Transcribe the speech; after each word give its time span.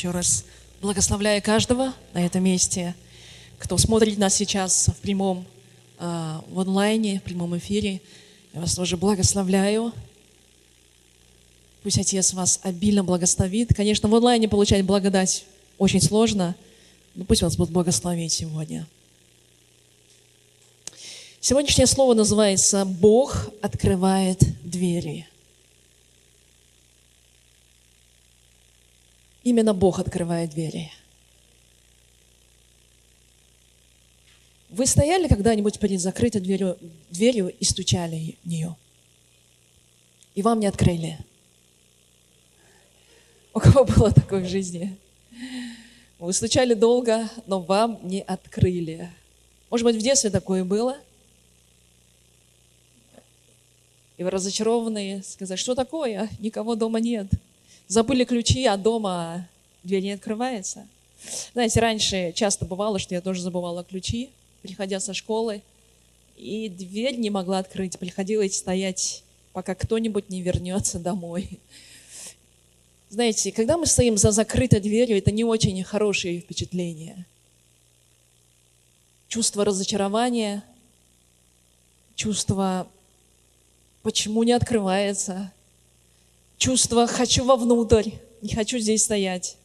Еще 0.00 0.12
раз 0.12 0.46
благословляю 0.80 1.42
каждого 1.42 1.92
на 2.14 2.24
этом 2.24 2.42
месте, 2.42 2.94
кто 3.58 3.76
смотрит 3.76 4.16
нас 4.16 4.34
сейчас 4.34 4.88
в 4.88 4.96
прямом, 5.02 5.44
э, 5.98 6.38
в 6.48 6.58
онлайне, 6.58 7.20
в 7.20 7.22
прямом 7.22 7.58
эфире. 7.58 8.00
Я 8.54 8.62
вас 8.62 8.74
тоже 8.76 8.96
благословляю. 8.96 9.92
Пусть 11.82 11.98
Отец 11.98 12.32
вас 12.32 12.60
обильно 12.62 13.04
благословит. 13.04 13.74
Конечно, 13.74 14.08
в 14.08 14.14
онлайне 14.14 14.48
получать 14.48 14.86
благодать 14.86 15.44
очень 15.76 16.00
сложно, 16.00 16.56
но 17.14 17.24
пусть 17.26 17.42
вас 17.42 17.56
будет 17.56 17.70
благословить 17.70 18.32
сегодня. 18.32 18.86
Сегодняшнее 21.42 21.86
слово 21.86 22.12
называется 22.12 22.84
«Бог 22.84 23.48
открывает 23.62 24.40
двери». 24.62 25.26
Именно 29.42 29.72
Бог 29.72 29.98
открывает 29.98 30.50
двери. 30.50 30.92
Вы 34.68 34.84
стояли 34.86 35.28
когда-нибудь 35.28 35.78
перед 35.78 35.98
закрытой 36.02 36.42
дверью, 36.42 36.76
дверью 37.08 37.48
и 37.48 37.64
стучали 37.64 38.36
в 38.44 38.46
нее? 38.46 38.76
И 40.34 40.42
вам 40.42 40.60
не 40.60 40.66
открыли? 40.66 41.18
У 43.54 43.60
кого 43.60 43.86
было 43.86 44.12
такое 44.12 44.44
в 44.44 44.48
жизни? 44.48 44.94
Вы 46.18 46.34
стучали 46.34 46.74
долго, 46.74 47.30
но 47.46 47.60
вам 47.60 47.98
не 48.02 48.20
открыли. 48.20 49.10
Может 49.70 49.86
быть, 49.86 49.96
в 49.96 50.02
детстве 50.02 50.28
такое 50.28 50.64
было? 50.64 50.98
И 54.20 54.22
разочарованные 54.22 55.22
сказать, 55.22 55.58
что 55.58 55.74
такое? 55.74 56.28
Никого 56.40 56.74
дома 56.74 57.00
нет. 57.00 57.26
Забыли 57.88 58.24
ключи, 58.24 58.66
а 58.66 58.76
дома 58.76 59.48
дверь 59.82 60.02
не 60.02 60.12
открывается. 60.12 60.86
Знаете, 61.54 61.80
раньше 61.80 62.32
часто 62.36 62.66
бывало, 62.66 62.98
что 62.98 63.14
я 63.14 63.22
тоже 63.22 63.40
забывала 63.40 63.82
ключи, 63.82 64.28
приходя 64.60 65.00
со 65.00 65.14
школы, 65.14 65.62
и 66.36 66.68
дверь 66.68 67.16
не 67.16 67.30
могла 67.30 67.60
открыть. 67.60 67.98
Приходилось 67.98 68.58
стоять, 68.58 69.24
пока 69.54 69.74
кто-нибудь 69.74 70.28
не 70.28 70.42
вернется 70.42 70.98
домой. 70.98 71.58
Знаете, 73.08 73.52
когда 73.52 73.78
мы 73.78 73.86
стоим 73.86 74.18
за 74.18 74.32
закрытой 74.32 74.80
дверью, 74.80 75.16
это 75.16 75.30
не 75.30 75.44
очень 75.44 75.82
хорошее 75.82 76.40
впечатление. 76.40 77.24
Чувство 79.28 79.64
разочарования, 79.64 80.62
чувство, 82.16 82.86
почему 84.02 84.42
не 84.42 84.52
открывается, 84.52 85.52
чувство 86.58 87.06
«хочу 87.06 87.44
вовнутрь, 87.44 88.10
не 88.42 88.54
хочу 88.54 88.78
здесь 88.78 89.04
стоять». 89.04 89.56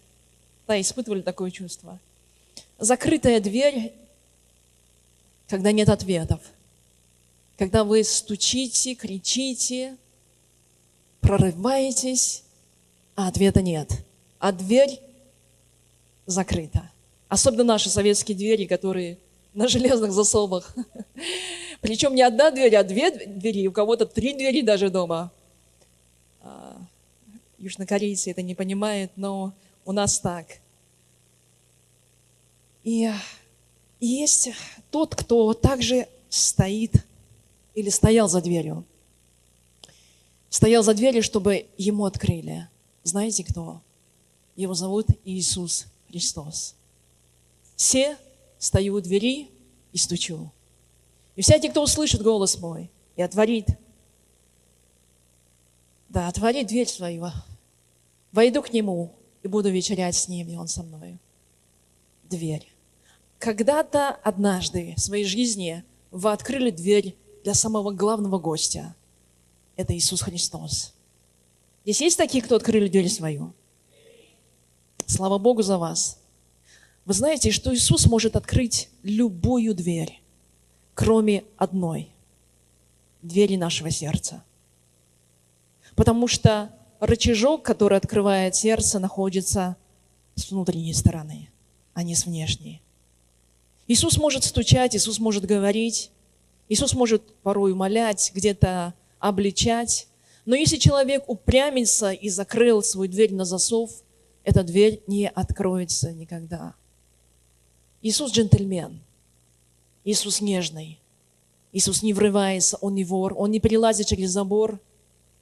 Да, 0.67 0.79
испытывали 0.81 1.21
такое 1.21 1.51
чувство. 1.51 1.99
Закрытая 2.79 3.39
дверь, 3.39 3.93
когда 5.47 5.71
нет 5.71 5.89
ответов. 5.89 6.41
Когда 7.57 7.83
вы 7.83 8.03
стучите, 8.03 8.95
кричите, 8.95 9.95
прорываетесь, 11.21 12.43
а 13.15 13.27
ответа 13.27 13.61
нет. 13.61 13.89
А 14.39 14.51
дверь 14.51 14.99
закрыта. 16.25 16.91
Особенно 17.29 17.63
наши 17.63 17.89
советские 17.89 18.35
двери, 18.35 18.65
которые 18.65 19.17
на 19.53 19.67
железных 19.67 20.11
засовах. 20.11 20.75
Причем 21.85 22.15
не 22.15 22.23
одна 22.23 22.49
дверь, 22.49 22.75
а 22.77 22.83
две 22.83 23.11
двери, 23.11 23.67
у 23.67 23.71
кого-то 23.71 24.07
три 24.07 24.33
двери 24.33 24.63
даже 24.63 24.89
дома. 24.89 25.31
А, 26.41 26.81
южнокорейцы 27.59 28.31
это 28.31 28.41
не 28.41 28.55
понимают, 28.55 29.11
но 29.15 29.53
у 29.85 29.91
нас 29.91 30.19
так. 30.19 30.47
И 32.83 33.11
есть 33.99 34.49
тот, 34.89 35.13
кто 35.13 35.53
также 35.53 36.07
стоит 36.27 37.05
или 37.75 37.89
стоял 37.89 38.27
за 38.27 38.41
дверью. 38.41 38.83
Стоял 40.49 40.81
за 40.81 40.95
дверью, 40.95 41.21
чтобы 41.21 41.67
ему 41.77 42.05
открыли. 42.05 42.67
Знаете 43.03 43.43
кто? 43.43 43.79
Его 44.55 44.73
зовут 44.73 45.05
Иисус 45.23 45.85
Христос. 46.09 46.73
Все 47.75 48.17
стою 48.57 48.95
у 48.95 49.01
двери 49.01 49.49
и 49.93 49.99
стучу. 49.99 50.49
И 51.35 51.41
всякий, 51.41 51.69
кто 51.69 51.83
услышит 51.83 52.21
голос 52.21 52.59
мой 52.59 52.89
и 53.15 53.21
отворит, 53.21 53.67
да, 56.09 56.27
отворит 56.27 56.67
дверь 56.67 56.87
свою, 56.87 57.27
войду 58.31 58.61
к 58.61 58.71
нему 58.71 59.13
и 59.43 59.47
буду 59.47 59.69
вечерять 59.69 60.15
с 60.15 60.27
ним, 60.27 60.47
и 60.47 60.55
он 60.55 60.67
со 60.67 60.83
мной. 60.83 61.19
Дверь. 62.23 62.71
Когда-то 63.37 64.09
однажды 64.09 64.93
в 64.95 65.01
своей 65.01 65.25
жизни 65.25 65.83
вы 66.11 66.31
открыли 66.31 66.71
дверь 66.71 67.15
для 67.43 67.53
самого 67.53 67.91
главного 67.91 68.39
гостя. 68.39 68.95
Это 69.75 69.95
Иисус 69.95 70.21
Христос. 70.21 70.93
Здесь 71.83 72.01
есть 72.01 72.17
такие, 72.17 72.43
кто 72.43 72.55
открыли 72.55 72.87
дверь 72.87 73.09
свою? 73.09 73.53
Слава 75.05 75.37
Богу 75.37 75.61
за 75.61 75.77
вас. 75.77 76.19
Вы 77.05 77.13
знаете, 77.13 77.51
что 77.51 77.75
Иисус 77.75 78.07
может 78.07 78.35
открыть 78.35 78.89
любую 79.03 79.75
дверь, 79.75 80.21
кроме 80.95 81.43
одной– 81.57 82.09
двери 83.21 83.57
нашего 83.57 83.91
сердца. 83.91 84.43
Потому 85.95 86.27
что 86.27 86.71
рычажок, 86.99 87.63
который 87.63 87.97
открывает 87.97 88.55
сердце, 88.55 88.97
находится 88.99 89.75
с 90.35 90.49
внутренней 90.49 90.93
стороны, 90.93 91.49
а 91.93 92.01
не 92.01 92.15
с 92.15 92.25
внешней. 92.25 92.81
Иисус 93.87 94.17
может 94.17 94.43
стучать, 94.43 94.95
Иисус 94.95 95.19
может 95.19 95.45
говорить, 95.45 96.11
Иисус 96.69 96.93
может 96.93 97.35
порой 97.43 97.73
умолять, 97.73 98.31
где-то 98.33 98.93
обличать, 99.19 100.07
но 100.45 100.55
если 100.55 100.77
человек 100.77 101.25
упрямится 101.27 102.11
и 102.11 102.29
закрыл 102.29 102.81
свою 102.81 103.11
дверь 103.11 103.33
на 103.33 103.45
засов, 103.45 103.91
эта 104.43 104.63
дверь 104.63 105.01
не 105.07 105.27
откроется 105.27 106.13
никогда. 106.13 106.75
Иисус 108.01 108.31
джентльмен. 108.31 109.01
Иисус 110.05 110.39
нежный. 110.39 110.99
Иисус 111.73 112.03
не 112.03 112.13
врывается, 112.13 112.77
Он 112.79 112.95
не 112.95 113.03
вор, 113.03 113.33
Он 113.35 113.51
не 113.51 113.59
перелазит 113.59 114.07
через 114.07 114.29
забор. 114.29 114.79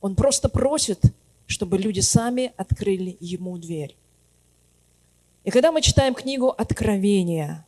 Он 0.02 0.16
просто 0.16 0.50
просит, 0.50 1.00
чтобы 1.46 1.78
люди 1.78 2.00
сами 2.00 2.54
открыли 2.58 3.18
Ему 3.20 3.58
дверь. 3.58 3.96
И 5.44 5.52
когда 5.52 5.72
мы 5.72 5.82
читаем 5.82 6.16
книгу 6.16 6.50
Откровения, 6.50 7.68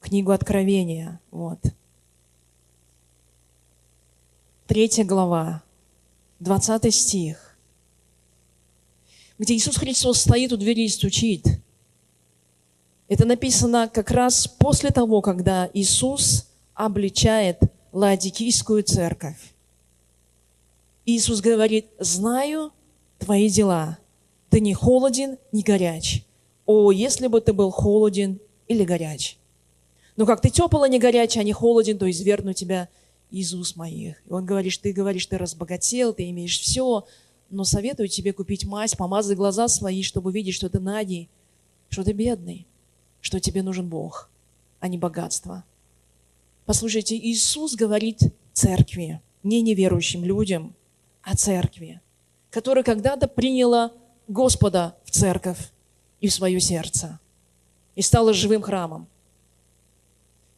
книгу 0.00 0.32
Откровения, 0.32 1.20
вот, 1.30 1.60
третья 4.66 5.04
глава, 5.04 5.62
20 6.40 6.92
стих, 6.92 7.56
где 9.38 9.54
Иисус 9.54 9.76
Христос 9.76 10.20
стоит 10.20 10.52
у 10.52 10.56
двери 10.56 10.82
и 10.84 10.88
стучит. 10.88 11.46
Это 13.08 13.26
написано 13.26 13.90
как 13.92 14.10
раз 14.10 14.46
после 14.46 14.90
того, 14.90 15.20
когда 15.20 15.68
Иисус 15.74 16.50
обличает 16.74 17.60
Ладикийскую 17.92 18.82
церковь. 18.82 19.54
Иисус 21.06 21.40
говорит, 21.40 21.86
знаю 21.98 22.72
твои 23.18 23.48
дела. 23.48 23.98
Ты 24.48 24.60
не 24.60 24.74
холоден, 24.74 25.38
не 25.52 25.62
горяч. 25.62 26.24
О, 26.66 26.90
если 26.92 27.26
бы 27.26 27.40
ты 27.40 27.52
был 27.52 27.70
холоден 27.70 28.40
или 28.68 28.84
горяч. 28.84 29.36
Но 30.16 30.26
как 30.26 30.40
ты 30.40 30.48
тепл, 30.48 30.82
а 30.82 30.88
не 30.88 30.98
горячий, 30.98 31.40
а 31.40 31.44
не 31.44 31.52
холоден, 31.52 31.98
то 31.98 32.10
изверну 32.10 32.52
тебя 32.52 32.88
из 33.30 33.52
уст 33.52 33.76
моих. 33.76 34.16
И 34.26 34.32
он 34.32 34.46
говорит, 34.46 34.78
ты 34.80 34.92
говоришь, 34.92 35.26
ты 35.26 35.36
разбогател, 35.36 36.14
ты 36.14 36.30
имеешь 36.30 36.58
все, 36.58 37.04
но 37.50 37.64
советую 37.64 38.08
тебе 38.08 38.32
купить 38.32 38.64
мазь, 38.64 38.94
помазать 38.94 39.36
глаза 39.36 39.68
свои, 39.68 40.02
чтобы 40.02 40.32
видеть, 40.32 40.54
что 40.54 40.68
ты 40.68 40.80
надий, 40.80 41.28
что 41.90 42.04
ты 42.04 42.12
бедный, 42.12 42.66
что 43.24 43.40
тебе 43.40 43.62
нужен 43.62 43.88
Бог, 43.88 44.28
а 44.80 44.88
не 44.88 44.98
богатство. 44.98 45.64
Послушайте, 46.66 47.16
Иисус 47.16 47.74
говорит 47.74 48.20
церкви, 48.52 49.22
не 49.42 49.62
неверующим 49.62 50.26
людям, 50.26 50.74
а 51.22 51.34
церкви, 51.34 52.02
которая 52.50 52.84
когда-то 52.84 53.26
приняла 53.26 53.92
Господа 54.28 54.94
в 55.04 55.10
церковь 55.10 55.72
и 56.20 56.28
в 56.28 56.34
свое 56.34 56.60
сердце 56.60 57.18
и 57.94 58.02
стала 58.02 58.34
живым 58.34 58.60
храмом. 58.60 59.08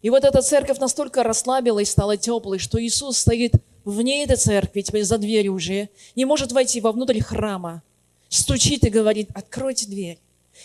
И 0.02 0.10
вот 0.10 0.24
эта 0.24 0.42
церковь 0.42 0.78
настолько 0.78 1.22
расслабилась, 1.22 1.90
стала 1.90 2.16
теплой, 2.16 2.58
что 2.58 2.82
Иисус 2.82 3.18
стоит 3.18 3.54
вне 3.84 4.24
этой 4.24 4.36
церкви, 4.36 4.80
теперь 4.80 5.04
за 5.04 5.18
дверью 5.18 5.54
уже, 5.54 5.88
не 6.16 6.24
может 6.24 6.50
войти 6.50 6.80
вовнутрь 6.80 7.20
храма, 7.20 7.84
стучит 8.28 8.84
и 8.84 8.90
говорит, 8.90 9.28
откройте 9.34 9.86
дверь. 9.86 10.18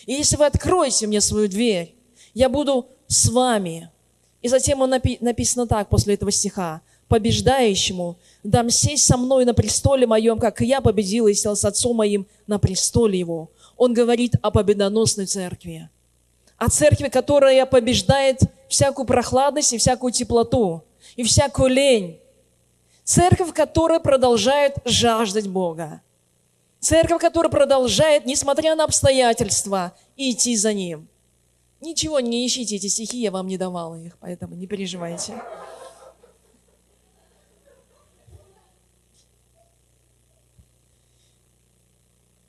И 0.06 0.14
если 0.14 0.36
вы 0.36 0.46
откроете 0.46 1.08
мне 1.08 1.22
свою 1.22 1.48
дверь, 1.48 1.96
я 2.34 2.50
буду 2.50 2.88
с 3.08 3.30
вами, 3.30 3.90
И 4.42 4.48
затем 4.48 4.82
он 4.82 4.94
напи- 4.94 5.18
написано 5.22 5.68
так 5.68 5.90
после 5.90 6.16
этого 6.16 6.32
стиха. 6.32 6.82
«Побеждающему 7.08 8.18
дам 8.44 8.70
сесть 8.70 9.04
со 9.06 9.18
мной 9.18 9.46
на 9.46 9.54
престоле 9.54 10.08
моем, 10.08 10.40
как 10.40 10.62
я 10.62 10.82
победил 10.82 11.28
и 11.28 11.34
сел 11.34 11.56
с 11.56 11.66
отцом 11.66 11.98
моим 11.98 12.26
на 12.48 12.58
престоле 12.58 13.20
его». 13.20 13.50
Он 13.78 13.94
говорит 13.94 14.36
о 14.42 14.50
победоносной 14.50 15.26
церкви. 15.26 15.90
О 16.58 16.70
церкви, 16.70 17.10
которая 17.10 17.66
побеждает 17.66 18.40
всякую 18.70 19.06
прохладность 19.06 19.74
и 19.74 19.78
всякую 19.78 20.12
теплоту, 20.12 20.84
и 21.16 21.24
всякую 21.24 21.70
лень. 21.70 22.20
Церковь, 23.04 23.54
которая 23.54 24.00
продолжает 24.00 24.76
жаждать 24.86 25.48
Бога. 25.48 26.02
Церковь, 26.82 27.22
которая 27.22 27.52
продолжает, 27.52 28.26
несмотря 28.26 28.76
на 28.76 28.86
обстоятельства, 28.86 29.96
идти 30.18 30.58
за 30.58 30.74
Ним. 30.74 31.08
Ничего 31.80 32.20
не 32.20 32.46
ищите 32.46 32.76
эти 32.76 32.88
стихи, 32.88 33.22
я 33.22 33.30
вам 33.30 33.48
не 33.48 33.58
давала 33.58 33.94
их, 33.96 34.18
поэтому 34.18 34.56
не 34.56 34.66
переживайте. 34.66 35.40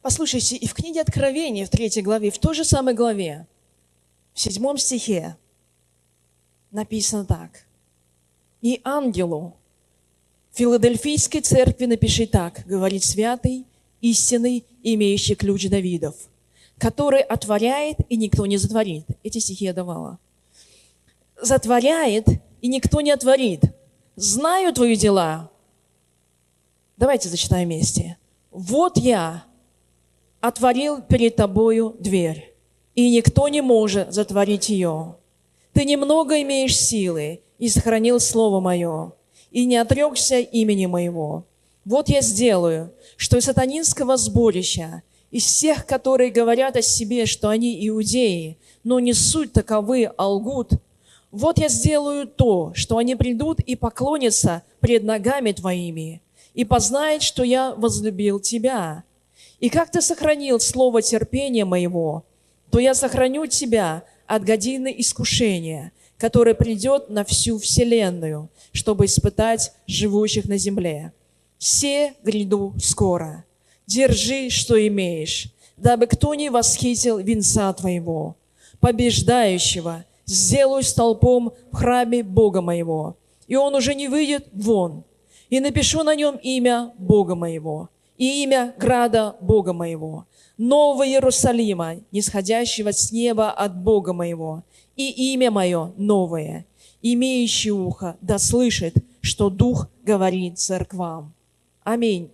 Послушайте, 0.00 0.56
и 0.56 0.66
в 0.66 0.72
книге 0.72 1.02
Откровения, 1.02 1.66
в 1.66 1.70
третьей 1.70 2.02
главе, 2.02 2.30
в 2.30 2.38
той 2.38 2.54
же 2.54 2.64
самой 2.64 2.94
главе, 2.94 3.46
в 4.32 4.40
седьмом 4.40 4.78
стихе 4.78 5.36
написано 6.70 7.26
так. 7.26 7.66
«И 8.62 8.80
ангелу 8.82 9.54
Филадельфийской 10.52 11.42
церкви 11.42 11.84
напиши 11.84 12.26
так, 12.26 12.66
говорит 12.66 13.04
святый, 13.04 13.66
истинный, 14.02 14.66
имеющий 14.82 15.34
ключ 15.34 15.68
Давидов, 15.68 16.14
который 16.76 17.22
отворяет, 17.22 17.96
и 18.10 18.16
никто 18.16 18.44
не 18.44 18.58
затворит». 18.58 19.06
Эти 19.22 19.38
стихи 19.38 19.64
я 19.64 19.72
давала. 19.72 20.18
«Затворяет, 21.40 22.26
и 22.60 22.68
никто 22.68 23.00
не 23.00 23.10
отворит. 23.10 23.62
Знаю 24.16 24.74
твои 24.74 24.96
дела». 24.96 25.50
Давайте 26.98 27.30
зачитаем 27.30 27.68
вместе. 27.68 28.18
«Вот 28.50 28.98
я, 28.98 29.44
отворил 30.42 31.00
перед 31.00 31.36
тобою 31.36 31.96
дверь, 32.00 32.52
и 32.94 33.10
никто 33.10 33.48
не 33.48 33.62
может 33.62 34.12
затворить 34.12 34.68
ее. 34.68 35.16
Ты 35.72 35.84
немного 35.84 36.42
имеешь 36.42 36.76
силы 36.76 37.40
и 37.58 37.68
сохранил 37.68 38.20
слово 38.20 38.60
мое, 38.60 39.12
и 39.52 39.64
не 39.64 39.76
отрекся 39.76 40.40
имени 40.40 40.86
моего. 40.86 41.46
Вот 41.84 42.08
я 42.08 42.20
сделаю, 42.20 42.92
что 43.16 43.38
из 43.38 43.44
сатанинского 43.44 44.16
сборища, 44.16 45.02
из 45.30 45.44
всех, 45.44 45.86
которые 45.86 46.30
говорят 46.30 46.76
о 46.76 46.82
себе, 46.82 47.26
что 47.26 47.48
они 47.48 47.88
иудеи, 47.88 48.58
но 48.84 49.00
не 49.00 49.14
суть 49.14 49.52
таковы, 49.52 50.10
а 50.16 50.28
лгут, 50.28 50.72
вот 51.32 51.58
я 51.58 51.68
сделаю 51.68 52.26
то, 52.28 52.72
что 52.74 52.98
они 52.98 53.16
придут 53.16 53.58
и 53.60 53.74
поклонятся 53.74 54.62
пред 54.80 55.02
ногами 55.02 55.52
твоими, 55.52 56.20
и 56.54 56.64
познают, 56.64 57.22
что 57.22 57.42
я 57.42 57.74
возлюбил 57.74 58.38
тебя, 58.38 59.04
и 59.58 59.70
как 59.70 59.90
ты 59.90 60.02
сохранил 60.02 60.60
слово 60.60 61.02
терпения 61.02 61.64
моего, 61.64 62.24
то 62.70 62.78
я 62.78 62.94
сохраню 62.94 63.46
тебя 63.46 64.04
от 64.26 64.44
годины 64.44 64.94
искушения, 64.98 65.92
которое 66.18 66.54
придет 66.54 67.08
на 67.08 67.24
всю 67.24 67.58
вселенную, 67.58 68.48
чтобы 68.72 69.06
испытать 69.06 69.72
живущих 69.86 70.44
на 70.44 70.58
земле. 70.58 71.12
Все 71.62 72.14
гряду 72.24 72.74
скоро. 72.82 73.44
Держи, 73.86 74.50
что 74.50 74.74
имеешь, 74.88 75.46
дабы 75.76 76.08
кто 76.08 76.34
не 76.34 76.50
восхитил 76.50 77.18
венца 77.18 77.72
твоего. 77.72 78.34
Побеждающего 78.80 80.04
сделаю 80.26 80.82
столпом 80.82 81.52
в 81.70 81.76
храме 81.76 82.24
Бога 82.24 82.62
моего, 82.62 83.16
и 83.46 83.54
он 83.54 83.76
уже 83.76 83.94
не 83.94 84.08
выйдет 84.08 84.48
вон. 84.52 85.04
И 85.50 85.60
напишу 85.60 86.02
на 86.02 86.16
нем 86.16 86.34
имя 86.42 86.92
Бога 86.98 87.36
моего, 87.36 87.90
и 88.18 88.42
имя 88.42 88.74
града 88.76 89.36
Бога 89.40 89.72
моего, 89.72 90.26
Нового 90.58 91.06
Иерусалима, 91.06 91.98
нисходящего 92.10 92.92
с 92.92 93.12
неба 93.12 93.52
от 93.52 93.80
Бога 93.80 94.12
моего, 94.12 94.64
и 94.96 95.32
имя 95.32 95.52
мое 95.52 95.92
новое, 95.96 96.66
имеющий 97.02 97.70
ухо, 97.70 98.16
да 98.20 98.38
слышит, 98.38 98.96
что 99.20 99.48
Дух 99.48 99.86
говорит 100.02 100.58
церквам. 100.58 101.32
Аминь. 101.84 102.32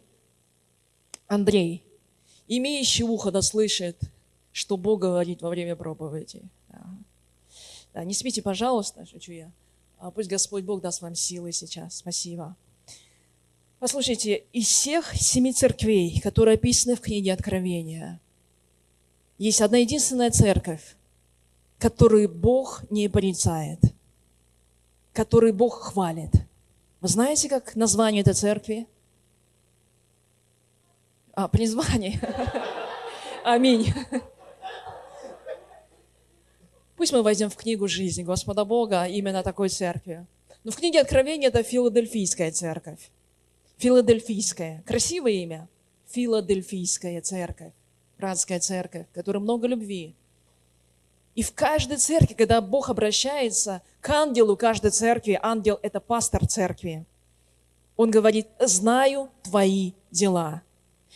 Андрей, 1.26 1.84
имеющий 2.46 3.04
ухо, 3.04 3.30
да 3.30 3.42
слышит, 3.42 3.98
что 4.52 4.76
Бог 4.76 5.00
говорит 5.00 5.42
во 5.42 5.50
время 5.50 5.76
проповеди. 5.76 6.42
Да. 6.68 6.84
Да, 7.94 8.04
не 8.04 8.14
спите, 8.14 8.42
пожалуйста, 8.42 9.06
шучу 9.06 9.32
я. 9.32 9.50
А 9.98 10.10
пусть 10.10 10.28
Господь 10.28 10.64
Бог 10.64 10.80
даст 10.80 11.02
вам 11.02 11.14
силы 11.14 11.52
сейчас. 11.52 11.96
Спасибо. 11.96 12.56
Послушайте, 13.78 14.44
из 14.52 14.66
всех 14.66 15.14
семи 15.14 15.52
церквей, 15.52 16.20
которые 16.20 16.54
описаны 16.54 16.96
в 16.96 17.00
книге 17.00 17.32
Откровения, 17.32 18.20
есть 19.38 19.60
одна 19.60 19.78
единственная 19.78 20.30
церковь, 20.30 20.96
которую 21.78 22.28
Бог 22.28 22.82
не 22.90 23.08
порицает, 23.08 23.78
которую 25.12 25.54
Бог 25.54 25.80
хвалит. 25.80 26.32
Вы 27.00 27.08
знаете, 27.08 27.48
как 27.48 27.76
название 27.76 28.22
этой 28.22 28.34
церкви? 28.34 28.86
А, 31.38 31.46
призвание. 31.46 32.20
Аминь. 33.44 33.94
Пусть 36.96 37.12
мы 37.12 37.22
войдем 37.22 37.48
в 37.48 37.54
книгу 37.54 37.86
жизни 37.86 38.24
Господа 38.24 38.64
Бога 38.64 39.04
именно 39.04 39.44
такой 39.44 39.68
церкви. 39.68 40.26
Но 40.64 40.72
в 40.72 40.76
книге 40.76 41.00
Откровения 41.00 41.46
это 41.46 41.62
Филадельфийская 41.62 42.50
церковь. 42.50 43.12
Филадельфийская. 43.76 44.82
Красивое 44.84 45.30
имя. 45.34 45.68
Филадельфийская 46.08 47.20
церковь. 47.20 47.72
Братская 48.18 48.58
церковь, 48.58 49.06
в 49.08 49.14
которой 49.14 49.38
много 49.38 49.68
любви. 49.68 50.16
И 51.36 51.44
в 51.44 51.54
каждой 51.54 51.98
церкви, 51.98 52.34
когда 52.34 52.60
Бог 52.60 52.90
обращается 52.90 53.82
к 54.00 54.10
ангелу 54.10 54.56
каждой 54.56 54.90
церкви, 54.90 55.38
ангел– 55.40 55.78
это 55.82 56.00
пастор 56.00 56.48
церкви, 56.48 57.06
он 57.96 58.10
говорит, 58.10 58.48
знаю 58.58 59.30
твои 59.44 59.92
дела. 60.10 60.62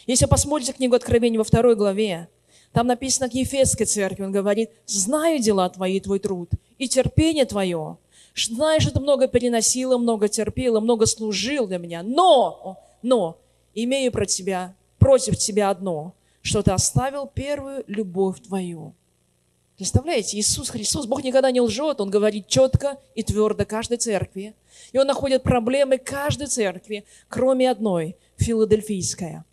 Если 0.07 0.27
посмотрите 0.27 0.73
книгу 0.73 0.95
Откровения 0.95 1.39
во 1.39 1.45
второй 1.45 1.77
главе, 1.77 2.29
там 2.73 2.87
написано 2.87 3.29
к 3.29 3.35
Ефесской 3.35 3.87
церкви, 3.87 4.25
он 4.25 4.33
говорит, 4.33 4.71
знаю 4.87 5.39
дела 5.39 5.69
твои, 5.69 6.01
твой 6.01 6.19
труд, 6.19 6.51
и 6.79 6.89
терпение 6.89 7.45
твое, 7.45 7.99
знаешь, 8.35 8.83
что 8.83 8.93
ты 8.93 9.01
много 9.01 9.29
переносила, 9.29 9.99
много 9.99 10.29
терпела, 10.29 10.81
много 10.81 11.07
служил 11.07 11.67
для 11.67 11.79
меня. 11.79 12.03
Но, 12.03 12.79
но, 13.03 13.39
имею 13.75 14.11
про 14.11 14.25
тебя, 14.25 14.75
против 14.99 15.37
тебя 15.37 15.71
одно, 15.71 16.15
что 16.41 16.63
ты 16.63 16.71
оставил 16.71 17.27
первую 17.27 17.85
любовь 17.87 18.41
твою. 18.41 18.95
Представляете, 19.77 20.39
Иисус 20.39 20.71
Христос, 20.71 21.07
Бог 21.07 21.25
никогда 21.25 21.51
не 21.51 21.61
лжет, 21.61 22.01
Он 22.01 22.11
говорит 22.11 22.47
четко 22.47 22.99
и 23.15 23.23
твердо 23.23 23.65
каждой 23.65 23.99
церкви. 23.99 24.55
И 24.93 24.99
Он 24.99 25.07
находит 25.07 25.43
проблемы 25.43 25.99
каждой 25.99 26.47
церкви, 26.47 27.05
кроме 27.29 27.71
одной, 27.71 28.17
филадельфийская. 28.37 29.45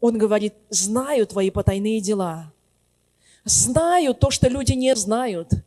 Он 0.00 0.16
говорит, 0.16 0.54
знаю 0.70 1.26
твои 1.26 1.50
потайные 1.50 2.00
дела. 2.00 2.52
Знаю 3.44 4.14
то, 4.14 4.30
что 4.30 4.48
люди 4.48 4.72
не 4.72 4.94
знают– 4.94 5.52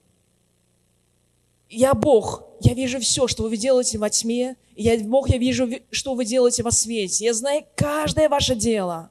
я 1.71 1.93
Бог, 1.93 2.43
я 2.59 2.73
вижу 2.73 2.99
все, 2.99 3.27
что 3.27 3.43
вы 3.43 3.55
делаете 3.55 3.97
во 3.97 4.09
тьме. 4.09 4.57
Я 4.75 4.99
Бог, 4.99 5.29
я 5.29 5.37
вижу, 5.37 5.69
что 5.89 6.15
вы 6.15 6.25
делаете 6.25 6.63
во 6.63 6.71
свете. 6.71 7.23
Я 7.23 7.33
знаю 7.33 7.63
каждое 7.75 8.27
ваше 8.27 8.55
дело. 8.55 9.09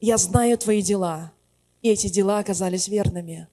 Я 0.00 0.16
знаю 0.16 0.56
твои 0.56 0.80
дела. 0.80 1.32
И 1.82 1.88
эти 1.90 2.06
дела 2.06 2.38
оказались 2.38 2.86
верными. 2.86 3.48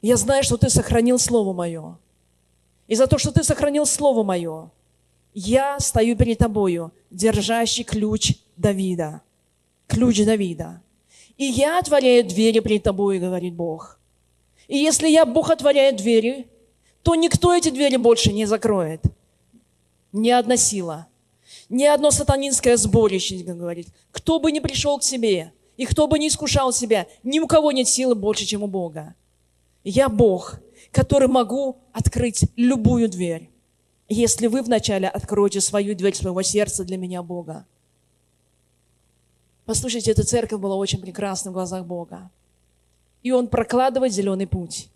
Я 0.00 0.16
знаю, 0.16 0.44
что 0.44 0.56
ты 0.56 0.70
сохранил 0.70 1.18
Слово 1.18 1.52
Мое. 1.52 1.98
И 2.86 2.94
за 2.94 3.08
то, 3.08 3.18
что 3.18 3.32
ты 3.32 3.42
сохранил 3.42 3.84
Слово 3.84 4.22
Мое, 4.22 4.70
я 5.40 5.80
стою 5.80 6.16
перед 6.16 6.38
тобою, 6.38 6.92
держащий 7.10 7.84
ключ 7.84 8.34
Давида. 8.56 9.22
Ключ 9.86 10.24
Давида. 10.24 10.82
И 11.38 11.44
я 11.44 11.78
отворяю 11.78 12.24
двери 12.24 12.60
перед 12.60 12.82
тобой, 12.82 13.18
говорит 13.18 13.54
Бог. 13.54 13.98
И 14.68 14.76
если 14.76 15.08
я, 15.08 15.24
Бог, 15.24 15.50
отворяет 15.50 15.96
двери, 15.96 16.46
то 17.02 17.14
никто 17.14 17.54
эти 17.54 17.70
двери 17.70 17.96
больше 17.96 18.32
не 18.32 18.46
закроет. 18.46 19.00
Ни 20.12 20.30
одна 20.30 20.56
сила, 20.56 21.06
ни 21.68 21.84
одно 21.84 22.10
сатанинское 22.10 22.76
сборище, 22.76 23.36
говорит. 23.36 23.88
Кто 24.12 24.38
бы 24.38 24.52
ни 24.52 24.60
пришел 24.60 24.98
к 24.98 25.02
себе, 25.02 25.52
и 25.76 25.86
кто 25.86 26.06
бы 26.06 26.18
ни 26.18 26.28
искушал 26.28 26.72
себя, 26.72 27.06
ни 27.22 27.40
у 27.40 27.46
кого 27.46 27.72
нет 27.72 27.88
силы 27.88 28.14
больше, 28.14 28.44
чем 28.44 28.62
у 28.62 28.66
Бога. 28.66 29.14
Я 29.84 30.08
Бог, 30.08 30.60
который 30.90 31.28
могу 31.28 31.78
открыть 31.92 32.44
любую 32.56 33.08
дверь, 33.08 33.49
если 34.14 34.48
вы 34.48 34.62
вначале 34.62 35.08
откроете 35.08 35.60
свою 35.60 35.94
дверь 35.94 36.14
своего 36.14 36.42
сердца 36.42 36.84
для 36.84 36.96
меня, 36.96 37.22
Бога. 37.22 37.64
Послушайте, 39.64 40.10
эта 40.10 40.24
церковь 40.24 40.60
была 40.60 40.74
очень 40.74 41.00
прекрасна 41.00 41.52
в 41.52 41.54
глазах 41.54 41.84
Бога. 41.86 42.30
И 43.22 43.30
Он 43.30 43.46
прокладывает 43.46 44.12
зеленый 44.12 44.46
путь. 44.46 44.88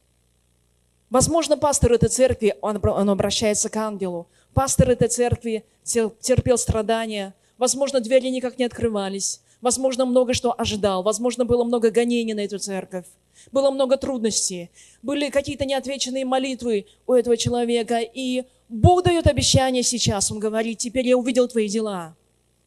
Возможно, 1.11 1.57
пастор 1.57 1.93
этой 1.93 2.09
церкви, 2.09 2.57
он, 2.61 2.81
он 2.83 3.09
обращается 3.09 3.69
к 3.69 3.77
ангелу. 3.77 4.27
Пастор 4.53 4.91
этой 4.91 5.07
церкви 5.07 5.65
терпел 5.85 6.59
страдания. 6.59 7.35
Возможно, 7.57 8.01
двери 8.01 8.31
никак 8.31 8.59
не 8.59 8.65
открывались. 8.65 9.41
Возможно, 9.61 10.07
много 10.07 10.35
что 10.35 10.53
ожидал. 10.59 11.05
Возможно, 11.05 11.45
было 11.45 11.63
много 11.63 11.91
гонений 11.91 12.35
на 12.35 12.41
эту 12.41 12.59
церковь. 12.59 13.05
Было 13.53 13.71
много 13.71 13.97
трудностей. 13.97 14.71
Были 15.03 15.31
какие-то 15.31 15.65
неотвеченные 15.65 16.25
молитвы 16.25 16.87
у 17.07 17.13
этого 17.13 17.37
человека. 17.37 18.01
И 18.01 18.45
Бог 18.75 19.05
дает 19.05 19.29
обещание 19.29 19.85
сейчас. 19.85 20.33
Он 20.33 20.41
говорит, 20.41 20.79
теперь 20.79 21.07
я 21.07 21.17
увидел 21.17 21.47
твои 21.47 21.69
дела. 21.69 22.17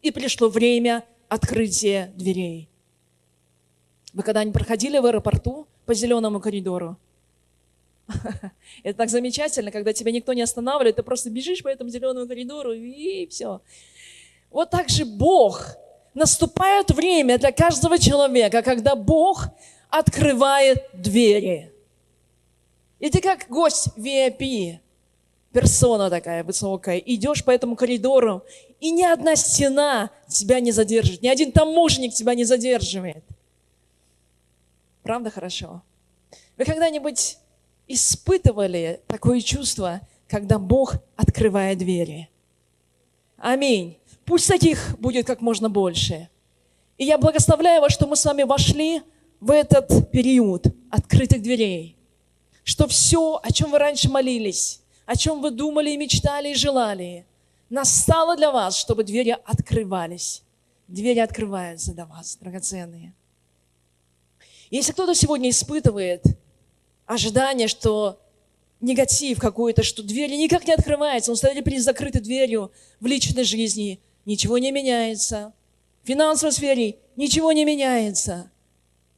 И 0.02 0.10
пришло 0.10 0.48
время 0.48 1.04
открытия 1.28 2.14
дверей. 2.16 2.70
Вы 4.14 4.24
когда-нибудь 4.24 4.54
проходили 4.54 5.00
в 5.00 5.06
аэропорту 5.06 5.68
по 5.86 5.94
зеленому 5.94 6.40
коридору? 6.40 6.98
Это 8.84 8.98
так 8.98 9.10
замечательно, 9.10 9.70
когда 9.70 9.92
тебя 9.92 10.12
никто 10.12 10.32
не 10.32 10.42
останавливает, 10.42 10.96
ты 10.96 11.04
просто 11.04 11.30
бежишь 11.30 11.62
по 11.62 11.68
этому 11.68 11.90
зеленому 11.90 12.26
коридору 12.26 12.72
и 12.72 13.28
все. 13.28 13.60
Вот 14.50 14.70
так 14.70 14.88
же 14.88 15.04
Бог. 15.04 15.76
Наступает 16.14 16.90
время 16.92 17.38
для 17.38 17.52
каждого 17.52 18.00
человека, 18.00 18.62
когда 18.62 18.96
Бог 18.96 19.48
открывает 19.90 20.90
двери. 20.94 21.74
И 23.00 23.10
ты 23.10 23.20
как 23.20 23.50
гость 23.50 23.90
VIP, 23.98 24.80
персона 25.58 26.12
такая 26.12 26.44
высокая, 26.44 27.00
идешь 27.00 27.44
по 27.44 27.50
этому 27.50 27.76
коридору, 27.76 28.44
и 28.80 28.92
ни 28.92 29.02
одна 29.02 29.36
стена 29.36 30.12
тебя 30.28 30.60
не 30.60 30.72
задержит, 30.72 31.24
ни 31.24 31.28
один 31.28 31.52
таможенник 31.52 32.14
тебя 32.14 32.36
не 32.36 32.44
задерживает. 32.44 33.24
Правда 35.02 35.32
хорошо? 35.32 35.82
Вы 36.58 36.66
когда-нибудь 36.66 37.40
испытывали 37.88 39.02
такое 39.08 39.42
чувство, 39.42 40.02
когда 40.28 40.60
Бог 40.60 40.98
открывает 41.16 41.80
двери? 41.80 42.30
Аминь. 43.38 43.98
Пусть 44.26 44.48
таких 44.48 44.96
будет 45.00 45.26
как 45.26 45.42
можно 45.42 45.72
больше. 45.72 46.30
И 47.00 47.06
я 47.06 47.18
благословляю 47.18 47.82
вас, 47.82 47.94
что 47.94 48.06
мы 48.06 48.16
с 48.16 48.26
вами 48.26 48.44
вошли 48.44 49.02
в 49.40 49.50
этот 49.50 50.12
период 50.12 50.68
открытых 50.92 51.42
дверей. 51.42 51.98
Что 52.64 52.88
все, 52.88 53.40
о 53.42 53.52
чем 53.52 53.72
вы 53.72 53.80
раньше 53.80 54.08
молились, 54.08 54.82
о 55.08 55.16
чем 55.16 55.42
вы 55.42 55.52
думали 55.52 55.92
и 55.92 55.98
мечтали 55.98 56.50
и 56.50 56.54
желали, 56.54 57.26
настало 57.70 58.36
для 58.36 58.52
вас, 58.52 58.78
чтобы 58.78 59.06
двери 59.06 59.38
открывались. 59.46 60.44
Двери 60.90 61.20
открываются 61.20 61.94
для 61.94 62.06
вас, 62.06 62.36
драгоценные. 62.36 63.14
Если 64.70 64.92
кто-то 64.92 65.16
сегодня 65.16 65.50
испытывает 65.50 66.24
ожидание, 67.06 67.70
что 67.70 68.20
негатив 68.82 69.40
какой-то, 69.40 69.82
что 69.82 70.04
двери 70.04 70.36
никак 70.36 70.68
не 70.68 70.74
открываются, 70.74 71.32
он 71.32 71.38
стоит 71.38 71.64
перед 71.64 71.82
закрытой 71.82 72.20
дверью 72.20 72.72
в 73.00 73.06
личной 73.06 73.46
жизни, 73.46 74.02
ничего 74.26 74.58
не 74.58 74.72
меняется. 74.74 75.54
В 76.04 76.08
финансовой 76.08 76.52
сфере 76.52 76.98
ничего 77.16 77.54
не 77.54 77.64
меняется. 77.64 78.52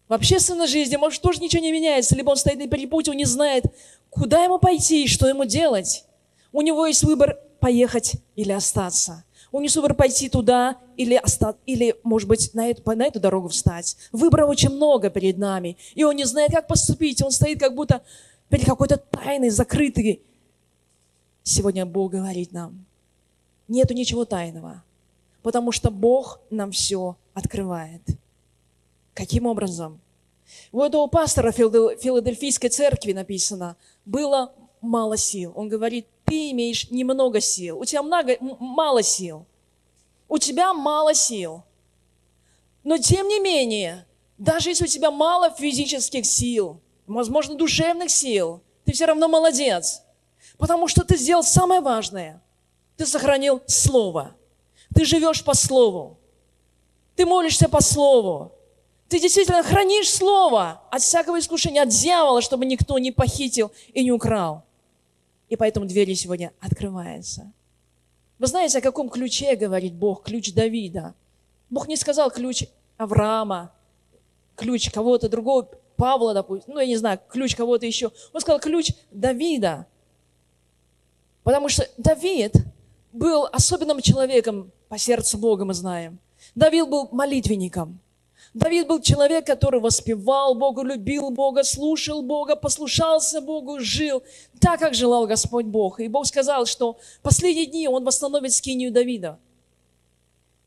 В 0.08 0.14
общественной 0.14 0.68
жизни, 0.68 0.98
может, 0.98 1.22
тоже 1.22 1.40
ничего 1.40 1.64
не 1.64 1.72
меняется. 1.72 2.16
Либо 2.16 2.30
он 2.32 2.38
стоит 2.38 2.60
на 2.60 2.68
перепутье, 2.68 3.12
он 3.12 3.18
не 3.18 3.26
знает, 3.26 3.66
куда 4.10 4.44
ему 4.44 4.60
пойти, 4.60 5.08
что 5.08 5.28
ему 5.28 5.46
делать. 5.46 6.06
У 6.52 6.62
него 6.62 6.86
есть 6.86 7.04
выбор 7.04 7.38
поехать 7.60 8.14
или 8.36 8.52
остаться. 8.52 9.24
Он 9.52 9.64
не 9.64 9.70
выбор 9.70 9.96
пойти 9.96 10.30
туда 10.30 10.78
или, 10.96 11.16
остаться, 11.16 11.60
или 11.66 11.96
может 12.04 12.28
быть, 12.28 12.54
на 12.54 12.70
эту, 12.70 12.84
на 12.96 13.06
эту 13.06 13.20
дорогу 13.20 13.48
встать. 13.48 13.98
Выбора 14.12 14.46
очень 14.46 14.70
много 14.70 15.10
перед 15.10 15.38
нами. 15.38 15.78
И 15.96 16.04
он 16.04 16.16
не 16.16 16.26
знает, 16.26 16.52
как 16.52 16.68
поступить. 16.68 17.22
Он 17.24 17.32
стоит 17.32 17.60
как 17.60 17.74
будто 17.74 18.04
перед 18.50 18.66
какой-то 18.66 18.98
тайной, 18.98 19.50
закрытой. 19.50 20.22
Сегодня 21.44 21.86
Бог 21.86 22.12
говорит 22.12 22.52
нам, 22.52 22.86
нету 23.68 23.94
ничего 23.96 24.24
тайного, 24.26 24.84
потому 25.42 25.72
что 25.72 25.90
Бог 25.90 26.40
нам 26.52 26.72
все 26.72 27.16
открывает. 27.34 28.02
Каким 29.16 29.48
образом? 29.48 30.00
У 30.72 30.82
этого 30.82 31.08
пастора 31.08 31.52
Филадельфийской 31.52 32.70
церкви 32.70 33.14
написано, 33.14 33.78
было 34.06 34.54
мало 34.82 35.18
сил. 35.18 35.54
Он 35.56 35.68
говорит, 35.70 36.08
ты 36.26 36.52
имеешь 36.52 36.90
немного 36.92 37.40
сил, 37.40 37.80
у 37.80 37.86
тебя 37.86 38.04
много, 38.04 38.38
мало 38.40 39.04
сил. 39.04 39.46
У 40.28 40.38
тебя 40.38 40.74
мало 40.74 41.14
сил. 41.14 41.64
Но 42.84 42.98
тем 42.98 43.28
не 43.28 43.40
менее, 43.40 44.06
даже 44.38 44.70
если 44.70 44.86
у 44.86 44.88
тебя 44.88 45.12
мало 45.12 45.50
физических 45.52 46.26
сил, 46.26 46.80
возможно, 47.08 47.56
душевных 47.56 48.10
сил, 48.10 48.62
ты 48.86 48.94
все 48.94 49.06
равно 49.06 49.28
молодец. 49.28 50.04
Потому 50.58 50.88
что 50.88 51.04
ты 51.04 51.18
сделал 51.18 51.44
самое 51.44 51.82
важное. 51.82 52.42
Ты 52.96 53.06
сохранил 53.06 53.62
Слово. 53.66 54.36
Ты 54.94 55.06
живешь 55.06 55.44
по 55.44 55.54
Слову. 55.54 56.18
Ты 57.16 57.26
молишься 57.26 57.68
по 57.68 57.82
Слову. 57.82 58.54
Ты 59.10 59.20
действительно 59.20 59.64
хранишь 59.64 60.10
Слово 60.10 60.84
от 60.92 61.02
всякого 61.02 61.40
искушения, 61.40 61.82
от 61.82 61.90
дьявола, 61.90 62.42
чтобы 62.42 62.66
никто 62.66 63.00
не 63.00 63.12
похитил 63.12 63.72
и 63.94 64.04
не 64.04 64.12
украл. 64.12 64.64
И 65.50 65.56
поэтому 65.56 65.88
двери 65.88 66.14
сегодня 66.14 66.54
открываются. 66.60 67.52
Вы 68.38 68.46
знаете, 68.46 68.78
о 68.78 68.82
каком 68.82 69.10
ключе 69.10 69.56
говорит 69.56 69.94
Бог? 69.94 70.24
Ключ 70.24 70.54
Давида. 70.54 71.16
Бог 71.72 71.88
не 71.88 71.98
сказал 71.98 72.30
ключ 72.30 72.66
Авраама, 72.98 73.74
ключ 74.56 74.92
кого-то 74.92 75.28
другого, 75.28 75.68
Павла, 75.96 76.34
допустим, 76.34 76.76
ну, 76.76 76.80
я 76.80 76.88
не 76.88 76.96
знаю, 76.96 77.20
ключ 77.28 77.56
кого-то 77.56 77.86
еще. 77.86 78.12
Он 78.32 78.40
сказал 78.40 78.60
ключ 78.60 78.92
Давида. 79.12 79.86
Потому 81.44 81.68
что 81.68 81.90
Давид 81.98 82.54
был 83.12 83.48
особенным 83.52 84.02
человеком 84.02 84.72
по 84.88 84.98
сердцу 84.98 85.38
Бога, 85.38 85.66
мы 85.66 85.74
знаем. 85.74 86.20
Давид 86.56 86.88
был 86.88 87.10
молитвенником. 87.12 88.00
Давид 88.54 88.88
был 88.88 89.00
человек, 89.00 89.46
который 89.46 89.80
воспевал 89.80 90.56
Бога, 90.56 90.82
любил 90.84 91.30
Бога, 91.30 91.64
слушал 91.64 92.22
Бога, 92.22 92.56
послушался 92.56 93.42
Богу, 93.42 93.80
жил 93.80 94.24
так, 94.60 94.80
как 94.80 94.96
желал 94.96 95.28
Господь 95.28 95.66
Бог. 95.66 96.00
И 96.00 96.08
Бог 96.08 96.26
сказал, 96.26 96.66
что 96.66 96.98
последние 97.22 97.68
дни 97.68 97.88
Он 97.88 98.04
восстановит 98.04 98.54
скинию 98.54 98.92
Давида. 98.92 99.38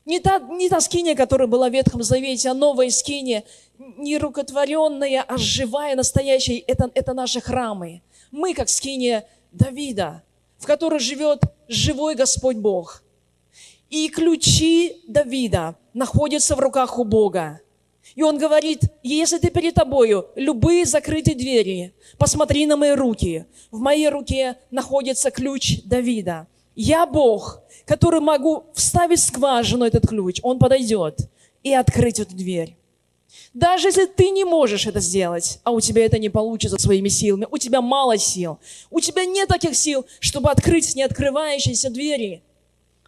Не 0.05 0.19
та, 0.19 0.39
не 0.39 0.69
та 0.69 0.81
скиния, 0.81 1.15
которая 1.15 1.47
была 1.47 1.69
в 1.69 1.73
Ветхом 1.73 2.03
Завете, 2.03 2.49
а 2.49 2.53
новая 2.53 2.89
скиния, 2.89 3.43
не 3.77 4.17
рукотворенная, 4.17 5.23
а 5.25 5.37
живая, 5.37 5.95
настоящая. 5.95 6.59
Это, 6.59 6.91
это 6.93 7.13
наши 7.13 7.39
храмы. 7.39 8.01
Мы, 8.31 8.53
как 8.53 8.69
скиния 8.69 9.25
Давида, 9.51 10.23
в 10.57 10.65
которой 10.65 10.99
живет 10.99 11.41
живой 11.67 12.15
Господь 12.15 12.57
Бог. 12.57 13.03
И 13.89 14.09
ключи 14.09 15.03
Давида 15.07 15.75
находятся 15.93 16.55
в 16.55 16.59
руках 16.59 16.97
у 16.99 17.03
Бога. 17.03 17.61
И 18.15 18.21
он 18.21 18.37
говорит, 18.37 18.81
если 19.01 19.39
ты 19.39 19.49
перед 19.49 19.73
тобою 19.73 20.27
любые 20.35 20.85
закрытые 20.85 21.35
двери, 21.35 21.93
посмотри 22.17 22.65
на 22.65 22.77
мои 22.77 22.91
руки. 22.91 23.45
В 23.71 23.79
моей 23.79 24.09
руке 24.09 24.57
находится 24.69 25.31
ключ 25.31 25.81
Давида. 25.83 26.47
Я 26.75 27.05
Бог, 27.05 27.61
который 27.85 28.19
могу 28.19 28.65
вставить 28.73 29.19
в 29.19 29.23
скважину 29.23 29.85
этот 29.85 30.07
ключ. 30.07 30.39
Он 30.43 30.59
подойдет 30.59 31.29
и 31.63 31.73
открыть 31.73 32.19
эту 32.19 32.35
дверь. 32.35 32.75
Даже 33.53 33.87
если 33.87 34.05
ты 34.05 34.29
не 34.29 34.43
можешь 34.43 34.85
это 34.85 34.99
сделать, 34.99 35.59
а 35.63 35.71
у 35.71 35.79
тебя 35.79 36.05
это 36.05 36.19
не 36.19 36.29
получится 36.29 36.79
своими 36.79 37.09
силами, 37.09 37.47
у 37.49 37.57
тебя 37.57 37.81
мало 37.81 38.17
сил, 38.17 38.59
у 38.91 38.99
тебя 38.99 39.25
нет 39.25 39.47
таких 39.47 39.75
сил, 39.75 40.05
чтобы 40.19 40.51
открыть 40.51 40.95
неоткрывающиеся 40.95 41.89
двери. 41.89 42.43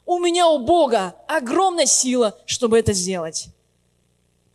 У 0.06 0.20
меня, 0.20 0.48
у 0.48 0.60
Бога, 0.60 1.16
огромная 1.28 1.86
сила, 1.86 2.38
чтобы 2.46 2.78
это 2.78 2.94
сделать. 2.94 3.48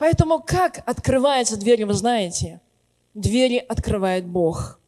Поэтому 0.00 0.40
как 0.40 0.82
открывается 0.88 1.58
дверь, 1.58 1.84
вы 1.84 1.92
знаете? 1.92 2.62
Двери 3.12 3.58
открывает 3.58 4.26
Бог. 4.26 4.80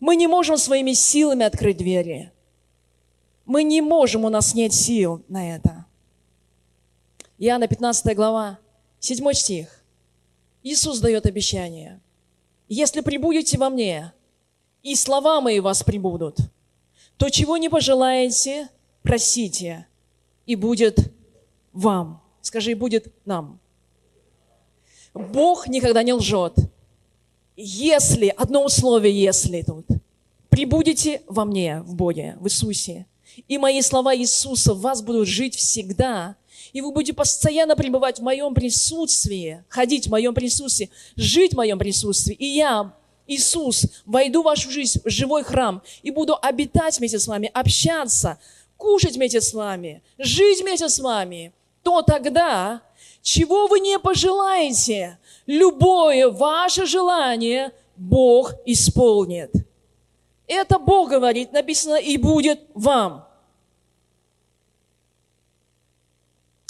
Мы 0.00 0.16
не 0.16 0.26
можем 0.26 0.56
своими 0.56 0.92
силами 0.92 1.44
открыть 1.44 1.76
двери. 1.76 2.32
Мы 3.46 3.62
не 3.62 3.80
можем, 3.80 4.24
у 4.24 4.28
нас 4.28 4.52
нет 4.56 4.74
сил 4.74 5.22
на 5.28 5.54
это. 5.54 5.86
Иоанна 7.38 7.68
15 7.68 8.16
глава, 8.16 8.58
7 8.98 9.32
стих. 9.34 9.84
Иисус 10.64 10.98
дает 10.98 11.26
обещание. 11.26 12.00
«Если 12.68 13.02
прибудете 13.02 13.56
во 13.56 13.70
мне, 13.70 14.12
и 14.82 14.96
слова 14.96 15.40
мои 15.42 15.60
вас 15.60 15.84
прибудут, 15.84 16.38
то 17.18 17.30
чего 17.30 17.56
не 17.56 17.68
пожелаете, 17.68 18.68
просите, 19.02 19.86
и 20.44 20.56
будет 20.56 21.12
вам». 21.72 22.20
Скажи, 22.40 22.74
будет 22.74 23.14
нам. 23.24 23.60
Бог 25.14 25.68
никогда 25.68 26.02
не 26.02 26.12
лжет. 26.12 26.54
Если, 27.56 28.34
одно 28.36 28.64
условие, 28.64 29.22
если 29.22 29.62
тут, 29.62 29.86
прибудете 30.48 31.22
во 31.28 31.44
мне, 31.44 31.82
в 31.82 31.94
Боге, 31.94 32.36
в 32.40 32.46
Иисусе, 32.48 33.06
и 33.48 33.58
мои 33.58 33.80
слова 33.80 34.14
Иисуса 34.14 34.74
в 34.74 34.80
вас 34.80 35.02
будут 35.02 35.28
жить 35.28 35.54
всегда, 35.54 36.36
и 36.72 36.80
вы 36.80 36.90
будете 36.90 37.12
постоянно 37.12 37.76
пребывать 37.76 38.18
в 38.18 38.22
моем 38.22 38.54
присутствии, 38.54 39.64
ходить 39.68 40.08
в 40.08 40.10
моем 40.10 40.34
присутствии, 40.34 40.90
жить 41.14 41.52
в 41.52 41.56
моем 41.56 41.78
присутствии, 41.78 42.34
и 42.34 42.46
я 42.46 42.92
Иисус, 43.26 43.86
войду 44.04 44.42
в 44.42 44.46
вашу 44.46 44.70
жизнь, 44.70 45.00
в 45.04 45.08
живой 45.08 45.44
храм, 45.44 45.82
и 46.02 46.10
буду 46.10 46.36
обитать 46.40 46.98
вместе 46.98 47.18
с 47.20 47.28
вами, 47.28 47.50
общаться, 47.54 48.38
кушать 48.76 49.14
вместе 49.14 49.40
с 49.40 49.54
вами, 49.54 50.02
жить 50.18 50.60
вместе 50.60 50.88
с 50.88 50.98
вами, 50.98 51.52
то 51.82 52.02
тогда, 52.02 52.82
чего 53.24 53.68
вы 53.68 53.80
не 53.80 53.98
пожелаете, 53.98 55.18
любое 55.46 56.28
ваше 56.28 56.84
желание 56.84 57.72
Бог 57.96 58.52
исполнит. 58.66 59.50
Это 60.46 60.78
Бог 60.78 61.08
говорит, 61.08 61.50
написано, 61.50 61.94
и 61.94 62.18
будет 62.18 62.60
вам. 62.74 63.26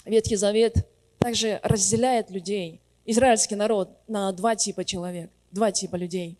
Ветхий 0.04 0.36
Завет 0.36 0.86
также 1.18 1.58
разделяет 1.64 2.30
людей, 2.30 2.80
израильский 3.04 3.56
народ, 3.56 3.88
на 4.06 4.30
два 4.30 4.54
типа 4.54 4.84
человек, 4.84 5.30
два 5.50 5.72
типа 5.72 5.96
людей. 5.96 6.38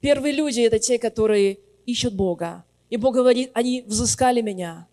Первые 0.00 0.32
люди– 0.32 0.60
это 0.62 0.78
те, 0.78 0.98
которые 0.98 1.58
ищут 1.84 2.14
Бога. 2.14 2.64
И 2.88 2.96
Бог 2.96 3.14
говорит, 3.14 3.50
они 3.52 3.82
взыскали 3.82 4.40
меня. 4.40 4.88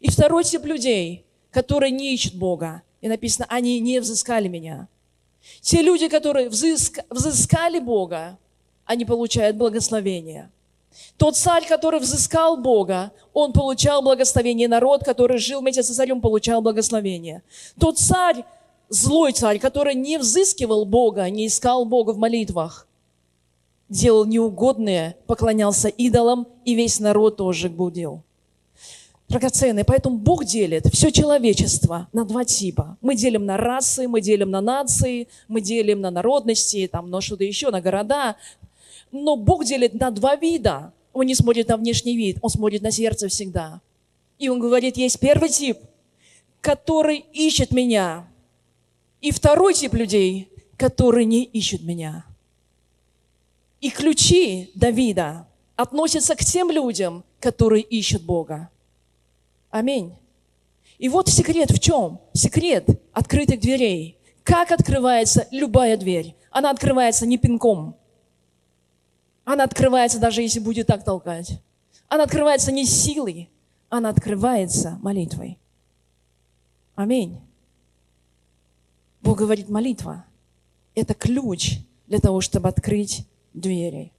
И 0.00 0.10
второй 0.10 0.44
тип 0.44 0.66
людей, 0.66 1.24
которые 1.50 1.90
не 1.90 2.12
ищут 2.12 2.34
Бога. 2.34 2.82
И 3.04 3.08
написано, 3.08 3.44
они 3.50 3.80
не 3.80 4.00
взыскали 4.00 4.48
меня. 4.48 4.88
Те 5.60 5.82
люди, 5.82 6.08
которые 6.08 6.48
взыск... 6.48 7.00
взыскали 7.10 7.78
Бога, 7.78 8.38
они 8.86 9.04
получают 9.04 9.58
благословение. 9.58 10.50
Тот 11.18 11.36
царь, 11.36 11.66
который 11.68 12.00
взыскал 12.00 12.56
Бога, 12.56 13.12
он 13.34 13.52
получал 13.52 14.00
благословение. 14.00 14.68
Народ, 14.68 15.04
который 15.04 15.36
жил 15.36 15.60
вместе 15.60 15.82
с 15.82 15.94
царем, 15.94 16.22
получал 16.22 16.62
благословение. 16.62 17.42
Тот 17.78 17.98
царь, 17.98 18.46
злой 18.88 19.34
царь, 19.34 19.58
который 19.58 19.94
не 19.94 20.16
взыскивал 20.16 20.86
Бога, 20.86 21.28
не 21.28 21.48
искал 21.48 21.84
Бога 21.84 22.12
в 22.12 22.16
молитвах, 22.16 22.86
делал 23.90 24.24
неугодное, 24.24 25.14
поклонялся 25.26 25.88
идолам, 25.88 26.46
и 26.64 26.74
весь 26.74 27.00
народ 27.00 27.36
тоже 27.36 27.68
будил. 27.68 28.22
Драгоценные, 29.34 29.84
поэтому 29.84 30.16
Бог 30.16 30.44
делит 30.44 30.86
все 30.92 31.10
человечество 31.10 32.06
на 32.12 32.24
два 32.24 32.44
типа. 32.44 32.96
Мы 33.00 33.16
делим 33.16 33.44
на 33.44 33.56
расы, 33.56 34.06
мы 34.06 34.20
делим 34.20 34.52
на 34.52 34.60
нации, 34.60 35.26
мы 35.48 35.60
делим 35.60 36.00
на 36.00 36.12
народности, 36.12 36.86
там, 36.86 37.10
на 37.10 37.20
что-то 37.20 37.42
еще, 37.42 37.70
на 37.70 37.80
города. 37.80 38.36
Но 39.10 39.34
Бог 39.34 39.64
делит 39.64 39.94
на 39.94 40.12
два 40.12 40.36
вида. 40.36 40.92
Он 41.12 41.26
не 41.26 41.34
смотрит 41.34 41.66
на 41.66 41.76
внешний 41.76 42.16
вид, 42.16 42.38
Он 42.42 42.48
смотрит 42.48 42.80
на 42.82 42.92
сердце 42.92 43.26
всегда. 43.26 43.80
И 44.38 44.48
Он 44.48 44.60
говорит, 44.60 44.96
есть 44.98 45.18
первый 45.18 45.48
тип, 45.48 45.78
который 46.60 47.24
ищет 47.32 47.72
меня. 47.72 48.28
И 49.20 49.32
второй 49.32 49.74
тип 49.74 49.94
людей, 49.94 50.48
которые 50.76 51.24
не 51.24 51.42
ищут 51.42 51.82
меня. 51.82 52.24
И 53.80 53.90
ключи 53.90 54.70
Давида 54.76 55.48
относятся 55.74 56.36
к 56.36 56.44
тем 56.44 56.70
людям, 56.70 57.24
которые 57.40 57.82
ищут 57.82 58.22
Бога. 58.22 58.70
Аминь. 59.74 60.14
И 60.98 61.08
вот 61.08 61.28
секрет 61.28 61.72
в 61.72 61.80
чем? 61.80 62.20
Секрет 62.32 62.88
открытых 63.12 63.58
дверей. 63.58 64.16
Как 64.44 64.70
открывается 64.70 65.48
любая 65.50 65.96
дверь? 65.96 66.36
Она 66.52 66.70
открывается 66.70 67.26
не 67.26 67.38
пинком, 67.38 67.96
она 69.44 69.64
открывается, 69.64 70.20
даже 70.20 70.42
если 70.42 70.60
будет 70.60 70.86
так 70.86 71.02
толкать. 71.02 71.60
Она 72.06 72.22
открывается 72.22 72.70
не 72.70 72.86
силой, 72.86 73.50
она 73.88 74.10
открывается 74.10 74.96
молитвой. 75.02 75.58
Аминь. 76.94 77.40
Бог 79.22 79.38
говорит, 79.38 79.68
молитва– 79.68 80.24
это 80.94 81.14
ключ 81.14 81.78
для 82.06 82.20
того, 82.20 82.40
чтобы 82.40 82.68
открыть 82.68 83.26
двери. 83.52 84.12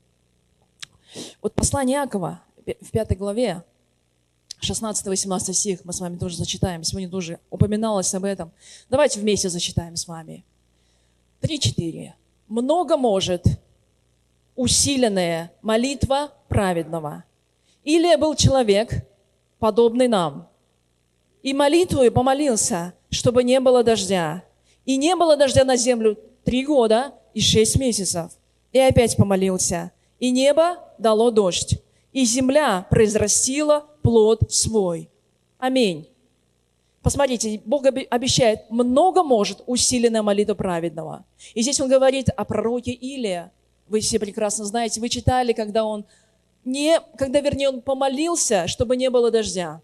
Вот 1.42 1.54
послание 1.54 2.00
Иакова 2.00 2.42
в 2.82 2.92
пятой 2.92 3.16
главе, 3.16 3.64
16-18 4.62 5.54
стих, 5.54 5.80
мы 5.84 5.94
с 5.94 6.00
вами 6.00 6.18
тоже 6.18 6.38
зачитаем. 6.38 6.84
Сегодня 6.84 7.10
тоже 7.10 7.40
упоминалось 7.50 8.14
об 8.14 8.24
этом. 8.24 8.52
Давайте 8.90 9.20
вместе 9.20 9.50
зачитаем 9.50 9.96
с 9.96 10.08
вами. 10.08 10.44
3-4. 11.42 12.14
«Много 12.48 12.98
может 12.98 13.46
усиленная 14.56 15.52
молитва 15.62 16.32
праведного. 16.48 17.24
Или 17.84 18.16
был 18.16 18.36
человек, 18.36 19.06
подобный 19.60 20.08
нам, 20.08 20.48
и 21.44 21.54
молитвой 21.54 22.10
помолился, 22.10 22.94
чтобы 23.12 23.44
не 23.44 23.60
было 23.60 23.84
дождя. 23.84 24.44
И 24.86 24.98
не 24.98 25.16
было 25.16 25.38
дождя 25.38 25.64
на 25.64 25.76
землю 25.76 26.18
три 26.44 26.66
года 26.66 27.14
и 27.34 27.42
шесть 27.42 27.78
месяцев. 27.78 28.32
И 28.72 28.80
опять 28.80 29.16
помолился, 29.16 29.92
и 30.20 30.32
небо 30.32 30.78
дало 30.98 31.32
дождь, 31.32 31.80
и 32.14 32.26
земля 32.26 32.88
произрастила 32.90 33.86
плод 34.06 34.52
свой. 34.52 35.10
Аминь. 35.58 36.08
Посмотрите, 37.02 37.60
Бог 37.66 37.86
обещает, 37.86 38.70
много 38.70 39.24
может 39.24 39.64
усиленная 39.66 40.22
молитва 40.22 40.54
праведного. 40.54 41.26
И 41.56 41.64
здесь 41.64 41.80
он 41.82 41.90
говорит 41.90 42.30
о 42.30 42.46
пророке 42.46 42.92
Илия, 42.92 43.52
вы 43.88 44.02
все 44.02 44.20
прекрасно 44.20 44.66
знаете, 44.66 45.02
вы 45.02 45.10
читали, 45.10 45.54
когда 45.54 45.84
он 45.86 46.06
не, 46.64 47.00
когда, 47.18 47.42
вернее, 47.42 47.70
он 47.70 47.82
помолился, 47.82 48.68
чтобы 48.68 48.96
не 48.96 49.10
было 49.10 49.32
дождя. 49.32 49.82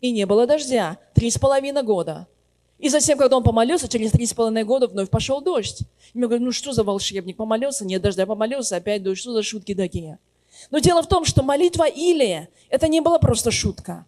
И 0.00 0.10
не 0.10 0.26
было 0.26 0.46
дождя 0.46 0.98
три 1.14 1.30
с 1.30 1.38
половиной 1.38 1.82
года. 1.82 2.26
И 2.78 2.88
затем, 2.88 3.18
когда 3.18 3.36
он 3.36 3.44
помолился, 3.44 3.88
через 3.88 4.10
три 4.10 4.26
с 4.26 4.34
половиной 4.34 4.64
года 4.64 4.88
вновь 4.88 5.10
пошел 5.10 5.40
дождь. 5.40 5.82
И 6.12 6.18
мы 6.18 6.26
говорим, 6.26 6.46
ну 6.46 6.52
что 6.52 6.72
за 6.72 6.82
волшебник? 6.82 7.36
Помолился, 7.36 7.84
нет 7.84 8.02
дождя, 8.02 8.26
помолился, 8.26 8.76
опять 8.76 9.02
дождь. 9.02 9.20
Что 9.20 9.32
за 9.32 9.42
шутки 9.42 9.74
такие? 9.74 10.18
Но 10.70 10.78
дело 10.78 11.02
в 11.02 11.08
том, 11.08 11.24
что 11.24 11.42
молитва 11.42 11.88
Илия, 11.88 12.48
это 12.68 12.88
не 12.88 13.00
была 13.00 13.18
просто 13.18 13.50
шутка 13.50 14.06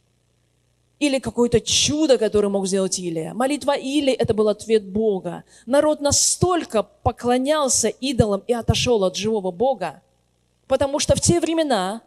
или 0.99 1.19
какое-то 1.19 1.61
чудо, 1.61 2.16
которое 2.19 2.49
мог 2.49 2.66
сделать 2.66 2.99
Илия. 2.99 3.35
Молитва 3.35 3.77
Или– 3.77 4.12
это 4.14 4.33
был 4.35 4.49
ответ 4.49 4.85
Бога. 4.85 5.45
Народ 5.66 6.01
настолько 6.01 6.83
поклонялся 6.83 7.88
идолам 7.88 8.42
и 8.47 8.53
отошел 8.53 9.05
от 9.05 9.16
живого 9.16 9.51
Бога, 9.51 10.03
потому 10.66 10.99
что 10.99 11.14
в 11.14 11.21
те 11.21 11.40
времена 11.40 12.01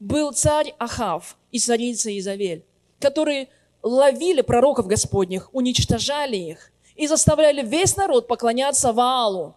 был 0.00 0.32
царь 0.32 0.74
Ахав 0.78 1.36
и 1.50 1.58
царица 1.58 2.16
Изавель, 2.18 2.64
которые 3.00 3.48
ловили 3.82 4.40
пророков 4.40 4.86
Господних, 4.86 5.50
уничтожали 5.52 6.36
их 6.36 6.70
и 6.96 7.06
заставляли 7.06 7.62
весь 7.62 7.96
народ 7.96 8.26
поклоняться 8.26 8.92
Ваалу. 8.92 9.54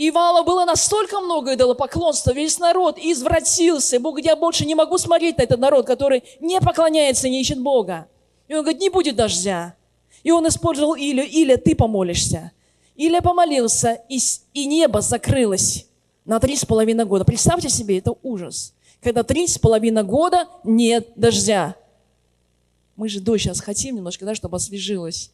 И 0.00 0.10
Вала 0.10 0.42
было 0.44 0.64
настолько 0.64 1.20
много 1.20 1.52
идолопоклонства, 1.52 2.32
весь 2.32 2.58
народ 2.58 2.96
извратился. 2.96 4.00
Бог 4.00 4.18
я 4.18 4.34
больше 4.34 4.64
не 4.64 4.74
могу 4.74 4.96
смотреть 4.96 5.36
на 5.36 5.42
этот 5.42 5.60
народ, 5.60 5.86
который 5.86 6.24
не 6.40 6.58
поклоняется, 6.62 7.28
не 7.28 7.42
ищет 7.42 7.60
Бога. 7.60 8.08
И 8.48 8.54
он 8.54 8.62
говорит, 8.62 8.80
не 8.80 8.88
будет 8.88 9.16
дождя. 9.16 9.74
И 10.22 10.30
он 10.30 10.48
использовал 10.48 10.96
Илью, 10.96 11.26
Илья, 11.26 11.58
ты 11.58 11.76
помолишься. 11.76 12.52
Илья 12.96 13.20
помолился, 13.20 14.00
и, 14.08 14.18
и 14.54 14.64
небо 14.64 15.02
закрылось 15.02 15.86
на 16.24 16.40
три 16.40 16.56
с 16.56 16.64
половиной 16.64 17.04
года. 17.04 17.26
Представьте 17.26 17.68
себе, 17.68 17.98
это 17.98 18.14
ужас. 18.22 18.72
Когда 19.02 19.22
три 19.22 19.46
с 19.46 19.58
половиной 19.58 20.04
года 20.04 20.48
нет 20.64 21.12
дождя. 21.14 21.76
Мы 22.96 23.10
же 23.10 23.20
дождь 23.20 23.42
сейчас 23.42 23.60
хотим 23.60 23.96
немножко, 23.96 24.24
да, 24.24 24.34
чтобы 24.34 24.56
освежилось. 24.56 25.30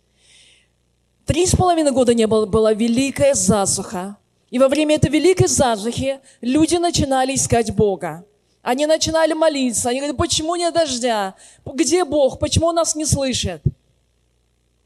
Три 1.24 1.46
с 1.46 1.54
половиной 1.54 1.92
года 1.92 2.14
не 2.14 2.26
было, 2.26 2.46
была 2.46 2.72
великая 2.72 3.34
засуха. 3.34 4.16
И 4.56 4.58
во 4.58 4.68
время 4.68 4.94
этой 4.94 5.10
великой 5.10 5.48
засухи 5.48 6.18
люди 6.40 6.76
начинали 6.76 7.34
искать 7.34 7.74
Бога. 7.74 8.24
Они 8.62 8.86
начинали 8.86 9.34
молиться. 9.34 9.90
Они 9.90 9.98
говорят, 9.98 10.16
почему 10.16 10.56
нет 10.56 10.72
дождя? 10.72 11.34
Где 11.66 12.06
Бог? 12.06 12.38
Почему 12.38 12.68
он 12.68 12.76
нас 12.76 12.96
не 12.96 13.04
слышит? 13.04 13.60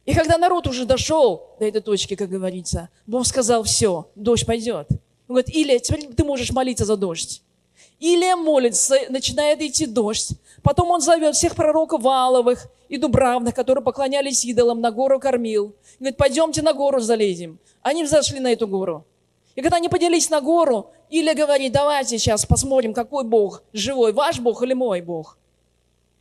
И 0.07 0.13
когда 0.13 0.39
народ 0.39 0.67
уже 0.67 0.87
дошел 0.87 1.55
до 1.61 1.67
этой 1.67 1.83
точки, 1.83 2.17
как 2.17 2.29
говорится, 2.29 2.89
Бог 3.07 3.25
сказал, 3.25 3.63
все, 3.63 4.09
дождь 4.17 4.45
пойдет. 4.45 4.89
Он 5.29 5.37
говорит, 5.37 5.55
или 5.55 5.79
теперь 5.79 6.15
ты 6.15 6.25
можешь 6.25 6.51
молиться 6.51 6.85
за 6.85 6.97
дождь. 6.97 7.41
Или 8.01 8.35
молится, 8.35 8.97
начинает 9.09 9.63
идти 9.63 9.87
дождь. 9.87 10.31
Потом 10.65 10.91
он 10.91 11.01
зовет 11.01 11.37
всех 11.37 11.55
пророков 11.55 12.03
Валовых 12.03 12.67
и 12.89 12.97
Дубравных, 12.97 13.55
которые 13.55 13.85
поклонялись 13.85 14.45
идолам, 14.45 14.81
на 14.81 14.91
гору 14.91 15.21
кормил. 15.21 15.77
Говорит, 16.01 16.17
пойдемте 16.17 16.61
на 16.61 16.73
гору 16.73 16.99
залезем. 16.99 17.61
Они 17.83 18.03
взошли 18.03 18.41
на 18.41 18.53
эту 18.53 18.67
гору. 18.67 19.07
И 19.55 19.63
когда 19.63 19.77
они 19.77 19.89
поделились 19.89 20.31
на 20.31 20.41
гору, 20.41 20.91
Илья 21.11 21.35
говорит, 21.35 21.73
давайте 21.73 22.19
сейчас 22.19 22.47
посмотрим, 22.47 22.95
какой 22.95 23.25
Бог 23.25 23.63
живой, 23.73 24.13
ваш 24.13 24.39
Бог 24.39 24.63
или 24.63 24.75
мой 24.75 25.01
Бог. 25.01 25.37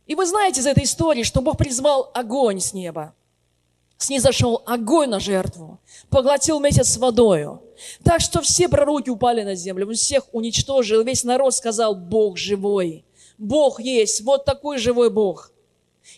И 0.06 0.14
вы 0.16 0.26
знаете 0.26 0.60
из 0.60 0.66
этой 0.66 0.84
истории, 0.84 1.22
что 1.22 1.40
Бог 1.40 1.56
призвал 1.56 2.10
огонь 2.12 2.60
с 2.60 2.72
неба. 2.72 3.14
Снизошел 3.98 4.62
огонь 4.66 5.10
на 5.10 5.20
жертву, 5.20 5.78
поглотил 6.08 6.58
месяц 6.58 6.88
с 6.88 6.96
водою. 6.96 7.62
Так 8.02 8.20
что 8.20 8.40
все 8.40 8.68
пророки 8.68 9.10
упали 9.10 9.42
на 9.42 9.54
землю, 9.54 9.86
он 9.86 9.94
всех 9.94 10.24
уничтожил, 10.32 11.04
весь 11.04 11.22
народ 11.22 11.54
сказал, 11.54 11.94
Бог 11.94 12.36
живой. 12.36 13.04
Бог 13.38 13.80
есть, 13.80 14.22
вот 14.22 14.44
такой 14.44 14.78
живой 14.78 15.10
Бог. 15.10 15.52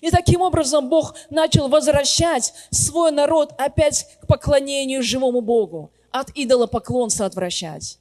И 0.00 0.10
таким 0.10 0.40
образом 0.40 0.88
Бог 0.88 1.14
начал 1.28 1.68
возвращать 1.68 2.54
свой 2.70 3.10
народ 3.10 3.52
опять 3.58 4.06
к 4.22 4.26
поклонению 4.26 5.02
живому 5.02 5.40
Богу 5.40 5.90
от 6.12 6.30
идола 6.36 6.66
поклонства 6.66 7.26
отвращать. 7.26 7.98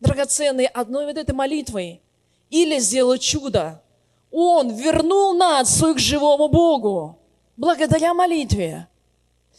драгоценный 0.00 0.66
одной 0.66 1.06
вот 1.06 1.16
этой 1.16 1.34
молитвой. 1.34 2.02
Или 2.50 2.78
сделал 2.78 3.16
чудо. 3.16 3.82
Он 4.30 4.70
вернул 4.70 5.34
нацию 5.34 5.94
к 5.94 5.98
живому 5.98 6.48
Богу 6.48 7.18
благодаря 7.56 8.14
молитве. 8.14 8.88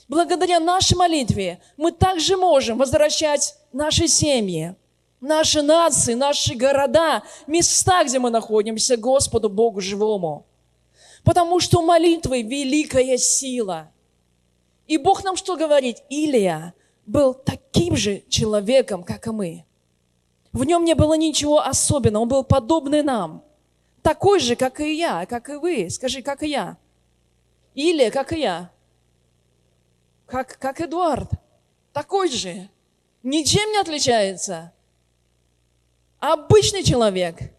Благодаря 0.07 0.59
нашей 0.59 0.95
молитве 0.95 1.59
мы 1.75 1.91
также 1.91 2.37
можем 2.37 2.77
возвращать 2.77 3.55
наши 3.73 4.07
семьи, 4.07 4.75
наши 5.19 5.61
нации, 5.61 6.13
наши 6.13 6.55
города, 6.55 7.23
места, 7.45 8.03
где 8.05 8.19
мы 8.19 8.29
находимся, 8.29 8.95
Господу 8.95 9.49
Богу 9.49 9.81
живому. 9.81 10.45
Потому 11.23 11.59
что 11.59 11.81
молитвы 11.81 12.43
великая 12.43 13.17
сила. 13.17 13.91
И 14.85 14.97
Бог 14.97 15.23
нам 15.25 15.35
что 15.35 15.57
говорит? 15.57 15.97
Илия 16.09 16.73
был 17.07 17.33
таким 17.33 17.95
же 17.95 18.23
человеком, 18.29 19.03
как 19.03 19.25
и 19.25 19.31
мы. 19.31 19.65
В 20.51 20.63
нем 20.63 20.83
не 20.83 20.93
было 20.93 21.15
ничего 21.15 21.61
особенного, 21.61 22.23
он 22.23 22.29
был 22.29 22.43
подобный 22.43 23.01
нам. 23.01 23.43
Такой 24.01 24.39
же, 24.39 24.55
как 24.55 24.79
и 24.79 24.95
я, 24.95 25.25
как 25.25 25.49
и 25.49 25.55
вы. 25.55 25.89
Скажи, 25.89 26.21
как 26.21 26.43
и 26.43 26.49
я. 26.49 26.77
Или 27.73 28.09
как 28.09 28.31
и 28.33 28.39
я. 28.41 28.71
Как, 30.25 30.57
как 30.59 30.81
Эдуард. 30.81 31.31
Такой 31.93 32.29
же. 32.29 32.69
Ничем 33.23 33.71
не 33.71 33.79
отличается. 33.79 34.71
Обычный 36.19 36.83
человек, 36.83 37.53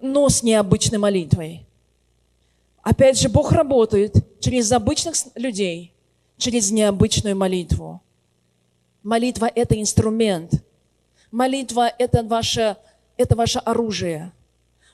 но 0.00 0.28
с 0.28 0.42
необычной 0.42 0.98
молитвой. 0.98 1.66
Опять 2.82 3.18
же, 3.18 3.28
Бог 3.28 3.52
работает 3.52 4.14
через 4.40 4.70
обычных 4.72 5.14
людей, 5.34 5.94
через 6.36 6.70
необычную 6.70 7.36
молитву. 7.36 8.02
Молитва– 9.02 9.50
это 9.54 9.80
инструмент. 9.80 10.62
Молитва– 11.30 11.92
это 11.98 12.22
ваше, 12.22 12.76
это 13.16 13.36
ваше 13.36 13.58
оружие. 13.60 14.32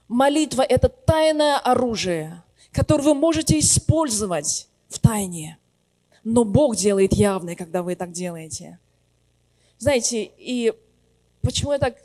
Молитва– 0.09 0.63
это 0.69 0.89
тайное 0.89 1.57
оружие, 1.59 2.43
которое 2.73 3.03
вы 3.03 3.15
можете 3.15 3.59
использовать 3.59 4.69
в 4.89 4.99
тайне. 4.99 5.59
Но 6.23 6.45
Бог 6.45 6.77
делает 6.77 7.13
явное, 7.13 7.57
когда 7.57 7.83
вы 7.83 7.97
так 7.97 8.13
делаете. 8.13 8.79
Знаете, 9.79 10.31
и 10.39 10.73
почему 11.43 11.73
я 11.73 11.79
так 11.79 11.97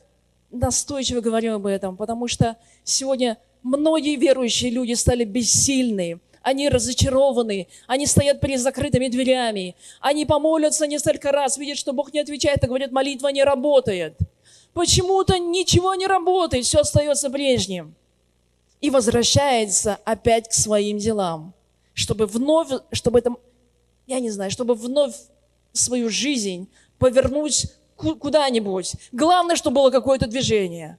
настойчиво 0.49 1.21
говорю 1.21 1.55
об 1.55 1.65
этом? 1.65 1.97
Потому 1.97 2.27
что 2.27 2.57
сегодня 2.83 3.37
многие 3.63 4.15
верующие 4.15 4.71
люди 4.71 4.93
стали 4.93 5.23
бессильны, 5.23 6.19
они 6.41 6.69
разочарованы, 6.69 7.67
они 7.87 8.05
стоят 8.05 8.41
перед 8.41 8.59
закрытыми 8.59 9.07
дверями, 9.07 9.75
они 9.99 10.25
помолятся 10.25 10.87
несколько 10.87 11.31
раз, 11.31 11.57
видят, 11.57 11.77
что 11.77 11.93
Бог 11.93 12.13
не 12.13 12.19
отвечает, 12.19 12.63
и 12.63 12.67
говорят, 12.67 12.91
молитва 12.91 13.27
не 13.29 13.43
работает. 13.43 14.17
Почему-то 14.73 15.37
ничего 15.37 15.95
не 15.95 16.07
работает, 16.07 16.65
все 16.65 16.79
остается 16.79 17.29
прежним. 17.29 17.95
И 18.79 18.89
возвращается 18.89 19.99
опять 20.05 20.49
к 20.49 20.53
своим 20.53 20.97
делам, 20.97 21.53
чтобы 21.93 22.25
вновь, 22.25 22.69
чтобы 22.91 23.19
это, 23.19 23.35
я 24.07 24.19
не 24.19 24.31
знаю, 24.31 24.49
чтобы 24.49 24.73
вновь 24.73 25.15
свою 25.73 26.09
жизнь 26.09 26.67
повернуть 26.97 27.67
куда-нибудь. 27.95 28.93
Главное, 29.11 29.55
чтобы 29.55 29.75
было 29.75 29.91
какое-то 29.91 30.25
движение. 30.25 30.97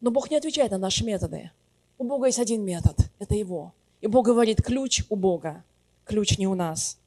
Но 0.00 0.10
Бог 0.10 0.30
не 0.30 0.36
отвечает 0.36 0.70
на 0.70 0.78
наши 0.78 1.04
методы. 1.04 1.50
У 1.98 2.04
Бога 2.04 2.26
есть 2.26 2.38
один 2.38 2.64
метод, 2.64 2.96
это 3.18 3.34
Его. 3.34 3.72
И 4.00 4.06
Бог 4.06 4.26
говорит, 4.26 4.62
ключ 4.62 5.04
у 5.08 5.16
Бога, 5.16 5.64
ключ 6.04 6.38
не 6.38 6.46
у 6.46 6.54
нас. 6.54 6.98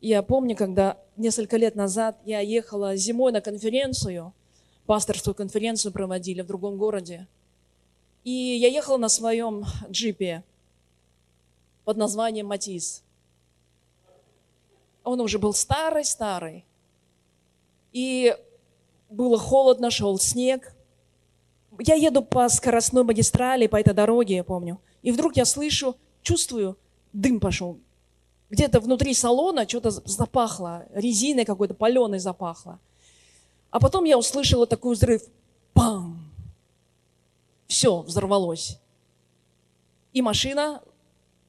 Я 0.00 0.22
помню, 0.22 0.54
когда 0.54 0.98
несколько 1.16 1.56
лет 1.56 1.76
назад 1.76 2.18
я 2.26 2.40
ехала 2.40 2.94
зимой 2.94 3.32
на 3.32 3.40
конференцию, 3.40 4.34
пасторскую 4.84 5.34
конференцию 5.34 5.92
проводили 5.92 6.42
в 6.42 6.46
другом 6.46 6.76
городе. 6.76 7.26
И 8.22 8.30
я 8.30 8.68
ехала 8.68 8.98
на 8.98 9.08
своем 9.08 9.64
джипе 9.88 10.44
под 11.84 11.96
названием 11.96 12.46
Матис. 12.46 13.02
Он 15.04 15.20
уже 15.20 15.38
был 15.38 15.54
старый-старый. 15.54 16.64
И 17.92 18.36
было 19.08 19.38
холодно, 19.38 19.90
шел 19.90 20.18
снег. 20.18 20.73
Я 21.78 21.94
еду 21.94 22.22
по 22.22 22.48
скоростной 22.48 23.04
магистрали, 23.04 23.66
по 23.66 23.80
этой 23.80 23.94
дороге, 23.94 24.36
я 24.36 24.44
помню. 24.44 24.80
И 25.02 25.10
вдруг 25.10 25.36
я 25.36 25.44
слышу, 25.44 25.96
чувствую, 26.22 26.76
дым 27.12 27.40
пошел 27.40 27.78
где-то 28.54 28.80
внутри 28.80 29.14
салона 29.14 29.68
что-то 29.68 29.90
запахло, 29.90 30.86
резиной 30.94 31.44
какой-то 31.44 31.74
паленой 31.74 32.20
запахло. 32.20 32.78
А 33.70 33.80
потом 33.80 34.04
я 34.04 34.16
услышала 34.16 34.66
такой 34.66 34.94
взрыв. 34.94 35.22
Пам! 35.72 36.30
Все 37.66 38.02
взорвалось. 38.02 38.78
И 40.12 40.22
машина 40.22 40.82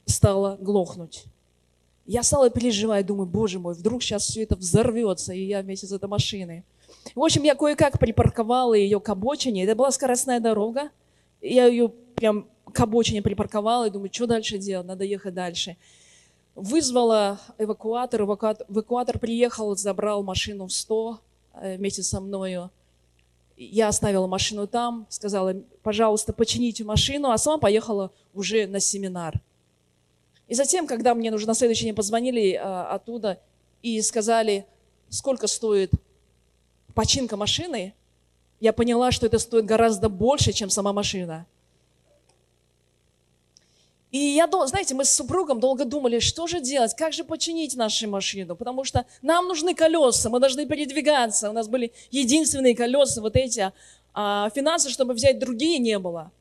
стала 0.06 0.58
глохнуть. 0.60 1.26
Я 2.08 2.24
стала 2.24 2.50
переживать, 2.50 3.06
думаю, 3.06 3.28
боже 3.28 3.60
мой, 3.60 3.76
вдруг 3.76 4.02
сейчас 4.02 4.24
все 4.24 4.42
это 4.44 4.56
взорвется, 4.56 5.34
и 5.34 5.46
я 5.46 5.62
вместе 5.62 5.86
с 5.86 5.92
этой 5.92 6.10
машиной. 6.10 6.64
В 7.14 7.24
общем, 7.24 7.44
я 7.44 7.56
кое-как 7.56 8.00
припарковала 8.00 8.74
ее 8.74 9.00
к 9.00 9.10
обочине. 9.10 9.64
Это 9.64 9.76
была 9.76 9.92
скоростная 9.92 10.40
дорога. 10.40 10.90
Я 11.42 11.66
ее 11.66 11.90
прям 11.90 12.48
к 12.74 12.80
обочине 12.80 13.22
припарковала 13.22 13.88
и 13.88 13.90
думаю, 13.90 14.10
что 14.12 14.28
дальше 14.28 14.58
делать, 14.58 14.88
надо 14.88 15.04
ехать 15.04 15.34
дальше 15.34 15.78
вызвала 16.56 17.40
эвакуатор, 17.58 18.22
эвакуатор, 18.22 18.66
эвакуатор 18.70 19.20
приехал, 19.20 19.76
забрал 19.76 20.24
машину 20.24 20.68
в 20.68 20.72
100 20.74 21.20
э, 21.54 21.78
вместе 21.78 22.02
со 22.02 22.22
мною. 22.22 22.72
Я 23.58 23.90
оставила 23.90 24.28
машину 24.28 24.68
там, 24.68 25.06
сказала, 25.10 25.54
пожалуйста, 25.84 26.34
почините 26.34 26.84
машину, 26.84 27.30
а 27.30 27.38
сама 27.38 27.58
поехала 27.58 28.12
уже 28.34 28.68
на 28.68 28.80
семинар. 28.80 29.42
И 30.48 30.56
затем, 30.56 30.88
когда 30.88 31.14
мне 31.14 31.32
уже 31.34 31.48
на 31.48 31.54
следующий 31.54 31.86
день 31.86 31.96
позвонили 31.96 32.54
а, 32.54 32.88
оттуда 32.94 33.40
и 33.82 34.02
сказали, 34.02 34.66
сколько 35.10 35.48
стоит 35.48 35.92
починка 36.96 37.38
машины, 37.38 37.94
я 38.60 38.74
поняла, 38.74 39.12
что 39.12 39.28
это 39.28 39.38
стоит 39.38 39.66
гораздо 39.66 40.10
больше, 40.10 40.54
чем 40.54 40.70
сама 40.72 40.94
машина. 40.94 41.46
И 44.12 44.18
я, 44.18 44.50
знаете, 44.66 44.96
мы 44.96 45.04
с 45.04 45.14
супругом 45.14 45.60
долго 45.60 45.84
думали, 45.84 46.20
что 46.20 46.48
же 46.48 46.62
делать, 46.62 46.96
как 46.96 47.12
же 47.12 47.26
починить 47.26 47.76
нашу 47.76 48.10
машину, 48.10 48.56
потому 48.56 48.86
что 48.86 49.06
нам 49.22 49.48
нужны 49.48 49.76
колеса, 49.76 50.30
мы 50.30 50.40
должны 50.40 50.66
передвигаться, 50.66 51.50
у 51.50 51.54
нас 51.54 51.68
были 51.68 51.92
единственные 52.12 52.76
колеса 52.76 53.20
вот 53.20 53.36
эти, 53.36 53.74
а 54.14 54.50
финансы, 54.56 54.90
чтобы 54.90 55.14
взять 55.14 55.38
другие, 55.38 55.80
не 55.80 56.00
было. 56.00 56.32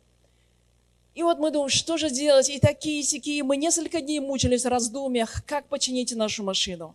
И 1.16 1.24
вот 1.24 1.38
мы 1.40 1.50
думаем, 1.50 1.68
что 1.68 1.96
же 1.96 2.10
делать, 2.10 2.48
и 2.48 2.60
такие, 2.60 3.00
и 3.00 3.04
такие, 3.04 3.42
мы 3.42 3.56
несколько 3.56 4.00
дней 4.00 4.20
мучились 4.20 4.64
в 4.64 4.68
раздумьях, 4.68 5.42
как 5.44 5.66
починить 5.66 6.14
нашу 6.14 6.44
машину. 6.44 6.94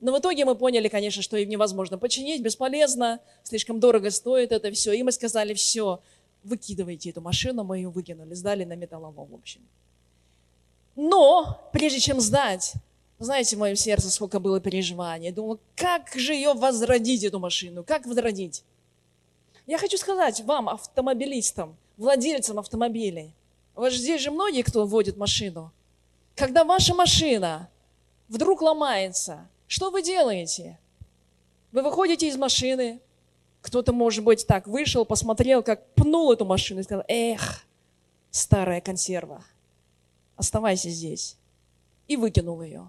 Но 0.00 0.12
в 0.12 0.18
итоге 0.18 0.44
мы 0.44 0.54
поняли, 0.54 0.88
конечно, 0.88 1.22
что 1.22 1.36
им 1.36 1.48
невозможно 1.48 1.96
починить, 1.98 2.42
бесполезно, 2.42 3.20
слишком 3.42 3.80
дорого 3.80 4.10
стоит 4.10 4.52
это 4.52 4.70
все. 4.72 4.92
И 4.92 5.02
мы 5.02 5.12
сказали, 5.12 5.54
все, 5.54 6.00
выкидывайте 6.44 7.10
эту 7.10 7.20
машину, 7.20 7.64
мы 7.64 7.78
ее 7.78 7.88
выкинули, 7.88 8.34
сдали 8.34 8.64
на 8.64 8.74
металлолом, 8.74 9.26
в 9.26 9.34
общем. 9.34 9.62
Но 10.96 11.68
прежде 11.72 12.00
чем 12.00 12.20
сдать, 12.20 12.74
знаете, 13.18 13.56
в 13.56 13.58
моем 13.58 13.76
сердце 13.76 14.10
сколько 14.10 14.40
было 14.40 14.60
переживаний. 14.60 15.30
Думала, 15.30 15.58
как 15.74 16.14
же 16.14 16.34
ее 16.34 16.52
возродить, 16.52 17.24
эту 17.24 17.38
машину? 17.38 17.82
Как 17.82 18.06
возродить? 18.06 18.64
Я 19.66 19.78
хочу 19.78 19.96
сказать 19.96 20.42
вам, 20.42 20.68
автомобилистам, 20.68 21.76
владельцам 21.96 22.58
автомобилей, 22.58 23.34
у 23.74 23.88
здесь 23.90 24.22
же 24.22 24.30
многие, 24.30 24.62
кто 24.62 24.86
водит 24.86 25.18
машину. 25.18 25.70
Когда 26.34 26.64
ваша 26.64 26.94
машина 26.94 27.68
вдруг 28.28 28.62
ломается, 28.62 29.46
что 29.66 29.90
вы 29.90 30.02
делаете? 30.02 30.78
Вы 31.72 31.82
выходите 31.82 32.28
из 32.28 32.36
машины, 32.36 33.00
кто-то, 33.60 33.92
может 33.92 34.24
быть, 34.24 34.46
так 34.46 34.66
вышел, 34.66 35.04
посмотрел, 35.04 35.62
как 35.62 35.86
пнул 35.94 36.32
эту 36.32 36.44
машину 36.44 36.80
и 36.80 36.82
сказал, 36.84 37.04
эх, 37.08 37.64
старая 38.30 38.80
консерва– 38.80 39.44
оставайся 40.36 40.90
здесь. 40.90 41.36
И 42.06 42.16
выкинул 42.16 42.62
ее. 42.62 42.88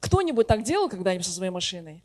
Кто-нибудь 0.00 0.46
так 0.46 0.62
делал 0.62 0.88
когда-нибудь 0.88 1.26
со 1.26 1.32
своей 1.32 1.50
машиной? 1.50 2.02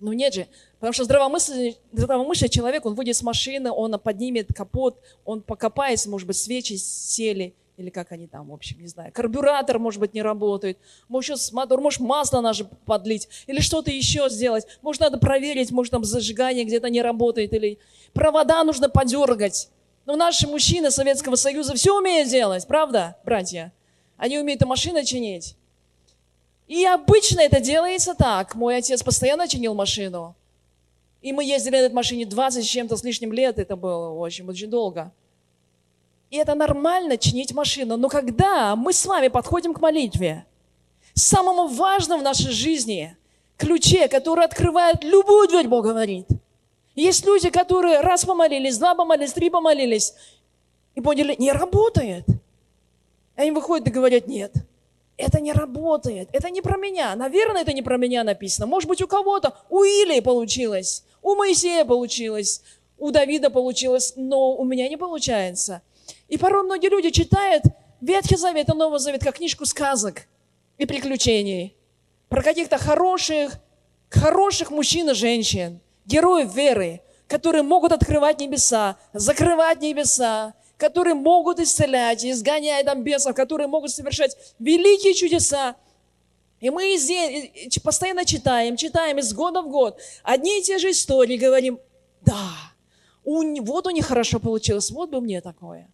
Ну 0.00 0.12
нет 0.12 0.34
же, 0.34 0.48
потому 0.74 0.92
что 0.92 1.04
здравомыслящий, 1.04 1.78
здравомыслящий 1.92 2.52
человек, 2.52 2.84
он 2.86 2.94
выйдет 2.94 3.16
с 3.16 3.22
машины, 3.22 3.70
он 3.70 3.98
поднимет 4.00 4.52
капот, 4.52 5.00
он 5.24 5.42
покопается, 5.42 6.10
может 6.10 6.26
быть, 6.26 6.36
свечи 6.36 6.74
сели, 6.74 7.54
или 7.76 7.90
как 7.90 8.12
они 8.12 8.26
там, 8.26 8.48
в 8.48 8.52
общем, 8.52 8.80
не 8.80 8.86
знаю. 8.86 9.12
Карбюратор, 9.12 9.78
может 9.78 10.00
быть, 10.00 10.14
не 10.14 10.22
работает. 10.22 10.78
Может, 11.08 11.38
сейчас 11.38 11.52
мотор, 11.52 11.80
может, 11.80 12.00
масло 12.00 12.40
надо 12.40 12.64
подлить, 12.84 13.28
или 13.46 13.60
что-то 13.60 13.90
еще 13.90 14.28
сделать. 14.28 14.66
Может, 14.82 15.00
надо 15.00 15.18
проверить, 15.18 15.70
может, 15.70 15.90
там 15.90 16.04
зажигание 16.04 16.64
где-то 16.64 16.90
не 16.90 17.02
работает, 17.02 17.52
или 17.52 17.78
провода 18.12 18.62
нужно 18.64 18.88
подергать. 18.88 19.70
Но 20.04 20.16
наши 20.16 20.46
мужчины 20.48 20.90
Советского 20.90 21.36
Союза 21.36 21.74
все 21.74 21.96
умеют 21.96 22.28
делать, 22.28 22.66
правда, 22.66 23.16
братья? 23.24 23.72
Они 24.16 24.38
умеют 24.38 24.62
и 24.62 24.66
машины 24.66 25.04
чинить. 25.04 25.56
И 26.66 26.84
обычно 26.84 27.40
это 27.40 27.60
делается 27.60 28.14
так. 28.14 28.54
Мой 28.54 28.76
отец 28.76 29.02
постоянно 29.02 29.48
чинил 29.48 29.74
машину. 29.74 30.34
И 31.20 31.32
мы 31.32 31.44
ездили 31.44 31.76
на 31.76 31.80
этой 31.82 31.94
машине 31.94 32.26
20 32.26 32.64
с 32.64 32.68
чем-то 32.68 32.96
с 32.96 33.04
лишним 33.04 33.32
лет. 33.32 33.58
Это 33.58 33.76
было 33.76 34.10
очень, 34.10 34.46
очень 34.46 34.68
долго. 34.68 35.12
И 36.32 36.36
это 36.38 36.54
нормально 36.54 37.18
чинить 37.18 37.52
машину. 37.52 37.98
Но 37.98 38.08
когда 38.08 38.74
мы 38.74 38.94
с 38.94 39.04
вами 39.04 39.28
подходим 39.28 39.74
к 39.74 39.82
молитве, 39.82 40.46
самому 41.12 41.68
важному 41.68 42.22
в 42.22 42.24
нашей 42.24 42.50
жизни, 42.52 43.14
ключе, 43.58 44.08
который 44.08 44.46
открывает 44.46 45.04
любую 45.04 45.46
дверь, 45.48 45.68
Бог 45.68 45.84
говорит. 45.84 46.26
Есть 46.94 47.26
люди, 47.26 47.50
которые 47.50 48.00
раз 48.00 48.24
помолились, 48.24 48.78
два 48.78 48.94
помолились, 48.94 49.34
три 49.34 49.50
помолились, 49.50 50.14
и 50.94 51.02
поняли, 51.02 51.36
не 51.38 51.52
работает. 51.52 52.24
Они 53.36 53.50
выходят 53.50 53.88
и 53.88 53.90
говорят, 53.90 54.26
нет, 54.26 54.54
это 55.18 55.38
не 55.38 55.52
работает, 55.52 56.30
это 56.32 56.48
не 56.48 56.62
про 56.62 56.78
меня. 56.78 57.14
Наверное, 57.14 57.60
это 57.60 57.74
не 57.74 57.82
про 57.82 57.98
меня 57.98 58.24
написано. 58.24 58.66
Может 58.66 58.88
быть, 58.88 59.02
у 59.02 59.06
кого-то, 59.06 59.54
у 59.68 59.84
Илии 59.84 60.20
получилось, 60.20 61.04
у 61.20 61.34
Моисея 61.34 61.84
получилось, 61.84 62.62
у 62.96 63.10
Давида 63.10 63.50
получилось, 63.50 64.14
но 64.16 64.54
у 64.54 64.64
меня 64.64 64.88
не 64.88 64.96
получается. 64.96 65.82
И 66.32 66.38
порой 66.38 66.62
многие 66.62 66.88
люди 66.88 67.10
читают 67.10 67.62
Ветхий 68.00 68.36
Завет 68.36 68.70
и 68.70 68.72
Новый 68.72 68.98
Завет 69.00 69.22
как 69.22 69.36
книжку 69.36 69.66
сказок 69.66 70.22
и 70.78 70.86
приключений 70.86 71.76
про 72.30 72.42
каких-то 72.42 72.78
хороших, 72.78 73.58
хороших 74.08 74.70
мужчин 74.70 75.10
и 75.10 75.12
женщин, 75.12 75.78
героев 76.06 76.54
веры, 76.54 77.02
которые 77.28 77.62
могут 77.62 77.92
открывать 77.92 78.40
небеса, 78.40 78.96
закрывать 79.12 79.82
небеса, 79.82 80.54
которые 80.78 81.12
могут 81.12 81.60
исцелять, 81.60 82.24
изгонять 82.24 82.86
там 82.86 83.02
бесов, 83.02 83.36
которые 83.36 83.66
могут 83.66 83.90
совершать 83.90 84.34
великие 84.58 85.12
чудеса. 85.12 85.76
И 86.60 86.70
мы 86.70 86.96
здесь 86.96 87.78
постоянно 87.84 88.24
читаем, 88.24 88.78
читаем 88.78 89.18
из 89.18 89.34
года 89.34 89.60
в 89.60 89.68
год 89.68 90.00
одни 90.22 90.60
и 90.60 90.62
те 90.62 90.78
же 90.78 90.92
истории, 90.92 91.36
говорим, 91.36 91.78
да, 92.22 92.52
у, 93.22 93.42
вот 93.62 93.86
у 93.86 93.90
них 93.90 94.06
хорошо 94.06 94.40
получилось, 94.40 94.90
вот 94.90 95.10
бы 95.10 95.20
мне 95.20 95.42
такое. 95.42 95.90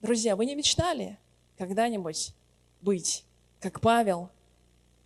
Друзья, 0.00 0.36
вы 0.36 0.46
не 0.46 0.54
мечтали 0.54 1.18
когда-нибудь 1.56 2.32
быть 2.80 3.24
как 3.60 3.80
Павел? 3.80 4.30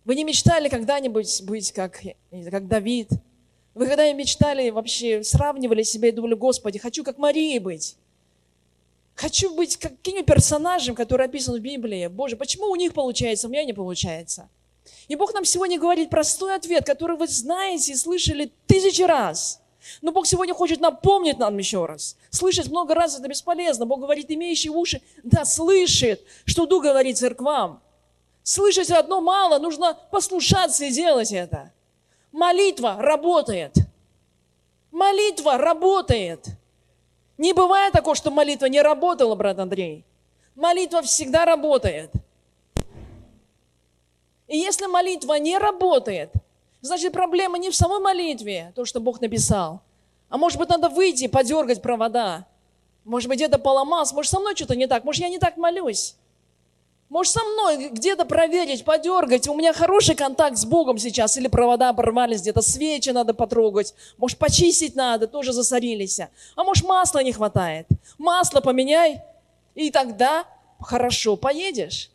Вы 0.05 0.13
не 0.15 0.23
мечтали 0.23 0.69
когда-нибудь 0.69 1.41
быть 1.43 1.71
как, 1.71 1.99
как 2.51 2.67
Давид? 2.67 3.09
Вы 3.73 3.87
когда 3.87 4.11
мечтали, 4.13 4.69
вообще 4.69 5.23
сравнивали 5.23 5.81
себя 5.81 6.09
и 6.09 6.11
думали, 6.11 6.35
Господи, 6.35 6.77
хочу 6.77 7.03
как 7.03 7.17
Марии 7.17 7.57
быть. 7.57 7.95
Хочу 9.15 9.55
быть 9.55 9.77
каким 9.77 10.23
персонажем, 10.25 10.93
который 10.93 11.25
описан 11.25 11.55
в 11.55 11.59
Библии. 11.59 12.05
Боже, 12.05 12.35
почему 12.35 12.67
у 12.67 12.75
них 12.75 12.93
получается, 12.93 13.47
у 13.47 13.49
меня 13.49 13.63
не 13.63 13.73
получается? 13.73 14.47
И 15.07 15.15
Бог 15.15 15.33
нам 15.33 15.43
сегодня 15.43 15.79
говорит 15.79 16.11
простой 16.11 16.55
ответ, 16.55 16.85
который 16.85 17.17
вы 17.17 17.27
знаете 17.27 17.93
и 17.93 17.95
слышали 17.95 18.51
тысячи 18.67 19.01
раз. 19.01 19.62
Но 20.01 20.11
Бог 20.11 20.27
сегодня 20.27 20.53
хочет 20.53 20.79
напомнить 20.79 21.39
нам 21.39 21.57
еще 21.57 21.85
раз. 21.85 22.17
Слышать 22.29 22.69
много 22.69 22.95
раз 22.95 23.17
это 23.17 23.27
бесполезно. 23.27 23.85
Бог 23.85 23.99
говорит, 23.99 24.29
имеющий 24.29 24.69
уши, 24.69 25.01
да, 25.23 25.45
слышит, 25.45 26.21
что 26.45 26.65
Дух 26.65 26.83
говорит 26.83 27.17
церквам. 27.17 27.81
Слышать 28.43 28.91
одно 28.91 29.21
мало, 29.21 29.59
нужно 29.59 29.97
послушаться 30.11 30.85
и 30.85 30.91
делать 30.91 31.31
это. 31.31 31.71
Молитва 32.31 32.97
работает. 32.99 33.75
Молитва 34.91 35.57
работает. 35.57 36.47
Не 37.37 37.53
бывает 37.53 37.93
такого, 37.93 38.15
что 38.15 38.31
молитва 38.31 38.65
не 38.67 38.81
работала, 38.81 39.35
брат 39.35 39.59
Андрей. 39.59 40.05
Молитва 40.55 41.01
всегда 41.01 41.45
работает. 41.45 42.11
И 44.47 44.57
если 44.57 44.85
молитва 44.85 45.39
не 45.39 45.57
работает, 45.57 46.31
значит 46.83 47.13
проблема 47.13 47.57
не 47.57 47.71
в 47.71 47.75
самой 47.75 47.99
молитве, 47.99 48.71
то, 48.75 48.85
что 48.85 48.99
Бог 48.99 49.21
написал. 49.21 49.81
А 50.29 50.37
может 50.37 50.59
быть, 50.59 50.69
надо 50.69 50.89
выйти, 50.89 51.27
подергать 51.27 51.81
провода. 51.81 52.45
Может 53.03 53.27
быть, 53.29 53.37
где-то 53.37 53.57
поломался, 53.57 54.13
может, 54.13 54.31
со 54.31 54.39
мной 54.39 54.55
что-то 54.55 54.75
не 54.75 54.87
так, 54.87 55.03
может, 55.03 55.21
я 55.21 55.29
не 55.29 55.39
так 55.39 55.57
молюсь. 55.57 56.15
Может, 57.09 57.33
со 57.33 57.43
мной 57.43 57.89
где-то 57.89 58.25
проверить, 58.25 58.83
подергать. 58.83 59.47
У 59.47 59.53
меня 59.53 59.71
хороший 59.71 60.15
контакт 60.15 60.57
с 60.57 60.65
Богом 60.65 60.97
сейчас. 60.97 61.37
Или 61.37 61.47
провода 61.47 61.89
оборвались, 61.89 62.41
где-то 62.41 62.63
свечи 62.63 63.11
надо 63.11 63.35
потрогать. 63.35 63.93
Может, 64.17 64.39
почистить 64.39 64.95
надо, 64.95 65.27
тоже 65.27 65.53
засорились. 65.53 66.19
А 66.55 66.63
может, 66.63 66.85
масла 66.85 67.19
не 67.19 67.31
хватает. 67.31 67.85
Масло 68.17 68.61
поменяй, 68.61 69.21
и 69.75 69.91
тогда 69.91 70.45
хорошо 70.79 71.35
поедешь. 71.35 72.09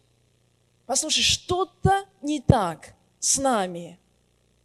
Послушай, 0.86 1.22
что-то 1.22 2.04
не 2.20 2.40
так 2.40 2.94
с 3.20 3.38
нами. 3.38 4.00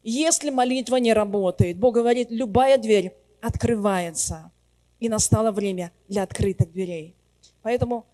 Если 0.03 0.49
молитва 0.49 0.97
не 0.97 1.13
работает, 1.13 1.77
Бог 1.77 1.95
говорит, 1.95 2.27
любая 2.29 2.77
дверь 2.77 3.13
открывается. 3.41 4.51
И 4.99 5.09
настало 5.09 5.51
время 5.51 5.91
для 6.07 6.23
открытых 6.23 6.71
дверей. 6.71 7.15
Поэтому 7.61 8.05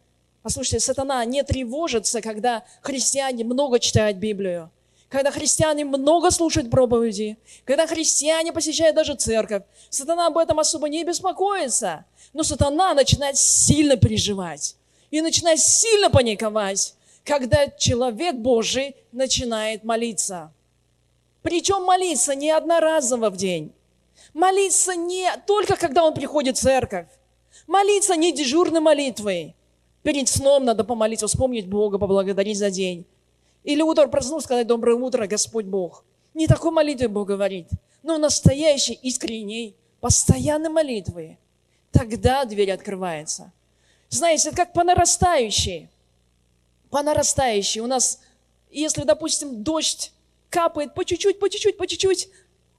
Послушайте, 0.41 0.80
сатана 0.80 1.23
не 1.25 1.43
тревожится, 1.43 2.21
когда 2.21 2.63
христиане 2.82 3.43
много 3.43 3.80
читают 3.80 4.17
Библию, 4.17 4.71
когда 5.10 5.32
христиане 5.32 5.84
много 5.84 6.32
слушают 6.32 6.71
проповеди, 6.71 7.38
когда 7.65 7.88
христиане 7.88 8.54
посещают 8.54 8.95
даже 8.95 9.15
церковь. 9.15 9.63
Сатана 9.89 10.28
об 10.28 10.38
этом 10.38 10.60
особо 10.60 10.88
не 10.88 11.04
беспокоится. 11.04 12.06
Но 12.32 12.43
сатана 12.43 12.93
начинает 12.93 13.38
сильно 13.38 13.97
переживать 13.97 14.78
и 15.12 15.19
начинает 15.19 15.60
сильно 15.60 16.10
паниковать, 16.10 16.95
когда 17.25 17.67
человек 17.67 18.36
Божий 18.36 18.95
начинает 19.12 19.84
молиться. 19.84 20.54
Причем 21.41 21.84
молиться 21.84 22.36
не 22.36 22.52
одноразово 22.52 23.30
в 23.30 23.38
день. 23.38 23.73
Молиться 24.34 24.95
не 24.95 25.30
только, 25.47 25.75
когда 25.75 26.04
он 26.04 26.13
приходит 26.13 26.58
в 26.58 26.62
церковь. 26.62 27.08
Молиться 27.67 28.15
не 28.15 28.32
дежурной 28.32 28.82
молитвой. 28.82 29.56
Перед 30.04 30.30
сном 30.30 30.65
надо 30.65 30.84
помолиться, 30.84 31.28
вспомнить 31.28 31.67
Бога, 31.67 31.97
поблагодарить 31.97 32.58
за 32.58 32.69
день. 32.69 33.06
Или 33.63 33.82
утром 33.82 34.10
проснуться, 34.10 34.47
сказать 34.47 34.67
«Доброе 34.67 34.95
утро, 34.95 35.28
Господь 35.28 35.65
Бог». 35.65 36.04
Не 36.34 36.47
такой 36.47 36.71
молитвой 36.71 37.08
Бог 37.08 37.28
говорит, 37.28 37.67
но 38.04 38.17
настоящей, 38.17 38.93
искренней, 38.93 39.75
постоянной 39.99 40.69
молитвы. 40.69 41.38
Тогда 41.91 42.45
дверь 42.45 42.71
открывается. 42.71 43.52
Знаете, 44.10 44.49
это 44.49 44.58
как 44.58 44.73
по 44.73 44.84
нарастающей. 44.84 45.89
По 46.89 47.02
нарастающей. 47.02 47.82
У 47.82 47.88
нас, 47.88 48.19
если, 48.71 49.04
допустим, 49.04 49.63
дождь 49.63 50.13
капает 50.49 50.93
по 50.93 51.05
чуть-чуть, 51.05 51.39
по 51.39 51.49
чуть-чуть, 51.49 51.77
по 51.77 51.88
чуть-чуть, 51.88 52.29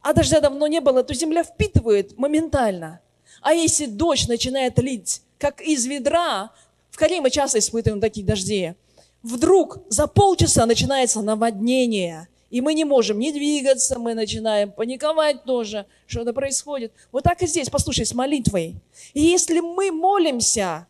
а 0.02 0.12
дождя 0.12 0.40
давно 0.40 0.66
не 0.66 0.80
было, 0.80 1.02
то 1.02 1.14
земля 1.14 1.42
впитывает 1.42 2.18
моментально. 2.18 3.00
А 3.42 3.52
если 3.52 3.86
дождь 3.86 4.28
начинает 4.28 4.78
лить, 4.78 5.22
как 5.38 5.60
из 5.60 5.86
ведра, 5.86 6.50
в 6.90 6.96
Корее 6.96 7.20
мы 7.20 7.30
часто 7.30 7.58
испытываем 7.58 8.00
такие 8.00 8.26
дожди. 8.26 8.74
Вдруг 9.22 9.78
за 9.88 10.06
полчаса 10.06 10.66
начинается 10.66 11.22
наводнение, 11.22 12.28
и 12.50 12.60
мы 12.60 12.74
не 12.74 12.84
можем 12.84 13.18
не 13.18 13.32
двигаться, 13.32 13.98
мы 13.98 14.14
начинаем 14.14 14.72
паниковать 14.72 15.44
тоже, 15.44 15.86
что-то 16.06 16.32
происходит. 16.32 16.92
Вот 17.12 17.22
так 17.22 17.42
и 17.42 17.46
здесь, 17.46 17.68
послушай, 17.68 18.06
с 18.06 18.14
молитвой. 18.14 18.76
И 19.14 19.20
если 19.20 19.60
мы 19.60 19.92
молимся 19.92 20.86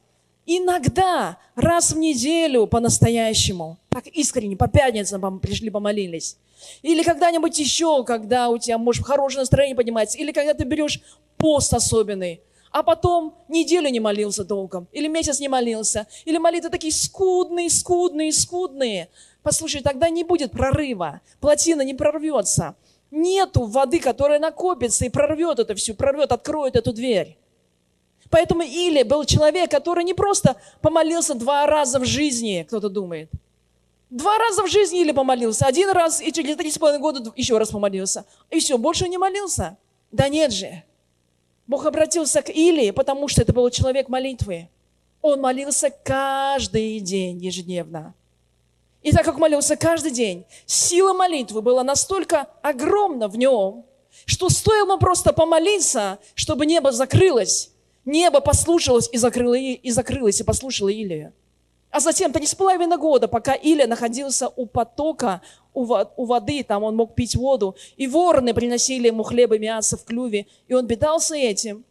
иногда, 0.46 1.38
раз 1.54 1.92
в 1.92 1.98
неделю 1.98 2.66
по-настоящему, 2.66 3.78
так 3.88 4.06
искренне, 4.06 4.56
по 4.56 4.68
пятницам 4.68 5.38
пришли, 5.40 5.70
помолились, 5.70 6.36
или 6.82 7.02
когда-нибудь 7.02 7.58
еще, 7.58 8.04
когда 8.04 8.48
у 8.48 8.58
тебя, 8.58 8.78
может, 8.78 9.04
хорошее 9.04 9.40
настроение 9.40 9.76
поднимается, 9.76 10.18
или 10.18 10.32
когда 10.32 10.54
ты 10.54 10.64
берешь 10.64 11.00
пост 11.36 11.72
особенный, 11.74 12.42
а 12.70 12.82
потом 12.82 13.34
неделю 13.48 13.88
не 13.90 14.00
молился 14.00 14.44
толком, 14.44 14.86
или 14.92 15.08
месяц 15.08 15.40
не 15.40 15.48
молился, 15.48 16.06
или 16.24 16.38
молитвы 16.38 16.70
такие 16.70 16.92
скудные, 16.92 17.68
скудные, 17.68 18.32
скудные. 18.32 19.08
Послушай, 19.42 19.82
тогда 19.82 20.08
не 20.08 20.22
будет 20.22 20.52
прорыва, 20.52 21.20
плотина 21.40 21.82
не 21.82 21.94
прорвется. 21.94 22.76
Нету 23.10 23.64
воды, 23.64 23.98
которая 23.98 24.38
накопится 24.38 25.04
и 25.04 25.08
прорвет 25.08 25.58
это 25.58 25.74
все, 25.74 25.94
прорвет, 25.94 26.30
откроет 26.30 26.76
эту 26.76 26.92
дверь. 26.92 27.39
Поэтому 28.30 28.62
Или 28.62 29.02
был 29.02 29.24
человек, 29.24 29.70
который 29.70 30.04
не 30.04 30.14
просто 30.14 30.56
помолился 30.80 31.34
два 31.34 31.66
раза 31.66 31.98
в 31.98 32.04
жизни, 32.04 32.64
кто-то 32.66 32.88
думает. 32.88 33.28
Два 34.08 34.38
раза 34.38 34.62
в 34.62 34.68
жизни 34.68 35.00
Или 35.00 35.12
помолился, 35.12 35.66
один 35.66 35.90
раз 35.90 36.20
и 36.20 36.32
через 36.32 36.56
три 36.56 36.70
с 36.70 36.78
половиной 36.78 37.00
года 37.00 37.32
еще 37.36 37.58
раз 37.58 37.70
помолился. 37.70 38.24
И 38.50 38.60
все, 38.60 38.78
больше 38.78 39.08
не 39.08 39.18
молился. 39.18 39.76
Да 40.12 40.28
нет 40.28 40.52
же. 40.52 40.82
Бог 41.66 41.86
обратился 41.86 42.42
к 42.42 42.48
Илии, 42.48 42.90
потому 42.90 43.28
что 43.28 43.42
это 43.42 43.52
был 43.52 43.68
человек 43.70 44.08
молитвы. 44.08 44.68
Он 45.22 45.40
молился 45.40 45.90
каждый 45.90 46.98
день, 47.00 47.38
ежедневно. 47.44 48.14
И 49.02 49.12
так 49.12 49.24
как 49.24 49.38
молился 49.38 49.76
каждый 49.76 50.10
день, 50.10 50.44
сила 50.66 51.12
молитвы 51.14 51.62
была 51.62 51.84
настолько 51.84 52.48
огромна 52.62 53.28
в 53.28 53.36
нем, 53.36 53.84
что 54.24 54.48
стоило 54.48 54.86
ему 54.86 54.98
просто 54.98 55.32
помолиться, 55.32 56.18
чтобы 56.34 56.66
небо 56.66 56.92
закрылось. 56.92 57.70
Небо 58.04 58.40
послушалось 58.40 59.08
и, 59.12 59.18
закрыло, 59.18 59.54
и 59.54 59.90
закрылось, 59.90 60.40
и 60.40 60.44
послушало 60.44 60.88
Илию. 60.88 61.32
А 61.90 61.98
затем 61.98 62.32
три 62.32 62.46
с 62.46 62.54
половиной 62.54 62.98
года, 62.98 63.26
пока 63.26 63.54
Илия 63.54 63.86
находился 63.86 64.48
у 64.48 64.66
потока, 64.66 65.42
у 65.74 66.24
воды, 66.24 66.62
там 66.62 66.84
он 66.84 66.96
мог 66.96 67.14
пить 67.14 67.34
воду, 67.34 67.76
и 67.96 68.06
вороны 68.06 68.54
приносили 68.54 69.08
ему 69.08 69.24
хлеб 69.24 69.52
и 69.52 69.58
мясо 69.58 69.96
в 69.96 70.04
клюве, 70.04 70.46
и 70.68 70.74
он 70.74 70.86
питался 70.86 71.34
этим. 71.34 71.84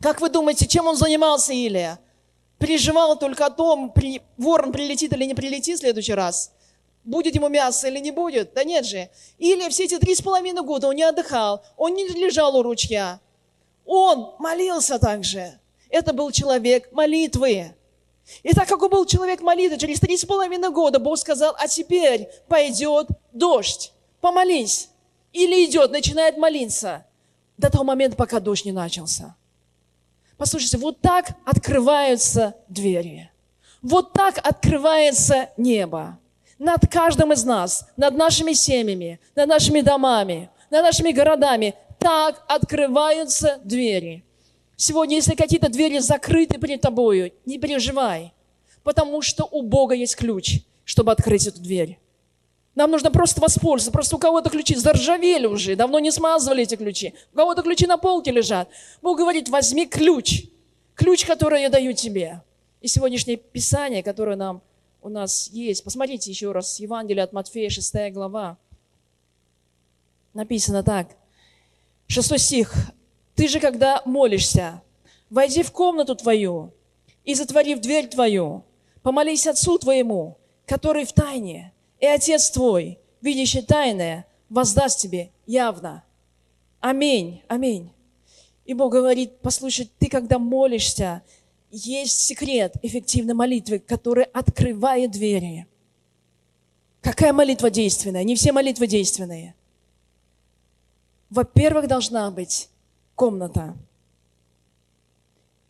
Как 0.00 0.20
вы 0.20 0.30
думаете, 0.30 0.68
чем 0.68 0.86
он 0.86 0.96
занимался, 0.96 1.52
Илия? 1.52 1.98
Переживал 2.58 3.18
только 3.18 3.46
о 3.46 3.50
том, 3.50 3.90
при, 3.92 4.22
ворон 4.36 4.72
прилетит 4.72 5.12
или 5.12 5.24
не 5.24 5.34
прилетит 5.34 5.78
в 5.78 5.80
следующий 5.80 6.14
раз? 6.14 6.52
Будет 7.04 7.34
ему 7.34 7.48
мясо 7.48 7.88
или 7.88 7.98
не 7.98 8.12
будет? 8.12 8.52
Да 8.54 8.62
нет 8.62 8.84
же. 8.84 9.08
Илия 9.38 9.68
все 9.70 9.84
эти 9.84 9.98
три 9.98 10.14
с 10.14 10.22
половиной 10.22 10.62
года 10.62 10.88
он 10.88 10.94
не 10.94 11.02
отдыхал, 11.02 11.62
он 11.76 11.94
не 11.94 12.06
лежал 12.06 12.56
у 12.56 12.62
ручья. 12.62 13.20
Он 13.88 14.34
молился 14.38 14.98
также. 14.98 15.58
Это 15.88 16.12
был 16.12 16.30
человек 16.30 16.92
молитвы. 16.92 17.74
И 18.42 18.52
так 18.52 18.68
как 18.68 18.82
он 18.82 18.90
был 18.90 19.06
человек 19.06 19.40
молитвы, 19.40 19.78
через 19.78 19.98
три 19.98 20.18
с 20.18 20.26
половиной 20.26 20.68
года 20.68 20.98
Бог 20.98 21.16
сказал, 21.16 21.56
а 21.58 21.66
теперь 21.66 22.28
пойдет 22.48 23.08
дождь, 23.32 23.94
помолись. 24.20 24.90
Или 25.32 25.64
идет, 25.64 25.90
начинает 25.90 26.36
молиться 26.36 27.06
до 27.56 27.70
того 27.70 27.84
момента, 27.84 28.14
пока 28.14 28.40
дождь 28.40 28.66
не 28.66 28.72
начался. 28.72 29.34
Послушайте, 30.36 30.76
вот 30.76 31.00
так 31.00 31.30
открываются 31.46 32.56
двери. 32.68 33.30
Вот 33.80 34.12
так 34.12 34.38
открывается 34.46 35.48
небо 35.56 36.18
над 36.58 36.86
каждым 36.90 37.32
из 37.32 37.42
нас, 37.42 37.88
над 37.96 38.14
нашими 38.14 38.52
семьями, 38.52 39.18
над 39.34 39.48
нашими 39.48 39.80
домами, 39.80 40.50
над 40.68 40.82
нашими 40.82 41.10
городами. 41.10 41.74
Так 41.98 42.42
открываются 42.48 43.60
двери. 43.64 44.24
Сегодня, 44.76 45.16
если 45.16 45.34
какие-то 45.34 45.68
двери 45.68 45.98
закрыты 45.98 46.58
перед 46.58 46.80
тобою, 46.80 47.32
не 47.44 47.58
переживай, 47.58 48.32
потому 48.84 49.22
что 49.22 49.44
у 49.50 49.62
Бога 49.62 49.94
есть 49.94 50.16
ключ, 50.16 50.60
чтобы 50.84 51.10
открыть 51.10 51.46
эту 51.46 51.60
дверь. 51.60 51.98
Нам 52.78 52.92
нужно 52.92 53.10
просто 53.10 53.40
воспользоваться. 53.40 53.90
Просто 53.90 54.14
у 54.14 54.18
кого-то 54.20 54.50
ключи 54.50 54.76
заржавели 54.76 55.46
уже, 55.46 55.74
давно 55.74 55.98
не 55.98 56.12
смазывали 56.12 56.62
эти 56.62 56.76
ключи. 56.76 57.12
У 57.32 57.36
кого-то 57.36 57.62
ключи 57.62 57.88
на 57.88 57.96
полке 57.96 58.30
лежат. 58.30 58.68
Бог 59.02 59.18
говорит, 59.18 59.48
возьми 59.48 59.84
ключ. 59.84 60.44
Ключ, 60.94 61.24
который 61.24 61.62
я 61.62 61.70
даю 61.70 61.92
тебе. 61.92 62.40
И 62.80 62.86
сегодняшнее 62.86 63.36
Писание, 63.36 64.04
которое 64.04 64.36
нам, 64.36 64.62
у 65.02 65.08
нас 65.08 65.48
есть. 65.48 65.82
Посмотрите 65.82 66.30
еще 66.30 66.52
раз. 66.52 66.78
Евангелие 66.78 67.24
от 67.24 67.32
Матфея, 67.32 67.68
6 67.68 68.12
глава. 68.12 68.56
Написано 70.32 70.84
так. 70.84 71.08
Шестой 72.08 72.38
стих. 72.38 72.74
Ты 73.34 73.48
же, 73.48 73.60
когда 73.60 74.02
молишься, 74.04 74.82
войди 75.30 75.62
в 75.62 75.70
комнату 75.72 76.16
твою 76.16 76.72
и, 77.24 77.34
затворив 77.34 77.80
дверь 77.80 78.08
твою, 78.08 78.64
помолись 79.02 79.46
Отцу 79.46 79.78
твоему, 79.78 80.38
который 80.66 81.04
в 81.04 81.12
тайне, 81.12 81.72
и 82.00 82.06
Отец 82.06 82.50
твой, 82.50 82.98
видящий 83.20 83.62
тайное, 83.62 84.26
воздаст 84.48 85.00
тебе 85.00 85.30
явно. 85.46 86.02
Аминь, 86.80 87.42
аминь. 87.46 87.92
И 88.64 88.72
Бог 88.72 88.92
говорит, 88.92 89.38
послушай, 89.40 89.90
ты 89.98 90.08
когда 90.08 90.38
молишься, 90.38 91.22
есть 91.70 92.20
секрет 92.20 92.74
эффективной 92.82 93.34
молитвы, 93.34 93.78
который 93.78 94.24
открывает 94.24 95.10
двери. 95.10 95.66
Какая 97.02 97.32
молитва 97.32 97.70
действенная? 97.70 98.24
Не 98.24 98.34
все 98.34 98.52
молитвы 98.52 98.86
действенные. 98.86 99.54
Во-первых, 101.30 101.88
должна 101.88 102.30
быть 102.30 102.68
комната. 103.14 103.76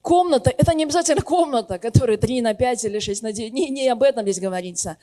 Комната, 0.02 0.50
это 0.50 0.74
не 0.74 0.84
обязательно 0.84 1.22
комната, 1.22 1.78
которая 1.78 2.16
3 2.16 2.40
на 2.42 2.54
5 2.54 2.84
или 2.84 2.98
6 2.98 3.22
на 3.22 3.32
9. 3.32 3.52
Не, 3.52 3.68
не 3.68 3.88
об 3.88 4.02
этом 4.02 4.22
здесь 4.22 4.40
говорится. 4.40 4.96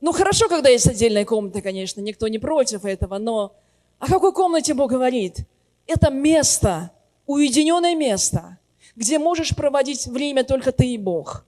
Ну, 0.00 0.12
хорошо, 0.12 0.48
когда 0.48 0.68
есть 0.68 0.86
отдельная 0.86 1.24
комната, 1.24 1.60
конечно, 1.60 2.00
никто 2.00 2.28
не 2.28 2.38
против 2.38 2.84
этого, 2.84 3.18
но 3.18 3.52
о 3.98 4.06
какой 4.06 4.32
комнате 4.32 4.74
Бог 4.74 4.90
говорит? 4.90 5.38
Это 5.86 6.10
место, 6.10 6.92
уединенное 7.26 7.96
место, 7.96 8.58
где 8.94 9.18
можешь 9.18 9.56
проводить 9.56 10.06
время 10.06 10.44
только 10.44 10.70
ты 10.70 10.86
и 10.86 10.98
Бог, 10.98 11.44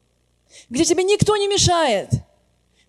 где 0.68 0.84
тебе 0.84 1.04
никто 1.04 1.36
не 1.36 1.46
мешает, 1.46 2.10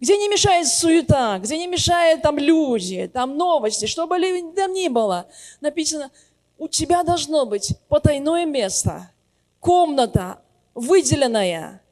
где 0.02 0.18
не 0.18 0.28
мешает 0.28 0.68
суета, 0.68 1.38
где 1.38 1.58
не 1.60 1.68
мешает 1.68 2.24
там 2.24 2.40
люди, 2.40 3.08
там 3.08 3.38
новости, 3.38 3.86
что 3.86 4.08
бы 4.08 4.20
там 4.56 4.74
ни 4.74 4.88
было. 4.88 5.28
Написано, 5.62 6.10
у 6.58 6.68
тебя 6.68 7.04
должно 7.04 7.46
быть 7.46 7.74
потайное 7.88 8.48
место, 8.48 9.12
комната 9.60 10.42
выделенная. 10.74 11.84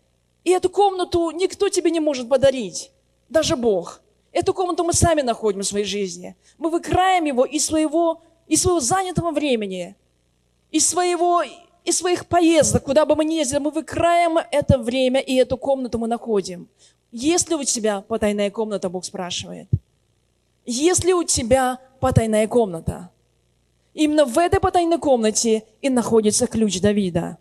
И 0.43 0.49
эту 0.49 0.71
комнату 0.71 1.29
никто 1.29 1.69
тебе 1.69 1.91
не 1.91 1.99
может 1.99 2.27
подарить, 2.27 2.91
даже 3.29 3.55
Бог. 3.55 4.01
Эту 4.31 4.55
комнату 4.55 4.83
мы 4.83 4.93
сами 4.93 5.21
находим 5.21 5.61
в 5.61 5.65
своей 5.65 5.85
жизни. 5.85 6.35
Мы 6.57 6.71
выкраем 6.71 7.25
его 7.25 7.45
из 7.45 7.65
своего, 7.65 8.23
из 8.47 8.63
своего 8.63 8.79
занятого 8.79 9.29
времени, 9.31 9.95
из, 10.71 10.87
своего, 10.87 11.43
из 11.83 11.97
своих 11.97 12.25
поездок, 12.25 12.85
куда 12.85 13.05
бы 13.05 13.15
мы 13.15 13.25
ни 13.25 13.35
ездили, 13.35 13.59
мы 13.59 13.69
выкраем 13.69 14.39
это 14.51 14.79
время, 14.79 15.19
и 15.19 15.35
эту 15.35 15.57
комнату 15.57 15.99
мы 15.99 16.07
находим. 16.07 16.67
Есть 17.11 17.49
ли 17.49 17.55
у 17.55 17.63
тебя 17.63 18.01
потайная 18.01 18.51
комната, 18.51 18.89
Бог 18.89 19.03
спрашивает. 19.03 19.67
Есть 20.65 21.03
ли 21.03 21.13
у 21.13 21.23
тебя 21.23 21.79
потайная 21.99 22.47
комната? 22.47 23.09
Именно 23.93 24.25
в 24.25 24.37
этой 24.37 24.59
потайной 24.59 24.99
комнате 24.99 25.63
и 25.81 25.89
находится 25.89 26.45
ключ 26.45 26.79
Давида. 26.79 27.37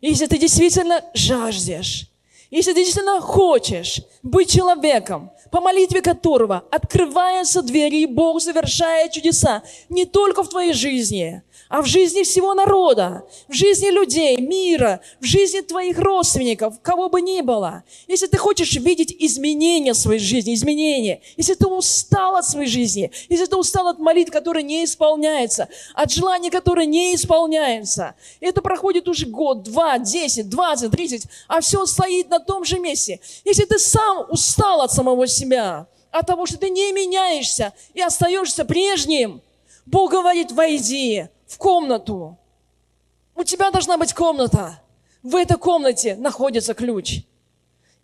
Если 0.00 0.26
ты 0.26 0.38
действительно 0.38 1.02
жаждешь, 1.14 2.10
если 2.50 2.72
ты 2.72 2.84
действительно 2.84 3.20
хочешь 3.20 4.02
быть 4.22 4.52
человеком, 4.52 5.30
по 5.50 5.60
молитве 5.60 6.02
которого 6.02 6.64
открываются 6.70 7.62
двери, 7.62 8.02
и 8.02 8.06
Бог 8.06 8.42
совершает 8.42 9.12
чудеса 9.12 9.62
не 9.88 10.04
только 10.04 10.42
в 10.42 10.48
твоей 10.48 10.72
жизни, 10.72 11.42
а 11.68 11.82
в 11.82 11.86
жизни 11.86 12.22
всего 12.22 12.54
народа, 12.54 13.26
в 13.48 13.52
жизни 13.52 13.88
людей, 13.90 14.36
мира, 14.36 15.00
в 15.20 15.24
жизни 15.24 15.60
твоих 15.60 15.98
родственников, 15.98 16.80
кого 16.80 17.08
бы 17.08 17.20
ни 17.20 17.40
было. 17.40 17.82
Если 18.06 18.26
ты 18.26 18.36
хочешь 18.36 18.74
видеть 18.76 19.14
изменения 19.18 19.92
в 19.92 19.96
своей 19.96 20.20
жизни, 20.20 20.54
изменения, 20.54 21.20
если 21.36 21.54
ты 21.54 21.66
устал 21.66 22.36
от 22.36 22.46
своей 22.46 22.68
жизни, 22.68 23.10
если 23.28 23.46
ты 23.46 23.56
устал 23.56 23.88
от 23.88 23.98
молитв, 23.98 24.30
которые 24.30 24.62
не 24.62 24.84
исполняются, 24.84 25.68
от 25.94 26.12
желаний, 26.12 26.50
которые 26.50 26.86
не 26.86 27.14
исполняются, 27.14 28.14
это 28.40 28.62
проходит 28.62 29.08
уже 29.08 29.26
год, 29.26 29.62
два, 29.62 29.98
десять, 29.98 30.48
двадцать, 30.48 30.92
тридцать, 30.92 31.24
а 31.48 31.60
все 31.60 31.84
стоит 31.86 32.30
на 32.30 32.38
том 32.38 32.64
же 32.64 32.78
месте. 32.78 33.20
Если 33.44 33.64
ты 33.64 33.78
сам 33.78 34.26
устал 34.30 34.82
от 34.82 34.92
самого 34.92 35.26
себя, 35.26 35.86
от 36.10 36.26
того, 36.26 36.46
что 36.46 36.58
ты 36.58 36.70
не 36.70 36.92
меняешься 36.92 37.72
и 37.92 38.00
остаешься 38.00 38.64
прежним, 38.64 39.42
Бог 39.84 40.10
говорит, 40.10 40.52
войди, 40.52 41.28
в 41.46 41.58
комнату. 41.58 42.38
У 43.34 43.44
тебя 43.44 43.70
должна 43.70 43.96
быть 43.98 44.12
комната. 44.14 44.80
В 45.22 45.34
этой 45.36 45.58
комнате 45.58 46.16
находится 46.16 46.74
ключ. 46.74 47.22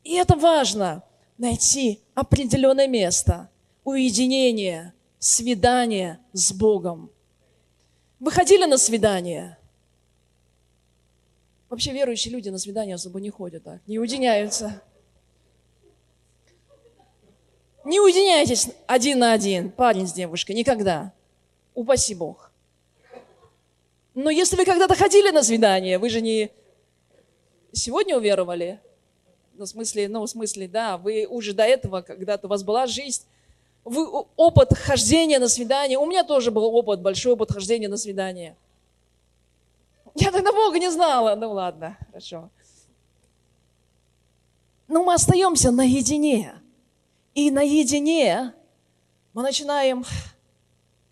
И 0.04 0.14
это 0.14 0.36
важно, 0.36 1.04
найти 1.38 2.00
определенное 2.14 2.88
место, 2.88 3.48
уединение, 3.84 4.92
свидание 5.18 6.18
с 6.32 6.52
Богом. 6.52 7.10
Вы 8.18 8.30
ходили 8.30 8.64
на 8.64 8.78
свидание? 8.78 9.58
Вообще 11.68 11.92
верующие 11.92 12.32
люди 12.32 12.48
на 12.50 12.58
свидание 12.58 12.96
особо 12.96 13.20
не 13.20 13.30
ходят 13.30 13.64
так, 13.64 13.80
не 13.86 13.98
уединяются. 13.98 14.82
Не 17.84 17.98
уединяйтесь 17.98 18.68
один 18.86 19.18
на 19.18 19.32
один, 19.32 19.70
парень 19.70 20.06
с 20.06 20.12
девушкой, 20.12 20.52
никогда. 20.52 21.12
Упаси 21.74 22.14
Бог. 22.14 22.51
Но 24.14 24.30
если 24.30 24.56
вы 24.56 24.64
когда-то 24.64 24.94
ходили 24.94 25.30
на 25.30 25.42
свидание, 25.42 25.98
вы 25.98 26.10
же 26.10 26.20
не 26.20 26.50
сегодня 27.72 28.16
уверовали. 28.16 28.80
Ну, 29.54 29.64
в 29.64 29.68
смысле, 29.68 30.08
ну, 30.08 30.22
в 30.22 30.26
смысле, 30.28 30.68
да, 30.68 30.98
вы 30.98 31.26
уже 31.26 31.54
до 31.54 31.62
этого, 31.62 32.02
когда-то 32.02 32.46
у 32.46 32.50
вас 32.50 32.62
была 32.62 32.86
жизнь, 32.86 33.24
вы, 33.84 34.06
опыт 34.36 34.76
хождения 34.76 35.38
на 35.38 35.48
свидание. 35.48 35.98
У 35.98 36.06
меня 36.06 36.24
тоже 36.24 36.50
был 36.50 36.64
опыт, 36.64 37.00
большой 37.00 37.32
опыт 37.32 37.52
хождения 37.52 37.88
на 37.88 37.96
свидание. 37.96 38.56
Я 40.14 40.30
тогда 40.30 40.52
Бога 40.52 40.78
не 40.78 40.90
знала. 40.90 41.34
Ну 41.34 41.52
ладно, 41.52 41.96
хорошо. 42.06 42.50
Но 44.88 45.02
мы 45.04 45.14
остаемся 45.14 45.70
наедине. 45.70 46.54
И 47.34 47.50
наедине 47.50 48.52
мы 49.32 49.42
начинаем, 49.42 50.04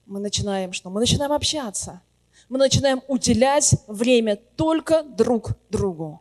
мы 0.04 0.20
начинаем 0.20 0.72
что? 0.74 0.90
Мы 0.90 1.00
начинаем 1.00 1.32
общаться 1.32 2.02
мы 2.50 2.58
начинаем 2.58 3.00
уделять 3.08 3.74
время 3.86 4.36
только 4.56 5.02
друг 5.02 5.52
другу. 5.70 6.20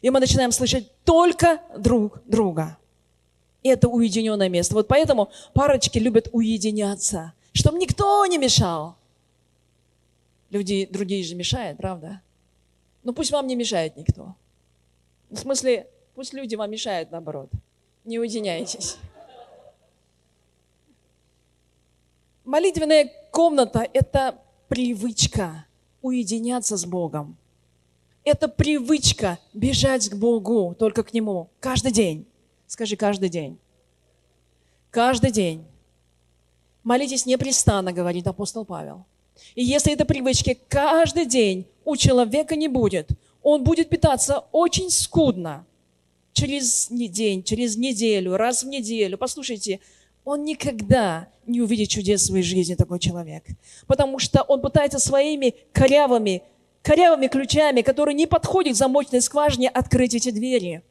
И 0.00 0.08
мы 0.08 0.20
начинаем 0.20 0.50
слышать 0.50 0.90
только 1.04 1.60
друг 1.76 2.22
друга. 2.24 2.78
И 3.62 3.68
это 3.68 3.88
уединенное 3.88 4.48
место. 4.48 4.74
Вот 4.74 4.88
поэтому 4.88 5.30
парочки 5.52 5.98
любят 5.98 6.30
уединяться, 6.32 7.34
чтобы 7.52 7.78
никто 7.78 8.24
не 8.24 8.38
мешал. 8.38 8.96
Люди 10.48 10.88
другие 10.90 11.22
же 11.22 11.34
мешают, 11.34 11.76
правда? 11.76 12.22
Ну 13.02 13.12
пусть 13.12 13.32
вам 13.32 13.46
не 13.46 13.56
мешает 13.56 13.98
никто. 13.98 14.34
В 15.28 15.36
смысле, 15.36 15.86
Пусть 16.18 16.32
люди 16.32 16.56
вам 16.56 16.68
мешают, 16.68 17.12
наоборот. 17.12 17.48
Не 18.04 18.18
уединяйтесь. 18.18 18.96
Молитвенная 22.44 23.08
комната– 23.30 23.86
это 23.92 24.36
привычка 24.68 25.66
уединяться 26.02 26.76
с 26.76 26.84
Богом. 26.84 27.36
Это 28.24 28.46
привычка 28.48 29.38
бежать 29.54 30.08
к 30.10 30.14
Богу, 30.14 30.76
только 30.78 31.02
к 31.02 31.12
Нему. 31.14 31.48
Каждый 31.60 31.92
день. 31.92 32.26
Скажи, 32.66 32.96
каждый 32.96 33.30
день. 33.30 33.58
Каждый 34.90 35.30
день. 35.30 35.64
Молитесь 36.84 37.26
непрестанно, 37.26 37.92
говорит 37.92 38.26
апостол 38.26 38.64
Павел. 38.64 39.04
И 39.54 39.64
если 39.64 39.92
этой 39.92 40.04
привычки 40.04 40.58
каждый 40.68 41.26
день 41.26 41.66
у 41.84 41.96
человека 41.96 42.56
не 42.56 42.68
будет, 42.68 43.10
он 43.42 43.64
будет 43.64 43.88
питаться 43.88 44.44
очень 44.52 44.90
скудно. 44.90 45.64
Через 46.32 46.88
день, 46.90 47.42
через 47.42 47.76
неделю, 47.76 48.36
раз 48.36 48.62
в 48.62 48.68
неделю. 48.68 49.16
Послушайте, 49.16 49.80
он 50.28 50.44
никогда 50.44 51.28
не 51.46 51.62
увидит 51.62 51.88
чудес 51.88 52.20
в 52.20 52.26
своей 52.26 52.44
жизни, 52.44 52.74
такой 52.74 52.98
человек. 52.98 53.44
Потому 53.86 54.18
что 54.18 54.42
он 54.42 54.60
пытается 54.60 54.98
своими 54.98 55.54
корявыми, 55.72 56.42
корявыми 56.82 57.28
ключами, 57.28 57.80
которые 57.80 58.14
не 58.14 58.26
подходят 58.26 58.74
к 58.74 58.76
замочной 58.76 59.22
скважине, 59.22 59.70
открыть 59.70 60.14
эти 60.14 60.30
двери. 60.30 60.82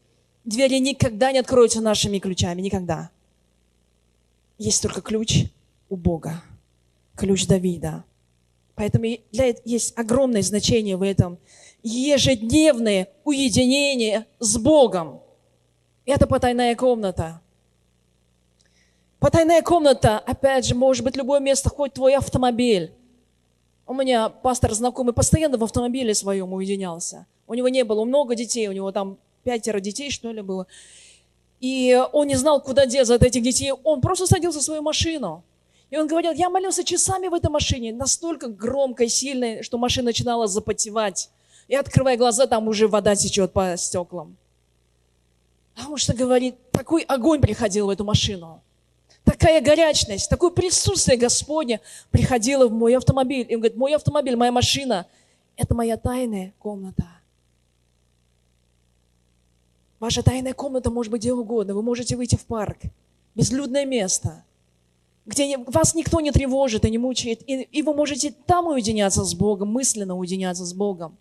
Двери 0.43 0.79
никогда 0.79 1.31
не 1.31 1.37
откроются 1.37 1.81
нашими 1.81 2.17
ключами, 2.17 2.61
никогда. 2.61 3.11
Есть 4.57 4.81
только 4.81 5.01
ключ 5.01 5.45
у 5.87 5.97
Бога, 5.97 6.41
ключ 7.15 7.45
Давида. 7.45 8.05
Поэтому 8.73 9.05
для, 9.31 9.53
есть 9.65 9.95
огромное 9.97 10.41
значение 10.41 10.97
в 10.97 11.03
этом. 11.03 11.37
Ежедневное 11.83 13.09
уединение 13.23 14.25
с 14.39 14.57
Богом. 14.57 15.21
Это 16.07 16.25
потайная 16.25 16.75
комната. 16.75 17.39
Потайная 19.19 19.61
комната, 19.63 20.19
опять 20.19 20.65
же, 20.65 20.75
может 20.75 21.03
быть 21.03 21.17
любое 21.17 21.39
место, 21.39 21.69
хоть 21.69 21.93
твой 21.93 22.15
автомобиль. 22.15 22.93
У 23.87 23.93
меня 23.93 24.29
пастор 24.29 24.73
знакомый 24.73 25.13
постоянно 25.13 25.57
в 25.57 25.63
автомобиле 25.63 26.13
своем 26.13 26.53
уединялся. 26.53 27.25
У 27.47 27.53
него 27.53 27.69
не 27.69 27.83
было 27.83 28.03
много 28.03 28.35
детей, 28.35 28.67
у 28.67 28.73
него 28.73 28.91
там 28.91 29.17
пятеро 29.43 29.79
детей, 29.79 30.11
что 30.11 30.31
ли, 30.31 30.41
было. 30.41 30.67
И 31.61 31.99
он 32.11 32.27
не 32.27 32.35
знал, 32.35 32.61
куда 32.61 32.85
деться 32.85 33.15
от 33.15 33.23
этих 33.23 33.41
детей. 33.41 33.71
Он 33.83 34.01
просто 34.01 34.27
садился 34.27 34.59
в 34.59 34.63
свою 34.63 34.81
машину. 34.81 35.43
И 35.89 35.97
он 35.97 36.07
говорил, 36.07 36.33
я 36.33 36.49
молился 36.49 36.83
часами 36.83 37.27
в 37.27 37.33
этой 37.33 37.49
машине, 37.49 37.93
настолько 37.93 38.49
громко 38.49 39.05
и 39.05 39.07
сильно, 39.07 39.63
что 39.63 39.77
машина 39.77 40.07
начинала 40.07 40.47
запотевать. 40.47 41.29
И 41.67 41.75
открывая 41.75 42.17
глаза, 42.17 42.45
там 42.45 42.67
уже 42.67 42.87
вода 42.87 43.15
течет 43.15 43.53
по 43.53 43.75
стеклам. 43.77 44.35
Потому 45.75 45.97
что, 45.97 46.13
говорит, 46.13 46.55
такой 46.71 47.03
огонь 47.03 47.39
приходил 47.39 47.87
в 47.87 47.89
эту 47.89 48.03
машину. 48.03 48.61
Такая 49.27 49.59
горячность, 49.59 50.29
такое 50.29 50.51
присутствие 50.51 51.17
Господня 51.17 51.81
приходило 52.11 52.65
в 52.65 52.71
мой 52.71 52.95
автомобиль. 52.95 53.45
И 53.49 53.55
он 53.55 53.59
говорит, 53.59 53.77
мой 53.77 53.93
автомобиль, 53.93 54.37
моя 54.37 54.53
машина, 54.53 55.05
это 55.57 55.75
моя 55.75 55.97
тайная 55.97 56.53
комната. 56.59 57.03
Ваша 59.99 60.23
тайная 60.23 60.53
комната 60.53 60.89
может 60.89 61.11
быть 61.11 61.23
где 61.23 61.33
угодно. 61.33 61.73
Вы 61.73 61.83
можете 61.83 62.15
выйти 62.15 62.37
в 62.37 62.45
парк, 62.45 62.77
безлюдное 63.35 63.85
место, 63.85 64.45
где 65.25 65.57
вас 65.57 65.93
никто 65.93 66.21
не 66.21 66.31
тревожит 66.31 66.85
и 66.85 66.89
не 66.89 66.97
мучает. 66.97 67.41
И, 67.49 67.63
и 67.63 67.81
вы 67.81 67.93
можете 67.93 68.33
там 68.45 68.67
уединяться 68.67 69.25
с 69.25 69.33
Богом, 69.35 69.67
мысленно 69.73 70.15
уединяться 70.15 70.65
с 70.65 70.73
Богом. 70.73 71.17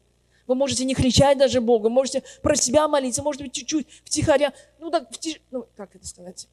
Вы 0.47 0.55
можете 0.55 0.85
не 0.85 0.95
кричать 0.95 1.39
даже 1.39 1.61
Богу, 1.61 1.91
можете 1.91 2.23
про 2.41 2.55
себя 2.55 2.87
молиться, 2.87 3.25
может 3.25 3.43
быть, 3.43 3.51
чуть-чуть 3.51 3.89
втихаря, 4.05 4.53
ну 4.79 4.93
так, 4.93 5.13
втиш... 5.13 5.41
ну, 5.51 5.67
как 5.77 5.97
это 5.97 6.07
сказать? 6.07 6.47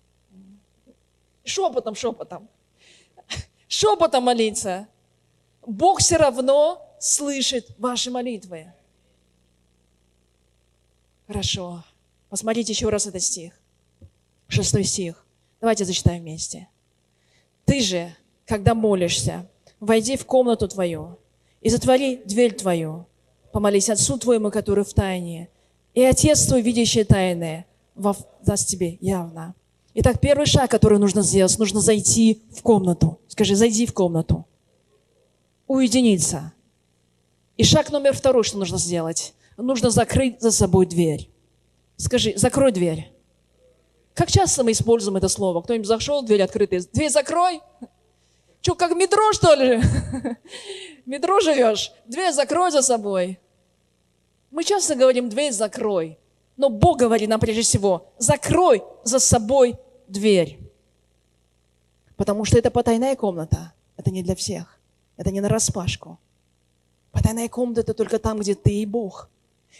Шепотом, 1.44 1.96
шепотом. 1.96 2.50
Шепотом 3.68 4.24
молиться. 4.24 4.88
Бог 5.66 6.00
все 6.00 6.18
равно 6.18 6.82
слышит 7.00 7.68
ваши 7.78 8.12
молитвы. 8.12 8.72
Хорошо. 11.28 11.84
Посмотрите 12.30 12.74
еще 12.74 12.90
раз 12.90 13.08
этот 13.08 13.22
стих. 13.22 13.54
Шестой 14.48 14.84
стих. 14.84 15.26
Давайте 15.60 15.86
зачитаем 15.86 16.22
вместе. 16.22 16.68
Ты 17.66 17.82
же, 17.82 18.16
когда 18.46 18.74
молишься, 18.74 19.50
войди 19.80 20.18
в 20.18 20.26
комнату 20.26 20.68
твою 20.68 21.18
и 21.62 21.70
затвори 21.70 22.18
дверь 22.26 22.56
твою. 22.56 23.06
Помолись 23.52 23.90
Отцу 23.90 24.18
твоему, 24.18 24.52
который 24.52 24.84
в 24.84 24.94
тайне. 24.94 25.50
И 25.94 26.04
Отец 26.04 26.46
твой, 26.46 26.62
видящий 26.62 27.04
тайное, 27.04 27.66
даст 27.96 28.68
тебе 28.68 28.98
явно. 29.00 29.56
Итак, 29.96 30.20
первый 30.20 30.48
шаг, 30.48 30.72
который 30.72 30.98
нужно 30.98 31.22
сделать, 31.22 31.58
нужно 31.60 31.80
зайти 31.80 32.42
в 32.52 32.62
комнату. 32.64 33.20
Скажи, 33.28 33.56
зайди 33.56 33.86
в 33.86 33.94
комнату. 33.94 34.46
Уединиться. 35.68 36.54
И 37.58 37.64
шаг 37.64 37.92
номер 37.92 38.14
второй, 38.14 38.44
что 38.44 38.58
нужно 38.58 38.80
сделать. 38.80 39.34
Нужно 39.56 39.92
закрыть 39.92 40.42
за 40.42 40.52
собой 40.52 40.88
дверь. 40.88 41.30
Скажи, 41.98 42.34
закрой 42.36 42.72
дверь. 42.72 43.12
Как 44.16 44.32
часто 44.32 44.64
мы 44.64 44.72
используем 44.72 45.18
это 45.18 45.28
слово? 45.28 45.62
Кто-нибудь 45.62 45.88
зашел, 45.88 46.24
дверь 46.24 46.42
открытая. 46.42 46.84
Дверь 46.92 47.10
закрой. 47.10 47.62
Че, 48.62 48.74
как 48.76 48.94
в 48.94 48.96
метро, 48.96 49.32
что 49.34 49.54
ли? 49.54 49.78
В 51.06 51.10
метро 51.10 51.40
живешь? 51.42 51.92
Дверь 52.06 52.32
закрой 52.32 52.72
за 52.72 52.82
собой. 52.82 53.40
Мы 54.52 54.64
часто 54.64 54.96
говорим, 54.96 55.30
дверь 55.30 55.52
закрой. 55.52 56.18
Но 56.56 56.70
Бог 56.70 57.00
говорит 57.00 57.30
нам 57.30 57.40
прежде 57.40 57.64
всего, 57.64 58.08
закрой 58.18 58.84
за 59.04 59.20
собой 59.20 59.76
дверь. 60.08 60.60
Потому 62.16 62.46
что 62.46 62.58
это 62.58 62.72
потайная 62.72 63.16
комната. 63.16 63.74
Это 63.98 64.12
не 64.12 64.24
для 64.24 64.36
всех. 64.36 64.80
Это 65.18 65.32
не 65.32 65.42
на 65.42 65.50
распашку. 65.50 66.20
Потайная 67.12 67.48
комната– 67.48 67.82
это 67.82 67.94
только 67.94 68.20
там, 68.20 68.40
где 68.40 68.56
ты 68.56 68.72
и 68.82 68.86
Бог. 68.86 69.30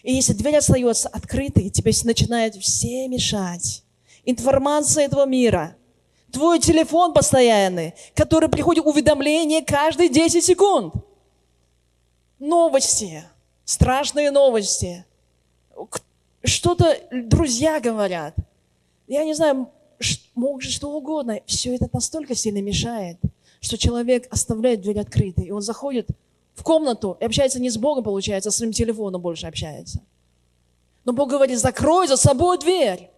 И 0.04 0.14
если 0.14 0.34
дверь 0.34 0.58
остается 0.58 1.10
открытой, 1.10 1.70
тебе 1.70 1.92
начинает 2.04 2.56
все 2.56 3.08
мешать. 3.08 3.84
Информация 4.26 5.06
этого 5.06 5.26
мира. 5.26 5.76
Твой 6.32 6.60
телефон 6.60 7.14
постоянный, 7.14 7.94
который 8.16 8.50
приходит 8.50 8.86
уведомление 8.86 9.64
каждые 9.64 10.10
10 10.10 10.44
секунд. 10.44 10.96
Новости, 12.40 13.24
страшные 13.66 14.32
новости. 14.32 15.06
Что-то 16.44 16.98
друзья 17.12 17.80
говорят. 17.80 18.36
Я 19.08 19.24
не 19.24 19.34
знаю, 19.34 19.70
может 20.36 20.72
что 20.72 20.92
угодно. 20.92 21.40
Все 21.46 21.76
это 21.76 21.90
настолько 21.92 22.36
сильно 22.36 22.62
мешает, 22.62 23.18
что 23.60 23.78
человек 23.78 24.28
оставляет 24.32 24.82
дверь 24.82 25.00
открытой, 25.00 25.46
и 25.46 25.52
он 25.52 25.62
заходит 25.62 26.10
в 26.56 26.64
комнату 26.64 27.18
и 27.20 27.26
общается 27.26 27.60
не 27.60 27.70
с 27.70 27.78
Богом, 27.78 28.04
получается, 28.04 28.50
а 28.50 28.52
с 28.52 28.58
своим 28.58 28.72
телефоном 28.72 29.22
больше 29.22 29.48
общается. 29.48 30.02
Но 31.06 31.14
Бог 31.14 31.30
говорит, 31.30 31.60
закрой 31.60 32.08
за 32.08 32.18
собой 32.18 32.58
дверь. 32.60 33.10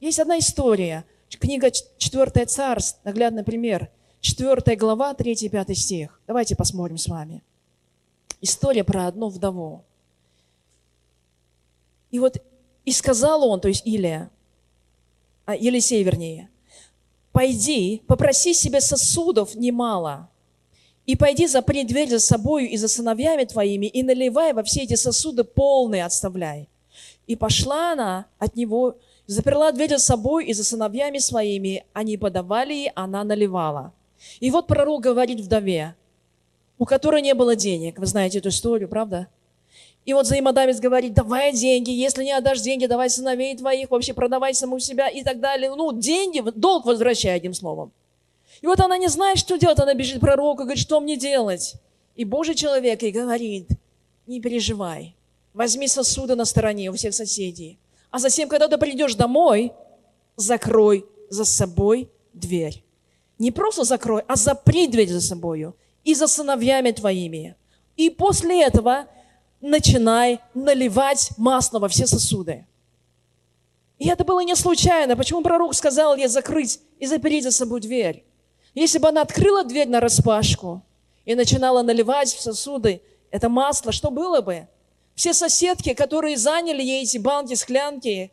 Есть 0.00 0.18
одна 0.18 0.38
история. 0.38 1.04
Книга 1.28 1.70
4 1.70 2.46
Царств, 2.46 2.98
наглядный 3.04 3.44
пример. 3.44 3.90
4 4.20 4.76
глава, 4.76 5.12
3-5 5.12 5.74
стих. 5.74 6.20
Давайте 6.26 6.56
посмотрим 6.56 6.98
с 6.98 7.06
вами. 7.06 7.42
История 8.40 8.84
про 8.84 9.06
одну 9.06 9.28
вдову. 9.28 9.84
И 12.10 12.18
вот, 12.18 12.42
и 12.84 12.92
сказал 12.92 13.44
он, 13.44 13.60
то 13.60 13.68
есть 13.68 13.86
Илия, 13.86 14.30
Елисей 15.54 16.02
вернее, 16.02 16.50
пойди, 17.32 18.02
попроси 18.06 18.54
себе 18.54 18.80
сосудов 18.80 19.54
немало, 19.54 20.28
и 21.06 21.14
пойди 21.16 21.46
запри 21.46 21.84
дверь 21.84 22.10
за 22.10 22.18
собою 22.18 22.68
и 22.68 22.76
за 22.76 22.88
сыновьями 22.88 23.44
твоими, 23.44 23.86
и 23.86 24.02
наливай 24.02 24.52
во 24.52 24.62
все 24.64 24.82
эти 24.82 24.94
сосуды 24.94 25.44
полные 25.44 26.04
отставляй. 26.04 26.68
И 27.26 27.36
пошла 27.36 27.92
она 27.92 28.26
от 28.38 28.56
него, 28.56 28.96
заперла 29.26 29.70
дверь 29.72 29.90
за 29.90 29.98
собой 29.98 30.46
и 30.46 30.52
за 30.52 30.64
сыновьями 30.64 31.18
своими. 31.18 31.84
Они 31.92 32.16
подавали 32.16 32.72
ей, 32.72 32.92
она 32.94 33.22
наливала. 33.24 33.92
И 34.40 34.50
вот 34.50 34.66
пророк 34.66 35.02
говорит 35.02 35.40
вдове, 35.40 35.94
у 36.78 36.84
которой 36.84 37.22
не 37.22 37.34
было 37.34 37.54
денег. 37.54 37.98
Вы 37.98 38.06
знаете 38.06 38.38
эту 38.38 38.48
историю, 38.48 38.88
правда? 38.88 39.28
И 40.06 40.14
вот 40.14 40.24
взаимодавец 40.24 40.78
говорит, 40.78 41.14
давай 41.14 41.52
деньги, 41.52 41.90
если 41.90 42.22
не 42.22 42.30
отдашь 42.30 42.60
деньги, 42.60 42.86
давай 42.86 43.10
сыновей 43.10 43.56
твоих, 43.56 43.90
вообще 43.90 44.14
продавай 44.14 44.54
саму 44.54 44.78
себя 44.78 45.08
и 45.08 45.24
так 45.24 45.40
далее. 45.40 45.74
Ну, 45.74 45.92
деньги, 45.92 46.40
долг 46.54 46.86
возвращай, 46.86 47.34
одним 47.34 47.54
словом. 47.54 47.90
И 48.60 48.66
вот 48.66 48.78
она 48.78 48.98
не 48.98 49.08
знает, 49.08 49.36
что 49.36 49.58
делать, 49.58 49.80
она 49.80 49.94
бежит 49.94 50.18
к 50.18 50.20
пророку, 50.20 50.62
говорит, 50.62 50.78
что 50.78 51.00
мне 51.00 51.16
делать? 51.16 51.74
И 52.14 52.24
Божий 52.24 52.54
человек 52.54 53.02
ей 53.02 53.10
говорит, 53.10 53.68
не 54.28 54.40
переживай, 54.40 55.16
возьми 55.52 55.88
сосуды 55.88 56.36
на 56.36 56.44
стороне 56.44 56.90
у 56.90 56.94
всех 56.94 57.12
соседей, 57.12 57.76
а 58.12 58.20
затем, 58.20 58.48
когда 58.48 58.68
ты 58.68 58.78
придешь 58.78 59.16
домой, 59.16 59.72
закрой 60.36 61.04
за 61.28 61.44
собой 61.44 62.08
дверь. 62.32 62.84
Не 63.38 63.50
просто 63.50 63.82
закрой, 63.82 64.22
а 64.28 64.36
запри 64.36 64.86
дверь 64.86 65.08
за 65.08 65.20
собою 65.20 65.74
и 66.04 66.14
за 66.14 66.28
сыновьями 66.28 66.92
твоими. 66.92 67.56
И 67.96 68.08
после 68.08 68.62
этого 68.62 69.06
начинай 69.60 70.40
наливать 70.54 71.30
масло 71.36 71.78
во 71.78 71.88
все 71.88 72.06
сосуды. 72.06 72.66
И 73.98 74.08
это 74.08 74.24
было 74.24 74.40
не 74.40 74.54
случайно. 74.54 75.16
Почему 75.16 75.42
пророк 75.42 75.74
сказал 75.74 76.16
ей 76.16 76.28
закрыть 76.28 76.80
и 76.98 77.06
запереть 77.06 77.44
за 77.44 77.50
собой 77.50 77.80
дверь? 77.80 78.24
Если 78.74 78.98
бы 78.98 79.08
она 79.08 79.22
открыла 79.22 79.64
дверь 79.64 79.88
на 79.88 80.00
распашку 80.00 80.82
и 81.24 81.34
начинала 81.34 81.82
наливать 81.82 82.32
в 82.34 82.40
сосуды 82.40 83.00
это 83.30 83.48
масло, 83.48 83.92
что 83.92 84.10
было 84.10 84.40
бы? 84.40 84.68
Все 85.14 85.32
соседки, 85.32 85.94
которые 85.94 86.36
заняли 86.36 86.82
ей 86.82 87.02
эти 87.02 87.16
банки, 87.16 87.54
склянки, 87.54 88.32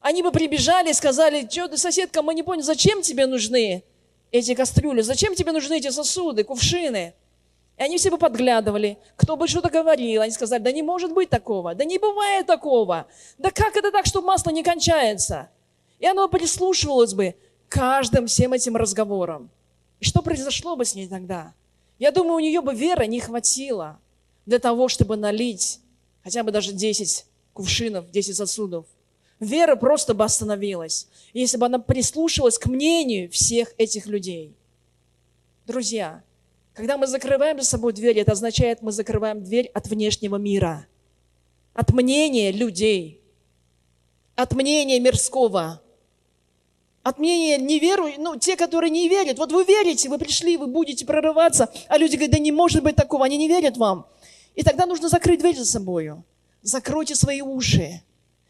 они 0.00 0.22
бы 0.22 0.32
прибежали 0.32 0.90
и 0.90 0.92
сказали, 0.92 1.48
что 1.48 1.68
ты, 1.68 1.76
соседка, 1.76 2.22
мы 2.22 2.34
не 2.34 2.42
поняли, 2.42 2.64
зачем 2.64 3.02
тебе 3.02 3.26
нужны 3.26 3.84
эти 4.32 4.54
кастрюли, 4.54 5.02
зачем 5.02 5.34
тебе 5.34 5.52
нужны 5.52 5.78
эти 5.78 5.90
сосуды, 5.90 6.44
кувшины? 6.44 7.14
И 7.78 7.82
они 7.82 7.98
все 7.98 8.10
бы 8.10 8.18
подглядывали, 8.18 8.98
кто 9.16 9.36
бы 9.36 9.46
что-то 9.46 9.68
говорил. 9.68 10.22
Они 10.22 10.32
сказали, 10.32 10.62
да 10.62 10.72
не 10.72 10.82
может 10.82 11.12
быть 11.12 11.28
такого, 11.28 11.74
да 11.74 11.84
не 11.84 11.98
бывает 11.98 12.46
такого. 12.46 13.06
Да 13.36 13.50
как 13.50 13.76
это 13.76 13.92
так, 13.92 14.06
что 14.06 14.22
масло 14.22 14.50
не 14.50 14.62
кончается? 14.62 15.50
И 15.98 16.06
оно 16.06 16.28
прислушивалось 16.28 17.14
бы 17.14 17.34
каждым 17.68 18.26
всем 18.26 18.52
этим 18.52 18.76
разговорам. 18.76 19.50
И 20.00 20.04
что 20.04 20.22
произошло 20.22 20.76
бы 20.76 20.84
с 20.84 20.94
ней 20.94 21.06
тогда? 21.06 21.52
Я 21.98 22.12
думаю, 22.12 22.36
у 22.36 22.40
нее 22.40 22.60
бы 22.60 22.74
веры 22.74 23.06
не 23.06 23.20
хватило 23.20 23.98
для 24.46 24.58
того, 24.58 24.88
чтобы 24.88 25.16
налить 25.16 25.80
хотя 26.22 26.42
бы 26.42 26.50
даже 26.50 26.72
10 26.72 27.26
кувшинов, 27.52 28.10
10 28.10 28.36
сосудов. 28.36 28.86
Вера 29.38 29.76
просто 29.76 30.14
бы 30.14 30.24
остановилась, 30.24 31.08
если 31.34 31.58
бы 31.58 31.66
она 31.66 31.78
прислушивалась 31.78 32.58
к 32.58 32.66
мнению 32.66 33.30
всех 33.30 33.74
этих 33.76 34.06
людей. 34.06 34.54
Друзья, 35.66 36.22
когда 36.76 36.98
мы 36.98 37.06
закрываем 37.06 37.58
за 37.58 37.64
собой 37.64 37.94
дверь, 37.94 38.18
это 38.18 38.32
означает, 38.32 38.82
мы 38.82 38.92
закрываем 38.92 39.42
дверь 39.42 39.70
от 39.72 39.86
внешнего 39.86 40.36
мира, 40.36 40.86
от 41.72 41.90
мнения 41.90 42.52
людей, 42.52 43.22
от 44.34 44.52
мнения 44.52 45.00
мирского, 45.00 45.80
от 47.02 47.18
мнения 47.18 47.56
неверу, 47.56 48.10
ну, 48.18 48.36
те, 48.36 48.56
которые 48.56 48.90
не 48.90 49.08
верят. 49.08 49.38
Вот 49.38 49.52
вы 49.52 49.64
верите, 49.64 50.10
вы 50.10 50.18
пришли, 50.18 50.58
вы 50.58 50.66
будете 50.66 51.06
прорываться, 51.06 51.72
а 51.88 51.96
люди 51.96 52.16
говорят, 52.16 52.32
да 52.32 52.38
не 52.38 52.52
может 52.52 52.82
быть 52.82 52.94
такого, 52.94 53.24
они 53.24 53.38
не 53.38 53.48
верят 53.48 53.78
вам. 53.78 54.06
И 54.54 54.62
тогда 54.62 54.84
нужно 54.84 55.08
закрыть 55.08 55.40
дверь 55.40 55.56
за 55.56 55.64
собой. 55.64 56.12
Закройте 56.60 57.14
свои 57.14 57.40
уши, 57.40 58.02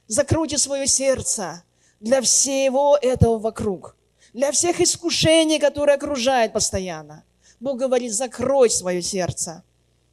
закройте 0.08 0.58
свое 0.58 0.88
сердце 0.88 1.62
для 2.00 2.20
всего 2.22 2.98
этого 3.00 3.38
вокруг, 3.38 3.94
для 4.32 4.50
всех 4.50 4.80
искушений, 4.80 5.60
которые 5.60 5.94
окружают 5.94 6.52
постоянно. 6.52 7.22
Бог 7.60 7.78
говорит, 7.78 8.12
закрой 8.12 8.70
свое 8.70 9.02
сердце. 9.02 9.62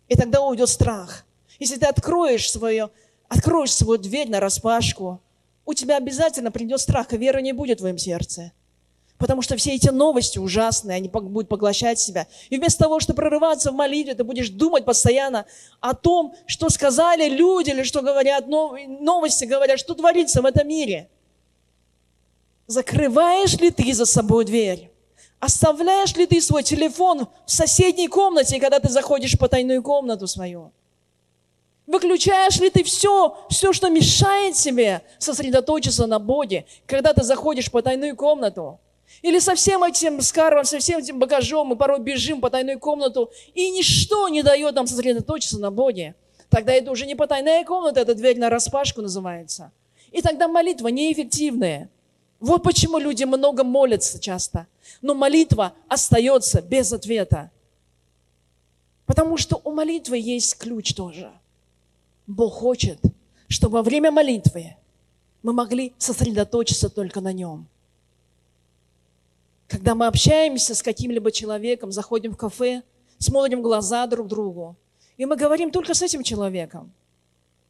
И 0.07 0.15
тогда 0.15 0.41
уйдет 0.41 0.69
страх. 0.69 1.25
Если 1.59 1.77
ты 1.77 1.85
откроешь 1.85 2.49
свою, 2.51 2.89
откроешь 3.27 3.73
свою 3.73 3.99
дверь 3.99 4.29
на 4.29 4.39
распашку, 4.39 5.21
у 5.65 5.73
тебя 5.73 5.97
обязательно 5.97 6.51
придет 6.51 6.79
страх, 6.79 7.13
и 7.13 7.17
веры 7.17 7.41
не 7.41 7.53
будет 7.53 7.77
в 7.77 7.81
твоем 7.81 7.97
сердце. 7.97 8.51
Потому 9.17 9.41
что 9.41 9.55
все 9.55 9.73
эти 9.73 9.89
новости 9.89 10.39
ужасные, 10.39 10.97
они 10.97 11.07
будут 11.07 11.47
поглощать 11.47 11.99
себя. 11.99 12.27
И 12.49 12.57
вместо 12.57 12.83
того, 12.83 12.99
чтобы 12.99 13.17
прорываться 13.17 13.71
в 13.71 13.75
молитве, 13.75 14.15
ты 14.15 14.23
будешь 14.23 14.49
думать 14.49 14.83
постоянно 14.83 15.45
о 15.79 15.93
том, 15.93 16.35
что 16.45 16.69
сказали 16.69 17.29
люди, 17.29 17.69
или 17.69 17.83
что 17.83 18.01
говорят, 18.01 18.47
новости 18.47 19.45
говорят, 19.45 19.79
что 19.79 19.93
творится 19.93 20.41
в 20.41 20.45
этом 20.45 20.67
мире. 20.67 21.09
Закрываешь 22.67 23.53
ли 23.53 23.71
ты 23.71 23.93
за 23.93 24.05
собой 24.05 24.45
дверь? 24.45 24.92
Оставляешь 25.43 26.15
ли 26.15 26.25
ты 26.25 26.39
свой 26.39 26.63
телефон 26.63 27.27
в 27.45 27.51
соседней 27.51 28.07
комнате, 28.07 28.61
когда 28.61 28.79
ты 28.79 28.87
заходишь 28.87 29.33
в 29.33 29.37
потайную 29.37 29.83
комнату 29.83 30.25
свою? 30.25 30.71
Выключаешь 31.85 32.61
ли 32.61 32.69
ты 32.69 32.81
все, 32.85 33.37
все, 33.49 33.73
что 33.73 33.89
мешает 33.89 34.55
тебе 34.55 35.01
сосредоточиться 35.19 36.07
на 36.07 36.19
Боге, 36.19 36.65
когда 36.85 37.11
ты 37.11 37.25
заходишь 37.25 37.67
в 37.67 37.71
потайную 37.71 38.15
комнату? 38.15 38.79
Или 39.21 39.39
со 39.39 39.55
всем 39.55 39.83
этим 39.83 40.21
скарбом, 40.21 40.63
со 40.63 40.79
всем 40.79 40.99
этим 40.99 41.19
багажом 41.19 41.67
мы 41.67 41.75
порой 41.75 41.99
бежим 41.99 42.37
в 42.37 42.41
потайную 42.41 42.79
комнату, 42.79 43.29
и 43.53 43.69
ничто 43.69 44.29
не 44.29 44.43
дает 44.43 44.75
нам 44.75 44.87
сосредоточиться 44.87 45.59
на 45.59 45.71
Боге. 45.71 46.15
Тогда 46.47 46.71
это 46.71 46.89
уже 46.89 47.05
не 47.05 47.15
потайная 47.15 47.65
комната, 47.65 47.99
это 47.99 48.15
дверь 48.15 48.39
на 48.39 48.49
распашку 48.49 49.01
называется. 49.01 49.73
И 50.13 50.21
тогда 50.21 50.47
молитва 50.47 50.87
неэффективная. 50.87 51.89
Вот 52.43 52.61
почему 52.61 52.97
люди 52.97 53.23
много 53.23 53.63
молятся 53.63 54.19
часто. 54.19 54.67
Но 55.01 55.15
молитва 55.15 55.71
остается 55.87 56.61
без 56.61 56.91
ответа. 56.91 57.51
Потому 59.05 59.37
что 59.37 59.61
у 59.63 59.71
молитвы 59.71 60.17
есть 60.17 60.57
ключ 60.57 60.93
тоже. 60.93 61.31
Бог 62.27 62.55
хочет, 62.55 62.99
чтобы 63.47 63.77
во 63.77 63.81
время 63.81 64.11
молитвы 64.11 64.75
мы 65.41 65.53
могли 65.53 65.93
сосредоточиться 65.97 66.89
только 66.89 67.21
на 67.21 67.31
Нем. 67.31 67.65
Когда 69.69 69.95
мы 69.95 70.07
общаемся 70.07 70.75
с 70.75 70.83
каким-либо 70.83 71.31
человеком, 71.31 71.93
заходим 71.93 72.33
в 72.33 72.37
кафе, 72.37 72.83
смотрим 73.19 73.59
в 73.59 73.63
глаза 73.63 74.05
друг 74.05 74.27
другу, 74.27 74.75
и 75.15 75.25
мы 75.25 75.37
говорим 75.37 75.71
только 75.71 75.93
с 75.93 76.01
этим 76.01 76.23
человеком. 76.23 76.91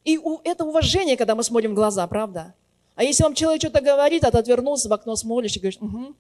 И 0.04 0.20
это 0.44 0.66
уважение, 0.66 1.16
когда 1.16 1.36
мы 1.36 1.44
смотрим 1.44 1.74
в 1.74 1.76
глаза, 1.76 2.08
правда? 2.08 2.56
А 2.96 3.04
если 3.04 3.24
вам 3.24 3.34
человек 3.34 3.62
что-то 3.62 3.82
говорит, 3.82 4.24
а 4.24 4.32
ты 4.32 4.38
отвернулся 4.38 4.90
в 4.90 4.94
окно, 4.94 5.16
смотришь 5.16 5.56
и 5.56 5.60
говоришь, 5.60 5.80
угу. 5.82 6.14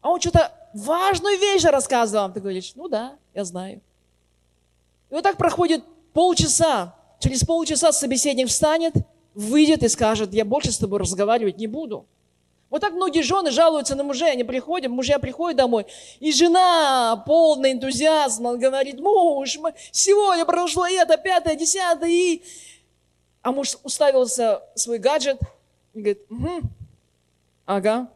А 0.00 0.10
он 0.10 0.20
что-то 0.20 0.52
важную 0.74 1.38
вещь 1.38 1.62
рассказывал, 1.62 2.32
ты 2.32 2.40
говоришь, 2.40 2.72
ну 2.74 2.88
да, 2.88 3.16
я 3.34 3.44
знаю. 3.44 3.80
И 5.10 5.14
вот 5.14 5.22
так 5.22 5.36
проходит 5.36 5.84
полчаса. 6.12 6.96
Через 7.20 7.44
полчаса 7.44 7.92
собеседник 7.92 8.48
встанет, 8.48 8.94
выйдет 9.34 9.84
и 9.84 9.88
скажет, 9.88 10.34
я 10.34 10.44
больше 10.44 10.72
с 10.72 10.78
тобой 10.78 10.98
разговаривать 10.98 11.58
не 11.58 11.68
буду. 11.68 12.04
Вот 12.68 12.80
так 12.80 12.94
многие 12.94 13.22
жены 13.22 13.50
жалуются 13.50 13.94
на 13.94 14.02
мужей, 14.02 14.32
они 14.32 14.44
приходят, 14.44 14.90
мужья 14.90 15.18
приходят 15.18 15.58
домой, 15.58 15.86
и 16.20 16.32
жена 16.32 17.22
полный 17.26 17.72
энтузиазм, 17.72 18.46
он 18.46 18.58
говорит, 18.58 18.98
муж, 18.98 19.58
мы, 19.58 19.74
сегодня 19.90 20.46
прошло 20.46 20.86
это, 20.86 21.18
пятое, 21.18 21.54
десятое, 21.54 22.08
и... 22.08 22.42
А 23.42 23.52
муж 23.52 23.76
уставился 23.82 24.62
в 24.74 24.80
свой 24.80 24.98
гаджет, 24.98 25.38
и 25.94 26.00
говорит, 26.00 26.22
угу, 26.30 26.60
ага. 27.66 28.10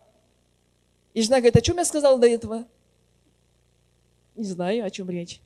И 1.14 1.22
жена 1.22 1.39
говорит, 1.39 1.57
о 1.57 1.61
чем 1.61 1.77
я 1.79 1.85
сказала 1.85 2.18
до 2.18 2.27
этого? 2.27 2.66
Не 4.35 4.45
знаю, 4.45 4.85
о 4.85 4.91
чем 4.91 5.09
речь. 5.09 5.41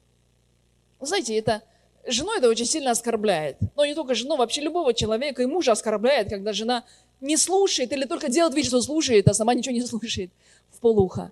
Вы 0.99 1.07
знаете, 1.07 1.37
это 1.37 1.62
жену 2.07 2.33
это 2.37 2.49
очень 2.49 2.66
сильно 2.66 2.91
оскорбляет. 2.91 3.59
Но 3.76 3.85
не 3.85 3.95
только 3.95 4.14
жену, 4.14 4.37
вообще 4.37 4.61
любого 4.61 4.95
человека 4.95 5.43
и 5.43 5.47
мужа 5.47 5.72
оскорбляет, 5.72 6.28
когда 6.28 6.53
жена 6.53 6.85
не 7.20 7.37
слушает 7.37 7.93
или 7.93 8.05
только 8.05 8.28
делает 8.28 8.55
вид, 8.55 8.66
что 8.66 8.81
слушает, 8.81 9.28
а 9.28 9.35
сама 9.35 9.55
ничего 9.55 9.74
не 9.74 9.83
слушает 9.83 10.31
в 10.70 10.81
полуха. 10.81 11.31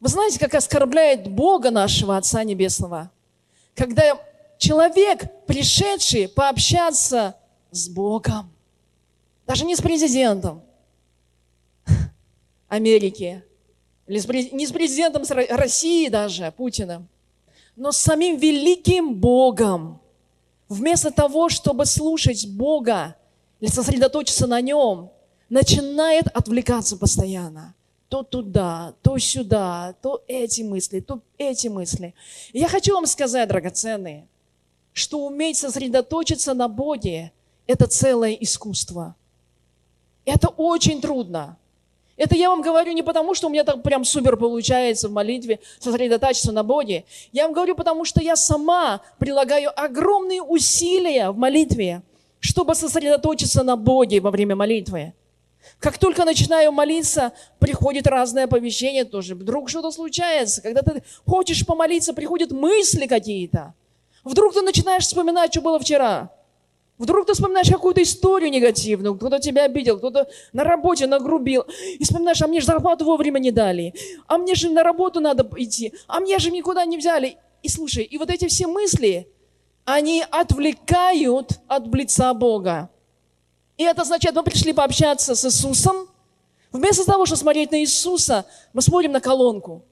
Вы 0.00 0.08
знаете, 0.08 0.38
как 0.38 0.54
оскорбляет 0.54 1.28
Бога 1.28 1.70
нашего 1.70 2.16
Отца 2.16 2.44
Небесного? 2.44 3.10
Когда 3.74 4.20
человек, 4.58 5.46
пришедший 5.46 6.28
пообщаться 6.28 7.36
с 7.70 7.88
Богом, 7.88 8.53
даже 9.46 9.64
не 9.64 9.76
с 9.76 9.80
президентом 9.80 10.62
Америки, 12.68 13.44
не 14.06 14.66
с 14.66 14.72
президентом 14.72 15.22
России 15.50 16.08
даже, 16.08 16.52
Путиным, 16.56 17.08
но 17.76 17.92
с 17.92 17.98
самим 17.98 18.36
великим 18.38 19.14
Богом. 19.14 20.00
Вместо 20.68 21.10
того, 21.10 21.48
чтобы 21.48 21.86
слушать 21.86 22.46
Бога 22.48 23.16
или 23.60 23.70
сосредоточиться 23.70 24.46
на 24.46 24.60
Нем, 24.60 25.10
начинает 25.48 26.26
отвлекаться 26.28 26.96
постоянно. 26.96 27.74
То 28.08 28.22
туда, 28.22 28.94
то 29.02 29.18
сюда, 29.18 29.94
то 30.00 30.22
эти 30.26 30.62
мысли, 30.62 31.00
то 31.00 31.20
эти 31.36 31.68
мысли. 31.68 32.14
И 32.52 32.60
я 32.60 32.68
хочу 32.68 32.94
вам 32.94 33.06
сказать, 33.06 33.48
драгоценные, 33.48 34.26
что 34.92 35.26
уметь 35.26 35.58
сосредоточиться 35.58 36.54
на 36.54 36.68
Боге– 36.68 37.32
это 37.66 37.86
целое 37.86 38.32
искусство– 38.32 39.16
это 40.24 40.48
очень 40.48 41.00
трудно. 41.00 41.56
Это 42.16 42.36
я 42.36 42.48
вам 42.48 42.62
говорю 42.62 42.92
не 42.92 43.02
потому, 43.02 43.34
что 43.34 43.48
у 43.48 43.50
меня 43.50 43.64
так 43.64 43.82
прям 43.82 44.04
супер 44.04 44.36
получается 44.36 45.08
в 45.08 45.12
молитве 45.12 45.58
сосредоточиться 45.80 46.52
на 46.52 46.62
Боге. 46.62 47.04
Я 47.32 47.44
вам 47.44 47.52
говорю, 47.52 47.74
потому 47.74 48.04
что 48.04 48.22
я 48.22 48.36
сама 48.36 49.00
прилагаю 49.18 49.72
огромные 49.74 50.40
усилия 50.40 51.30
в 51.30 51.36
молитве, 51.36 52.02
чтобы 52.38 52.74
сосредоточиться 52.74 53.64
на 53.64 53.76
Боге 53.76 54.20
во 54.20 54.30
время 54.30 54.54
молитвы. 54.54 55.12
Как 55.80 55.98
только 55.98 56.24
начинаю 56.24 56.72
молиться, 56.72 57.32
приходит 57.58 58.06
разное 58.06 58.44
оповещение 58.44 59.04
тоже. 59.04 59.34
Вдруг 59.34 59.68
что-то 59.68 59.90
случается. 59.90 60.62
Когда 60.62 60.82
ты 60.82 61.02
хочешь 61.26 61.66
помолиться, 61.66 62.14
приходят 62.14 62.52
мысли 62.52 63.06
какие-то. 63.06 63.74
Вдруг 64.22 64.54
ты 64.54 64.62
начинаешь 64.62 65.04
вспоминать, 65.04 65.52
что 65.52 65.62
было 65.62 65.78
вчера. 65.80 66.30
Вдруг 66.96 67.26
ты 67.26 67.34
вспоминаешь 67.34 67.68
какую-то 67.68 68.02
историю 68.02 68.50
негативную, 68.50 69.16
кто-то 69.16 69.40
тебя 69.40 69.64
обидел, 69.64 69.98
кто-то 69.98 70.28
на 70.52 70.62
работе 70.62 71.06
нагрубил, 71.08 71.64
и 71.98 72.04
вспоминаешь, 72.04 72.40
а 72.40 72.46
мне 72.46 72.60
же 72.60 72.66
зарплату 72.66 73.04
вовремя 73.04 73.40
не 73.40 73.50
дали, 73.50 73.94
а 74.28 74.38
мне 74.38 74.54
же 74.54 74.70
на 74.70 74.84
работу 74.84 75.20
надо 75.20 75.48
идти, 75.56 75.92
а 76.06 76.20
мне 76.20 76.38
же 76.38 76.52
никуда 76.52 76.84
не 76.84 76.96
взяли. 76.96 77.36
И 77.62 77.68
слушай, 77.68 78.04
и 78.04 78.16
вот 78.16 78.30
эти 78.30 78.46
все 78.46 78.68
мысли, 78.68 79.28
они 79.84 80.24
отвлекают 80.30 81.60
от 81.66 81.88
блица 81.88 82.32
Бога. 82.32 82.90
И 83.76 83.82
это 83.82 84.02
означает, 84.02 84.36
мы 84.36 84.44
пришли 84.44 84.72
пообщаться 84.72 85.34
с 85.34 85.44
Иисусом. 85.44 86.08
Вместо 86.70 87.04
того, 87.04 87.26
чтобы 87.26 87.40
смотреть 87.40 87.72
на 87.72 87.80
Иисуса, 87.80 88.46
мы 88.72 88.82
смотрим 88.82 89.12
на 89.12 89.20
колонку 89.20 89.84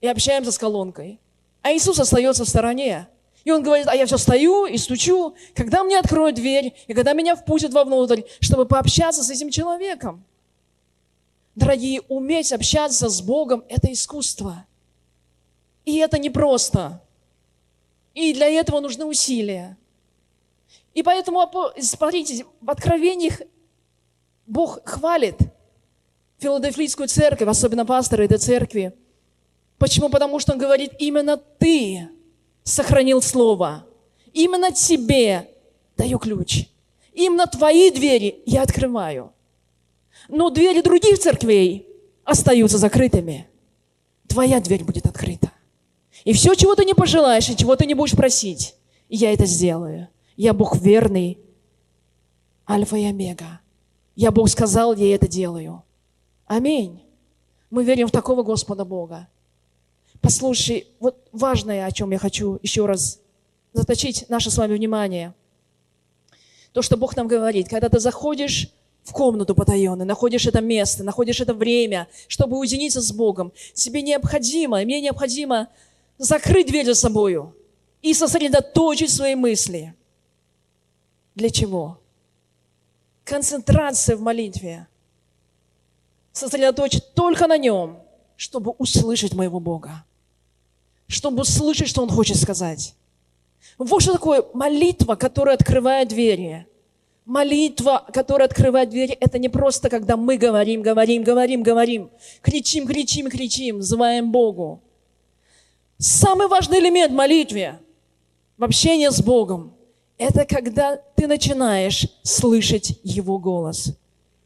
и 0.00 0.08
общаемся 0.08 0.50
с 0.50 0.58
колонкой. 0.58 1.20
А 1.62 1.72
Иисус 1.72 1.98
остается 2.00 2.44
в 2.44 2.48
стороне. 2.48 3.08
И 3.44 3.50
он 3.50 3.62
говорит, 3.62 3.88
а 3.88 3.94
я 3.94 4.06
все 4.06 4.18
стою 4.18 4.66
и 4.66 4.76
стучу, 4.78 5.34
когда 5.54 5.82
мне 5.82 5.98
откроют 5.98 6.36
дверь, 6.36 6.74
и 6.86 6.94
когда 6.94 7.12
меня 7.12 7.34
впустят 7.34 7.72
вовнутрь, 7.72 8.22
чтобы 8.40 8.66
пообщаться 8.66 9.22
с 9.22 9.30
этим 9.30 9.50
человеком. 9.50 10.24
Дорогие, 11.54 12.00
уметь 12.08 12.52
общаться 12.52 13.08
с 13.08 13.20
Богом– 13.20 13.64
это 13.68 13.92
искусство. 13.92 14.64
И 15.84 15.96
это 15.98 16.18
непросто. 16.18 17.02
И 18.14 18.32
для 18.32 18.48
этого 18.48 18.80
нужны 18.80 19.04
усилия. 19.04 19.76
И 20.94 21.02
поэтому, 21.02 21.40
смотрите, 21.80 22.46
в 22.60 22.70
Откровениях 22.70 23.40
Бог 24.46 24.80
хвалит 24.84 25.36
Филадельфийскую 26.38 27.08
церковь, 27.08 27.48
особенно 27.48 27.84
пастора 27.84 28.22
этой 28.22 28.38
церкви. 28.38 28.94
Почему? 29.78 30.08
Потому 30.10 30.38
что 30.38 30.52
Он 30.52 30.58
говорит, 30.58 30.92
именно 30.98 31.36
ты 31.36 32.08
сохранил 32.64 33.22
Слово. 33.22 33.84
Именно 34.32 34.72
тебе 34.72 35.48
даю 35.96 36.18
ключ. 36.18 36.66
Именно 37.12 37.46
твои 37.46 37.90
двери 37.90 38.42
я 38.46 38.62
открываю. 38.62 39.32
Но 40.28 40.50
двери 40.50 40.80
других 40.80 41.18
церквей 41.18 41.86
остаются 42.24 42.78
закрытыми. 42.78 43.48
Твоя 44.28 44.60
дверь 44.60 44.84
будет 44.84 45.06
открыта. 45.06 45.50
И 46.24 46.32
все, 46.32 46.54
чего 46.54 46.74
ты 46.74 46.84
не 46.84 46.94
пожелаешь, 46.94 47.48
и 47.50 47.56
чего 47.56 47.76
ты 47.76 47.84
не 47.86 47.94
будешь 47.94 48.16
просить, 48.16 48.74
я 49.08 49.32
это 49.32 49.44
сделаю. 49.44 50.08
Я 50.36 50.54
Бог 50.54 50.76
верный, 50.76 51.38
Альфа 52.68 52.96
и 52.96 53.04
Омега. 53.04 53.60
Я 54.14 54.30
Бог 54.30 54.48
сказал, 54.48 54.94
я 54.94 55.14
это 55.14 55.28
делаю. 55.28 55.82
Аминь. 56.46 57.02
Мы 57.70 57.84
верим 57.84 58.06
в 58.06 58.10
такого 58.12 58.42
Господа 58.42 58.84
Бога. 58.84 59.28
Послушай, 60.22 60.86
вот 61.00 61.16
важное, 61.32 61.84
о 61.84 61.90
чем 61.90 62.12
я 62.12 62.18
хочу 62.18 62.60
еще 62.62 62.86
раз 62.86 63.20
заточить 63.72 64.26
наше 64.28 64.52
с 64.52 64.56
вами 64.56 64.74
внимание. 64.74 65.34
То, 66.72 66.80
что 66.80 66.96
Бог 66.96 67.16
нам 67.16 67.26
говорит, 67.26 67.68
когда 67.68 67.88
ты 67.88 67.98
заходишь 67.98 68.70
в 69.02 69.12
комнату 69.12 69.56
потаенную, 69.56 70.06
находишь 70.06 70.46
это 70.46 70.60
место, 70.60 71.02
находишь 71.02 71.40
это 71.40 71.54
время, 71.54 72.06
чтобы 72.28 72.56
уединиться 72.56 73.00
с 73.00 73.12
Богом, 73.12 73.52
тебе 73.74 74.00
необходимо, 74.00 74.80
мне 74.82 75.00
необходимо 75.00 75.68
закрыть 76.18 76.68
дверь 76.68 76.86
за 76.86 76.94
собою 76.94 77.56
и 78.00 78.14
сосредоточить 78.14 79.10
свои 79.10 79.34
мысли. 79.34 79.92
Для 81.34 81.50
чего? 81.50 81.98
Концентрация 83.24 84.16
в 84.16 84.20
молитве. 84.20 84.86
Сосредоточить 86.32 87.12
только 87.14 87.48
на 87.48 87.58
нем, 87.58 87.98
чтобы 88.36 88.70
услышать 88.78 89.34
моего 89.34 89.58
Бога. 89.58 90.04
Чтобы 91.12 91.42
услышать, 91.42 91.88
что 91.88 92.02
Он 92.02 92.08
хочет 92.08 92.38
сказать. 92.38 92.94
Вот 93.76 94.00
что 94.00 94.14
такое 94.14 94.42
молитва, 94.54 95.14
которая 95.14 95.56
открывает 95.56 96.08
двери. 96.08 96.66
Молитва, 97.26 98.06
которая 98.14 98.48
открывает 98.48 98.88
двери, 98.88 99.12
это 99.20 99.38
не 99.38 99.50
просто, 99.50 99.90
когда 99.90 100.16
мы 100.16 100.38
говорим, 100.38 100.80
говорим, 100.80 101.22
говорим, 101.22 101.62
говорим, 101.62 102.10
кричим, 102.40 102.86
кричим, 102.86 103.28
кричим, 103.28 103.76
называем 103.76 104.32
Богу. 104.32 104.80
Самый 105.98 106.48
важный 106.48 106.78
элемент 106.78 107.12
в 107.12 107.14
молитве, 107.14 107.78
в 108.56 108.64
общении 108.64 109.08
с 109.08 109.22
Богом, 109.22 109.74
это 110.16 110.46
когда 110.46 110.96
ты 110.96 111.26
начинаешь 111.26 112.08
слышать 112.22 112.98
Его 113.02 113.38
голос 113.38 113.92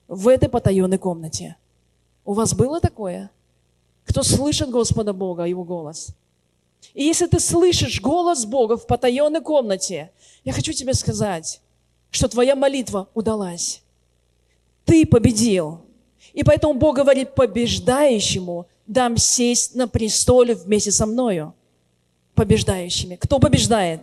в 0.09 0.27
этой 0.27 0.49
потаенной 0.49 0.99
комнате. 0.99 1.55
У 2.25 2.33
вас 2.33 2.55
было 2.55 2.81
такое? 2.81 3.31
Кто 4.05 4.25
слышит 4.25 4.69
Господа 4.69 5.13
Бога, 5.13 5.45
Его 5.45 5.63
голос? 5.63 6.09
И 6.97 7.05
если 7.05 7.27
ты 7.27 7.39
слышишь 7.41 8.01
голос 8.01 8.47
Бога 8.47 8.79
в 8.79 8.87
потаенной 8.87 9.43
комнате, 9.43 10.11
я 10.45 10.53
хочу 10.55 10.73
тебе 10.73 10.95
сказать, 10.95 11.61
что 12.11 12.27
твоя 12.27 12.57
молитва 12.57 13.11
удалась. 13.13 13.83
Ты 14.87 15.05
победил. 15.05 15.83
И 16.33 16.43
поэтому 16.43 16.73
Бог 16.73 16.97
говорит 16.97 17.35
побеждающему, 17.35 18.67
дам 18.87 19.19
сесть 19.19 19.75
на 19.75 19.89
престоле 19.89 20.55
вместе 20.55 20.91
со 20.91 21.05
мною, 21.05 21.55
побеждающими. 22.35 23.17
Кто 23.17 23.39
побеждает? 23.41 24.01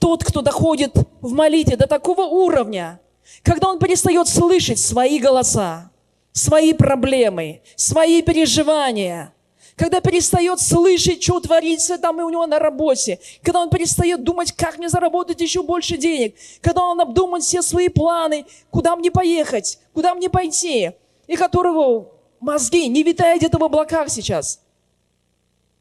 Тот, 0.00 0.24
кто 0.24 0.42
доходит 0.42 0.92
в 1.20 1.30
молитве 1.30 1.76
до 1.76 1.86
такого 1.86 2.22
уровня, 2.22 3.00
когда 3.44 3.68
он 3.68 3.78
перестает 3.78 4.26
слышать 4.26 4.80
свои 4.80 5.20
голоса, 5.20 5.92
свои 6.32 6.72
проблемы, 6.72 7.62
свои 7.76 8.20
переживания, 8.20 9.32
когда 9.80 10.02
перестает 10.02 10.60
слышать, 10.60 11.22
что 11.22 11.40
творится 11.40 11.96
там 11.96 12.20
и 12.20 12.22
у 12.22 12.28
него 12.28 12.46
на 12.46 12.58
работе, 12.58 13.18
когда 13.42 13.62
он 13.62 13.70
перестает 13.70 14.22
думать, 14.22 14.52
как 14.52 14.76
мне 14.76 14.90
заработать 14.90 15.40
еще 15.40 15.62
больше 15.62 15.96
денег, 15.96 16.34
когда 16.60 16.84
он 16.84 17.00
обдумает 17.00 17.44
все 17.44 17.62
свои 17.62 17.88
планы, 17.88 18.44
куда 18.70 18.94
мне 18.94 19.10
поехать, 19.10 19.78
куда 19.94 20.14
мне 20.14 20.28
пойти, 20.28 20.90
и 21.26 21.34
которого 21.34 22.12
мозги 22.40 22.88
не 22.88 23.02
витают 23.02 23.38
где-то 23.38 23.56
в 23.56 23.64
облаках 23.64 24.10
сейчас, 24.10 24.60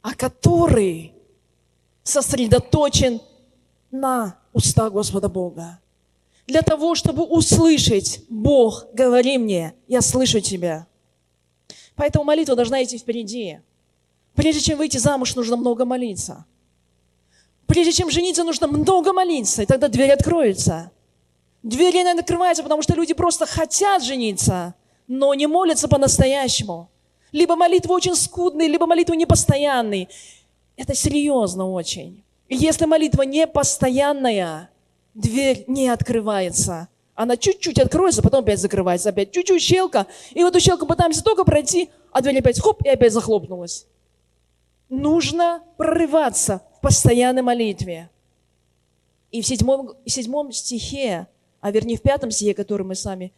а 0.01 0.15
который 0.15 1.13
сосредоточен 2.01 3.19
на 3.91 4.39
уста 4.53 4.89
Господа 4.89 5.27
Бога. 5.27 5.77
Для 6.47 6.61
того, 6.61 6.95
чтобы 6.95 7.23
услышать, 7.25 8.21
Бог, 8.29 8.85
говори 8.93 9.37
мне, 9.37 9.73
я 9.89 9.99
слышу 9.99 10.39
тебя. 10.39 10.87
Поэтому 11.97 12.23
молитва 12.23 12.55
должна 12.55 12.81
идти 12.81 12.97
впереди. 12.97 13.59
Прежде 14.39 14.61
чем 14.61 14.77
выйти 14.77 14.97
замуж, 14.97 15.35
нужно 15.35 15.57
много 15.57 15.83
молиться. 15.83 16.45
Прежде 17.67 17.91
чем 17.91 18.09
жениться, 18.09 18.45
нужно 18.45 18.67
много 18.67 19.11
молиться, 19.11 19.63
и 19.63 19.65
тогда 19.65 19.89
дверь 19.89 20.11
откроется. 20.11 20.91
Дверь 21.61 21.93
не 21.95 22.17
открывается, 22.17 22.63
потому 22.63 22.81
что 22.81 22.95
люди 22.95 23.13
просто 23.13 23.45
хотят 23.45 24.01
жениться, 24.01 24.75
но 25.09 25.33
не 25.33 25.45
молятся 25.45 25.89
по-настоящему. 25.89 26.89
Либо 27.33 27.57
молитва 27.57 27.91
очень 27.91 28.15
скудная, 28.15 28.67
либо 28.67 28.85
молитва 28.85 29.13
непостоянная. 29.15 30.07
Это 30.77 30.95
серьезно 30.95 31.69
очень. 31.69 32.23
И 32.47 32.55
если 32.55 32.85
молитва 32.85 33.23
не 33.23 33.45
постоянная, 33.45 34.69
дверь 35.15 35.65
не 35.67 35.89
открывается. 35.89 36.87
Она 37.13 37.35
чуть-чуть 37.35 37.77
откроется, 37.77 38.21
потом 38.21 38.45
опять 38.45 38.59
закрывается, 38.59 39.09
опять 39.09 39.33
чуть-чуть 39.33 39.61
щелка. 39.61 40.07
И 40.31 40.41
в 40.41 40.47
эту 40.47 40.61
щелку 40.61 40.85
пытаемся 40.85 41.25
только 41.25 41.43
пройти, 41.43 41.89
а 42.13 42.21
дверь 42.21 42.39
опять 42.39 42.61
хоп, 42.61 42.81
и 42.85 42.87
опять 42.87 43.11
захлопнулась. 43.11 43.85
Нужно 44.89 45.63
прорываться 45.77 46.61
в 46.77 46.81
постоянной 46.81 47.41
молитве. 47.41 48.09
И 49.31 49.41
в 49.41 49.47
седьмом, 49.47 49.93
в 50.03 50.09
седьмом 50.09 50.51
стихе, 50.51 51.27
а 51.61 51.71
вернее 51.71 51.97
в 51.97 52.01
пятом 52.01 52.31
стихе, 52.31 52.53
который 52.53 52.85
мы 52.85 52.95
сами 52.95 53.31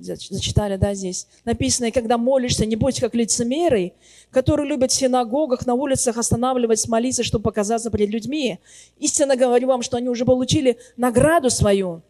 зачитали, 0.00 0.76
да, 0.76 0.94
здесь. 0.94 1.26
Написано, 1.44 1.86
и 1.86 1.90
когда 1.90 2.16
молишься, 2.16 2.64
не 2.64 2.76
будь 2.76 3.00
как 3.00 3.14
лицемеры, 3.14 3.92
которые 4.30 4.68
любят 4.68 4.92
в 4.92 4.94
синагогах, 4.94 5.66
на 5.66 5.74
улицах 5.74 6.16
останавливать, 6.16 6.88
молиться, 6.88 7.24
чтобы 7.24 7.44
показаться 7.44 7.90
перед 7.90 8.10
людьми. 8.10 8.58
Истинно 8.98 9.36
говорю 9.36 9.68
вам, 9.68 9.82
что 9.82 9.96
они 9.96 10.08
уже 10.08 10.24
получили 10.24 10.78
награду 10.96 11.50
свою. 11.50 12.02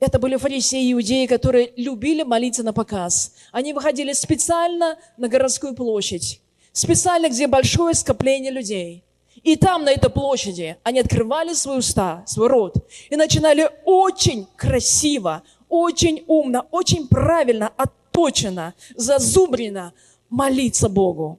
Это 0.00 0.18
были 0.18 0.36
фарисеи 0.36 0.88
и 0.88 0.92
иудеи, 0.92 1.26
которые 1.26 1.72
любили 1.76 2.22
молиться 2.22 2.62
на 2.62 2.72
показ. 2.72 3.34
Они 3.52 3.72
выходили 3.72 4.12
специально 4.12 4.96
на 5.16 5.28
городскую 5.28 5.74
площадь, 5.74 6.40
специально, 6.78 7.28
где 7.28 7.46
большое 7.46 7.94
скопление 7.94 8.50
людей– 8.52 9.04
и 9.42 9.56
там, 9.56 9.84
на 9.84 9.90
этой 9.90 10.10
площади, 10.10 10.76
они 10.82 11.00
открывали 11.00 11.52
свои 11.52 11.78
уста, 11.78 12.22
свой 12.26 12.48
рот 12.48 12.74
и 13.08 13.16
начинали 13.16 13.70
очень 13.84 14.46
красиво, 14.56 15.42
очень 15.68 16.24
умно, 16.26 16.66
очень 16.70 17.06
правильно, 17.06 17.72
отточено, 17.76 18.74
зазубрено 18.96 19.92
молиться 20.28 20.88
Богу. 20.88 21.38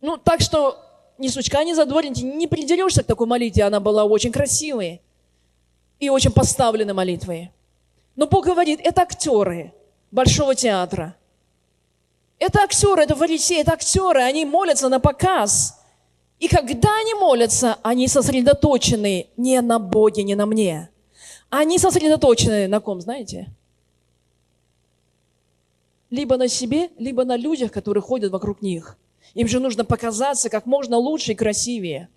Ну, 0.00 0.16
так 0.16 0.40
что 0.40 0.78
ни 1.18 1.28
сучка, 1.28 1.62
ни 1.64 1.74
задворники, 1.74 2.22
не 2.22 2.46
придерешься 2.46 3.02
к 3.02 3.06
такой 3.06 3.26
молитве. 3.26 3.64
Она 3.64 3.80
была 3.80 4.04
очень 4.04 4.32
красивой 4.32 5.00
и 6.00 6.08
очень 6.08 6.30
поставленной 6.30 6.94
молитвой. 6.94 7.52
Но 8.16 8.26
Бог 8.26 8.46
говорит, 8.46 8.80
это 8.82 9.02
актеры 9.02 9.72
Большого 10.10 10.54
театра. 10.54 11.16
Это 12.38 12.60
актеры, 12.60 13.02
это 13.02 13.14
фарисеи, 13.14 13.60
это 13.60 13.72
актеры, 13.72 14.20
они 14.20 14.44
молятся 14.44 14.88
на 14.88 15.00
показ. 15.00 15.80
И 16.40 16.48
когда 16.48 16.94
они 17.00 17.14
молятся, 17.14 17.78
они 17.82 18.08
сосредоточены 18.08 19.28
не 19.36 19.60
на 19.60 19.78
Боге, 19.78 20.22
не 20.22 20.34
на 20.34 20.46
мне– 20.46 20.90
они 21.56 21.78
сосредоточены 21.78 22.66
на 22.66 22.80
ком, 22.80 23.00
знаете? 23.00 23.46
Либо 26.10 26.36
на 26.36 26.48
себе, 26.48 26.90
либо 26.98 27.24
на 27.24 27.36
людях, 27.36 27.70
которые 27.70 28.02
ходят 28.02 28.32
вокруг 28.32 28.60
них. 28.60 28.96
Им 29.34 29.46
же 29.46 29.60
нужно 29.60 29.84
показаться 29.84 30.50
как 30.50 30.66
можно 30.66 30.96
лучше 30.96 31.30
и 31.30 31.36
красивее. 31.36 32.08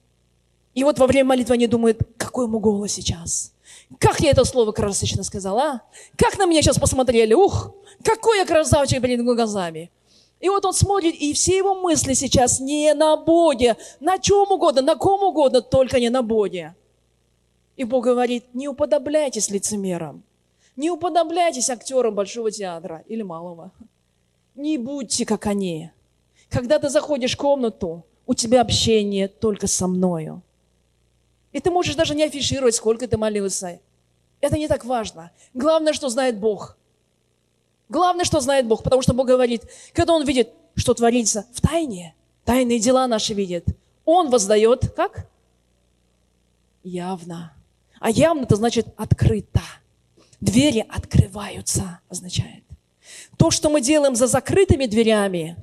И 0.74 0.84
вот 0.84 0.98
во 0.98 1.06
время 1.06 1.30
молитвы 1.30 1.54
они 1.54 1.68
думают, 1.68 2.00
какой 2.18 2.46
ему 2.46 2.60
голос 2.60 2.94
сейчас. 2.94 3.54
Как 4.00 4.20
я 4.22 4.32
это 4.32 4.44
слово 4.44 4.72
красочно 4.72 5.24
сказала, 5.24 5.62
а? 5.62 5.82
Как 6.16 6.40
на 6.40 6.48
меня 6.48 6.64
сейчас 6.64 6.80
посмотрели, 6.80 7.36
ух, 7.36 7.76
какой 8.04 8.40
я 8.40 8.46
красавчик 8.46 9.02
перед 9.02 9.24
глазами. 9.24 9.92
И 10.40 10.50
вот 10.50 10.66
он 10.66 10.74
смотрит, 10.74 11.16
и 11.16 11.34
все 11.34 11.58
его 11.58 11.76
мысли 11.76 12.14
сейчас 12.14 12.60
не 12.60 12.94
на 12.94 13.18
Боге, 13.18 13.76
на 14.00 14.20
чем 14.20 14.52
угодно, 14.52 14.82
на 14.82 14.96
ком 14.96 15.24
угодно, 15.24 15.62
только 15.62 16.00
не 16.00 16.10
на 16.10 16.22
Боге. 16.22 16.76
И 17.76 17.84
Бог 17.84 18.04
говорит, 18.04 18.46
не 18.54 18.68
уподобляйтесь 18.68 19.50
лицемерам, 19.50 20.24
не 20.76 20.92
уподобляйтесь 20.92 21.70
актерам 21.70 22.14
Большого 22.14 22.52
театра 22.52 23.04
или 23.08 23.24
Малого. 23.24 23.72
Не 24.56 24.78
будьте 24.78 25.26
как 25.26 25.46
они. 25.48 25.92
Когда 26.50 26.80
ты 26.80 26.90
заходишь 26.90 27.34
в 27.34 27.38
комнату, 27.38 28.04
у 28.26 28.34
тебя 28.34 28.62
общение 28.62 29.28
только 29.28 29.68
со 29.68 29.88
мною. 29.88 30.42
И 31.52 31.60
ты 31.60 31.72
можешь 31.72 31.96
даже 31.96 32.14
не 32.14 32.24
афишировать, 32.24 32.76
сколько 32.76 33.08
ты 33.08 33.18
молился. 33.18 33.80
Это 34.42 34.58
не 34.58 34.68
так 34.68 34.86
важно. 34.86 35.32
Главное, 35.54 35.94
что 35.94 36.10
знает 36.10 36.40
Бог. 36.40 36.77
Главное, 37.90 38.26
что 38.26 38.40
знает 38.40 38.68
Бог, 38.68 38.84
потому 38.84 39.02
что 39.02 39.14
Бог 39.14 39.28
говорит, 39.28 39.64
когда 39.94 40.14
Он 40.14 40.26
видит, 40.26 40.50
что 40.76 40.94
творится 40.94 41.46
в 41.54 41.62
тайне, 41.62 42.16
тайные 42.44 42.80
дела 42.80 43.08
наши 43.08 43.34
видит, 43.34 43.66
Он 44.06 44.30
воздает, 44.30 44.92
как? 44.96 45.28
Явно. 46.84 47.54
А 48.00 48.10
явно 48.10 48.44
это 48.44 48.56
значит 48.56 48.88
открыто. 48.98 49.62
Двери 50.40 50.86
открываются, 50.88 52.00
означает. 52.10 52.64
То, 53.38 53.52
что 53.52 53.70
мы 53.70 53.82
делаем 53.82 54.16
за 54.16 54.28
закрытыми 54.28 54.86
дверями, 54.86 55.58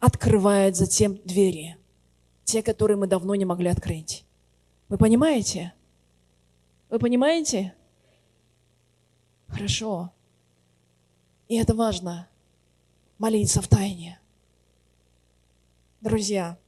открывает 0.00 0.76
затем 0.76 1.18
двери. 1.24 1.76
Те, 2.44 2.62
которые 2.62 2.96
мы 2.96 3.06
давно 3.06 3.34
не 3.34 3.44
могли 3.44 3.68
открыть. 3.68 4.24
Вы 4.88 4.98
понимаете? 4.98 5.72
Вы 6.90 6.98
понимаете? 6.98 7.74
Хорошо. 9.48 10.12
И 11.48 11.56
это 11.56 11.74
важно. 11.74 12.28
Молиться 13.18 13.62
в 13.62 13.68
тайне. 13.68 14.18
Друзья, 16.00 16.58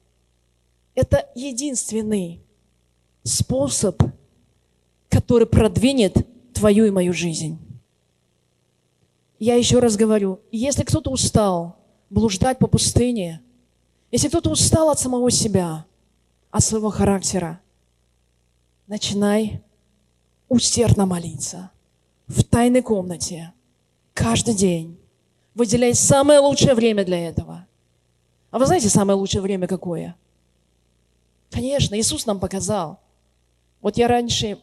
это 0.95 1.29
единственный 1.35 2.41
способ, 3.23 4.03
который 5.09 5.47
продвинет 5.47 6.27
твою 6.55 6.87
и 6.87 6.91
мою 6.91 7.13
жизнь. 7.13 7.59
Я 9.39 9.55
еще 9.55 9.79
раз 9.79 9.97
говорю, 9.97 10.41
если 10.51 10.83
кто-то 10.83 11.11
устал 11.11 11.77
блуждать 12.11 12.59
по 12.59 12.67
пустыне, 12.67 13.41
если 14.11 14.29
кто-то 14.29 14.51
устал 14.51 14.91
от 14.91 14.99
самого 14.99 15.31
себя, 15.31 15.85
от 16.51 16.65
своего 16.65 16.91
характера, 16.91 17.61
начинай 18.87 19.63
усердно 20.49 21.05
молиться 21.07 21.71
в 22.27 22.43
тайной 22.43 22.83
комнате, 22.83 23.53
каждый 24.19 24.55
день. 24.55 24.99
Выделяй 25.55 25.95
самое 25.95 26.41
лучшее 26.41 26.75
время 26.75 27.05
для 27.05 27.29
этого. 27.29 27.67
А 28.51 28.59
вы 28.59 28.67
знаете, 28.67 28.89
самое 28.89 29.17
лучшее 29.17 29.41
время 29.41 29.69
какое? 29.69 30.17
Конечно, 31.51 31.95
Иисус 31.95 32.27
нам 32.27 32.41
показал. 32.41 32.99
Вот 33.81 33.97
я 33.97 34.09
раньше 34.09 34.59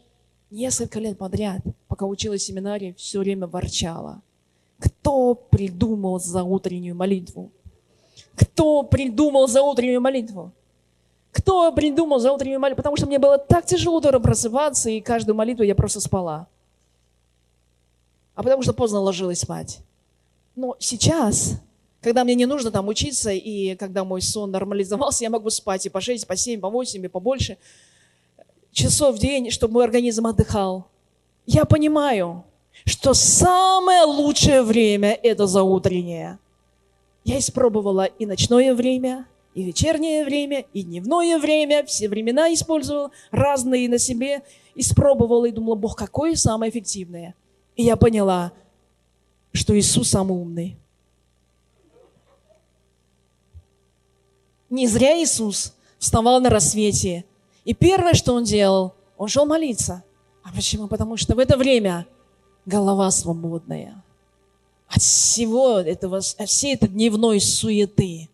несколько 0.52 1.00
лет 1.00 1.18
подряд, 1.18 1.62
пока 1.88 2.06
училась 2.06 2.42
в 2.42 2.46
семинарии, 2.46 2.94
все 2.98 3.20
время 3.20 3.48
ворчала. 3.48 4.22
Кто 4.78 5.36
придумал 5.36 6.20
за 6.20 6.44
утреннюю 6.44 6.96
молитву? 6.96 7.50
Кто 8.36 8.84
придумал 8.84 9.48
за 9.48 9.62
утреннюю 9.62 10.02
молитву? 10.02 10.52
Кто 11.32 11.72
придумал 11.72 12.20
за 12.20 12.34
утреннюю 12.34 12.60
молитву? 12.60 12.78
Потому 12.78 12.98
что 12.98 13.08
мне 13.08 13.20
было 13.20 13.38
так 13.38 13.66
тяжело 13.66 13.98
утром 13.98 14.22
просыпаться, 14.22 14.90
и 14.90 15.00
каждую 15.00 15.36
молитву 15.36 15.64
я 15.64 15.76
просто 15.76 16.02
спала. 16.02 16.48
А 18.36 18.44
потому 18.44 18.62
что 18.62 18.74
поздно 18.74 19.00
ложилась 19.00 19.40
спать. 19.40 19.80
Но 20.56 20.76
сейчас, 20.80 21.62
когда 22.02 22.24
мне 22.24 22.36
не 22.36 22.46
нужно 22.46 22.70
там 22.70 22.88
учиться, 22.88 23.32
и 23.32 23.76
когда 23.76 24.04
мой 24.04 24.22
сон 24.22 24.52
нормализовался, 24.52 25.24
я 25.24 25.30
могу 25.30 25.50
спать 25.50 25.86
и 25.86 25.90
по 25.90 26.02
6, 26.02 26.28
по 26.28 26.36
7, 26.36 26.60
по 26.60 26.70
8, 26.70 27.04
и 27.04 27.08
побольше 27.08 27.58
часов 28.72 29.16
в 29.16 29.20
день, 29.20 29.50
чтобы 29.52 29.76
мой 29.76 29.86
организм 29.86 30.28
отдыхал. 30.28 30.88
Я 31.46 31.66
понимаю, 31.66 32.44
что 32.86 33.14
самое 33.14 34.04
лучшее 34.04 34.64
время– 34.64 35.18
это 35.24 35.48
заутреннее. 35.48 36.40
Я 37.24 37.40
испробовала 37.40 38.04
и 38.04 38.26
ночное 38.26 38.76
время, 38.76 39.28
и 39.54 39.64
вечернее 39.64 40.26
время, 40.26 40.66
и 40.74 40.84
дневное 40.84 41.40
время, 41.40 41.86
все 41.86 42.10
времена 42.10 42.54
использовала, 42.54 43.12
разные 43.32 43.88
на 43.90 43.98
себе, 43.98 44.44
испробовала 44.76 45.46
и 45.46 45.52
думала, 45.52 45.76
Бог, 45.76 45.96
какое 45.96 46.36
самое 46.36 46.70
эффективное? 46.70 47.34
И 47.76 47.84
я 47.84 47.96
поняла, 47.96 48.54
что 49.52 49.78
Иисус 49.78 50.10
самый 50.10 50.38
умный. 50.38 50.78
Не 54.70 54.88
зря 54.88 55.22
Иисус 55.22 55.74
вставал 56.00 56.42
на 56.42 56.50
рассвете. 56.50 57.26
И 57.64 57.74
первое, 57.74 58.14
что 58.14 58.34
Он 58.34 58.44
делал, 58.44 58.94
Он 59.18 59.28
шел 59.28 59.46
молиться. 59.46 60.04
А 60.44 60.52
почему? 60.54 60.88
Потому 60.88 61.18
что 61.18 61.36
в 61.36 61.40
это 61.40 61.58
время 61.58 62.06
голова 62.66 63.12
свободная 63.12 64.04
от 64.88 65.02
всего 65.02 65.80
этого, 65.80 66.18
от 66.18 66.50
всей 66.50 66.76
этой 66.76 66.90
дневной 66.90 67.42
суеты. 67.42 68.30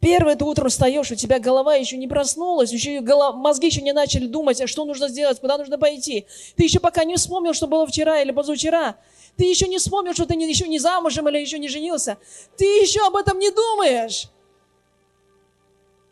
Первое, 0.00 0.36
ты 0.36 0.44
утром 0.44 0.68
встаешь, 0.68 1.10
у 1.10 1.14
тебя 1.14 1.38
голова 1.38 1.74
еще 1.74 1.96
не 1.96 2.06
проснулась, 2.06 2.70
еще 2.70 3.00
голова, 3.00 3.36
мозги 3.36 3.66
еще 3.66 3.80
не 3.80 3.92
начали 3.92 4.26
думать, 4.26 4.60
а 4.60 4.66
что 4.66 4.84
нужно 4.84 5.08
сделать, 5.08 5.40
куда 5.40 5.56
нужно 5.56 5.78
пойти. 5.78 6.26
Ты 6.54 6.64
еще 6.64 6.80
пока 6.80 7.04
не 7.04 7.16
вспомнил, 7.16 7.54
что 7.54 7.66
было 7.66 7.86
вчера 7.86 8.20
или 8.20 8.30
позавчера. 8.30 8.96
Ты 9.36 9.44
еще 9.44 9.68
не 9.68 9.78
вспомнил, 9.78 10.12
что 10.12 10.26
ты 10.26 10.36
не, 10.36 10.48
еще 10.48 10.68
не 10.68 10.78
замужем 10.78 11.28
или 11.28 11.38
еще 11.38 11.58
не 11.58 11.68
женился. 11.68 12.18
Ты 12.56 12.64
еще 12.64 13.06
об 13.06 13.16
этом 13.16 13.38
не 13.38 13.50
думаешь. 13.50 14.28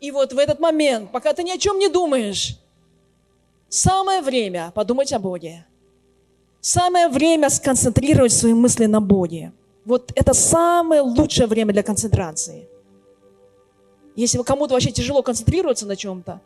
И 0.01 0.11
вот 0.11 0.33
в 0.33 0.37
этот 0.37 0.59
момент, 0.59 1.11
пока 1.11 1.33
ты 1.33 1.43
ни 1.43 1.51
о 1.51 1.57
чем 1.57 1.79
не 1.79 1.87
думаешь, 1.87 2.57
самое 3.69 4.21
время 4.21 4.71
подумать 4.73 5.13
о 5.13 5.19
Боге. 5.19 5.65
Самое 6.59 7.07
время 7.07 7.49
сконцентрировать 7.49 8.33
свои 8.33 8.53
мысли 8.53 8.87
на 8.87 8.99
Боге. 8.99 9.53
Вот 9.85 10.11
это 10.15 10.33
самое 10.33 11.01
лучшее 11.01 11.45
время 11.45 11.73
для 11.73 11.83
концентрации. 11.83 12.67
Если 14.15 14.41
кому-то 14.41 14.73
вообще 14.73 14.91
тяжело 14.91 15.21
концентрироваться 15.21 15.85
на 15.85 15.95
чем-то, 15.95 16.41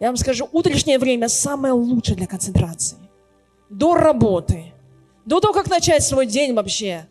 я 0.00 0.06
вам 0.06 0.16
скажу, 0.16 0.48
утреннее 0.52 0.98
время 0.98 1.28
самое 1.28 1.74
лучшее 1.74 2.16
для 2.16 2.26
концентрации. 2.26 2.98
До 3.70 3.94
работы, 3.94 4.72
до 5.24 5.40
того, 5.40 5.52
как 5.52 5.68
начать 5.68 6.04
свой 6.04 6.26
день 6.26 6.54
вообще, 6.54 7.06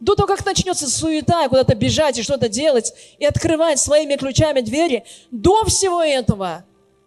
до 0.00 0.14
того, 0.14 0.28
как 0.28 0.44
начнется 0.46 0.88
суета, 0.88 1.48
куда-то 1.48 1.74
бежать 1.74 2.18
и 2.18 2.22
что-то 2.22 2.48
делать, 2.48 2.92
и 3.18 3.24
открывать 3.24 3.80
своими 3.80 4.14
ключами 4.16 4.60
двери, 4.60 5.04
до 5.30 5.64
всего 5.64 6.02
этого 6.02 6.64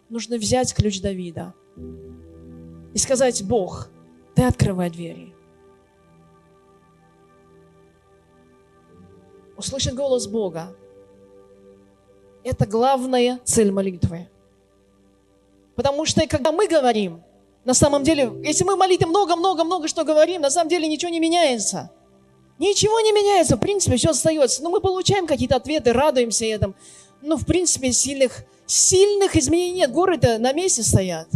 нужно 0.08 0.36
взять 0.36 0.74
ключ 0.74 1.00
Давида 1.00 1.54
и 2.92 2.98
сказать, 2.98 3.42
Бог, 3.44 3.88
ты 4.34 4.44
открывай 4.44 4.90
двери. 4.90 5.34
Услышать 9.56 9.94
голос 9.94 10.26
Бога. 10.26 10.74
Это 12.44 12.66
главная 12.66 13.40
цель 13.44 13.70
молитвы. 13.70 14.28
Потому 15.74 16.04
что 16.04 16.26
когда 16.26 16.52
мы 16.52 16.66
говорим, 16.66 17.22
на 17.64 17.74
самом 17.74 18.02
деле, 18.02 18.32
если 18.44 18.64
мы 18.64 18.76
молитвы 18.76 19.08
много-много-много 19.08 19.88
что 19.88 20.04
говорим, 20.04 20.42
на 20.42 20.50
самом 20.50 20.68
деле 20.68 20.88
ничего 20.88 21.10
не 21.10 21.20
меняется. 21.20 21.90
Ничего 22.58 23.00
не 23.00 23.12
меняется, 23.12 23.56
в 23.56 23.60
принципе, 23.60 23.96
все 23.96 24.10
остается. 24.10 24.62
Но 24.62 24.70
мы 24.70 24.80
получаем 24.80 25.26
какие-то 25.26 25.56
ответы, 25.56 25.92
радуемся 25.92 26.44
этому. 26.44 26.74
Но, 27.20 27.36
в 27.36 27.46
принципе, 27.46 27.92
сильных, 27.92 28.44
сильных 28.66 29.36
изменений 29.36 29.78
нет. 29.80 29.92
Горы-то 29.92 30.38
на 30.38 30.52
месте 30.52 30.82
стоят. 30.82 31.28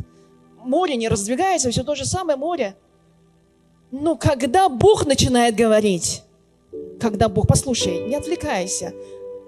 Море 0.64 0.96
не 0.96 1.08
раздвигается, 1.08 1.70
все 1.70 1.84
то 1.84 1.94
же 1.94 2.04
самое 2.04 2.36
море. 2.36 2.76
Но 3.90 4.16
когда 4.16 4.68
Бог 4.68 5.06
начинает 5.06 5.54
говорить, 5.54 6.22
когда 7.00 7.28
Бог, 7.28 7.46
послушай, 7.46 8.00
не 8.06 8.16
отвлекайся, 8.16 8.92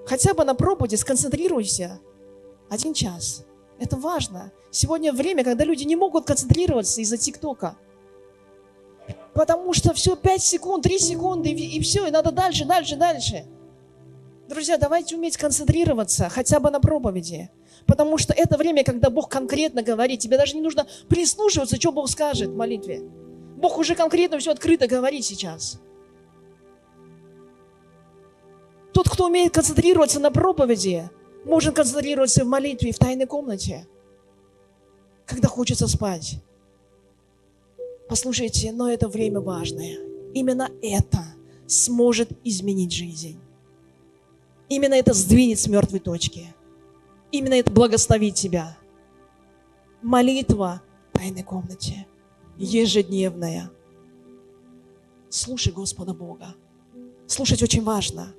хотя 0.09 0.35
бы 0.35 0.45
на 0.45 0.55
проповеди 0.55 0.97
сконцентрируйся. 0.97 2.01
Один 2.71 2.95
час. 2.95 3.45
Это 3.79 3.97
важно. 3.97 4.53
Сегодня 4.71 5.13
время, 5.13 5.45
когда 5.45 5.65
люди 5.65 5.85
не 5.85 5.97
могут 5.97 6.27
концентрироваться 6.27 7.01
из-за 7.01 7.17
ТикТока. 7.17 7.77
Потому 9.35 9.73
что 9.73 9.95
все 9.95 10.17
5 10.17 10.43
секунд, 10.43 10.83
3 10.83 10.99
секунды, 10.99 11.51
и, 11.51 11.77
и 11.77 11.81
все, 11.81 12.07
и 12.07 12.11
надо 12.11 12.33
дальше, 12.33 12.65
дальше, 12.65 12.97
дальше. 12.97 13.45
Друзья, 14.49 14.79
давайте 14.79 15.15
уметь 15.17 15.37
концентрироваться 15.37 16.29
хотя 16.29 16.59
бы 16.59 16.71
на 16.71 16.81
проповеди. 16.81 17.51
Потому 17.87 18.19
что 18.19 18.33
это 18.33 18.57
время, 18.57 18.85
когда 18.85 19.11
Бог 19.11 19.29
конкретно 19.29 19.83
говорит. 19.83 20.21
Тебе 20.21 20.39
даже 20.39 20.55
не 20.55 20.63
нужно 20.63 20.87
прислушиваться, 21.09 21.77
что 21.77 21.93
Бог 21.93 22.09
скажет 22.09 22.49
в 22.49 22.57
молитве. 22.57 23.03
Бог 23.57 23.79
уже 23.79 23.95
конкретно 23.95 24.39
все 24.39 24.53
открыто 24.53 24.87
говорит 24.87 25.25
сейчас. 25.25 25.81
Тот, 28.93 29.09
кто 29.09 29.27
умеет 29.27 29.55
концентрироваться 29.55 30.21
на 30.21 30.31
проповеди, 30.31 31.11
может 31.45 31.77
концентрироваться 31.77 32.45
в 32.45 32.49
молитве, 32.49 32.93
в 32.93 32.99
тайной 32.99 33.27
комнате. 33.27 33.87
когда 35.27 35.47
хочется 35.47 35.87
спать. 35.87 36.41
Послушайте, 38.09 38.73
но 38.73 38.91
это 38.91 39.09
время 39.09 39.41
важное. 39.41 39.99
Именно 40.33 40.71
это 40.81 41.23
сможет 41.67 42.31
изменить 42.45 42.93
жизнь. 42.93 43.39
Именно 44.71 44.95
это 44.95 45.13
сдвинет 45.13 45.61
с 45.61 45.67
мертвой 45.67 46.01
точки. 46.01 46.55
Именно 47.31 47.55
это 47.55 47.71
благословит 47.71 48.35
тебя. 48.37 48.79
Молитва 50.01 50.81
в 51.13 51.19
тайной 51.19 51.43
комнате. 51.43 52.07
Ежедневная. 52.57 53.71
Слушай 55.29 55.75
Господа 55.75 56.15
Бога. 56.15 56.55
Слушать 57.27 57.63
очень 57.63 57.85
важно. 57.85 58.35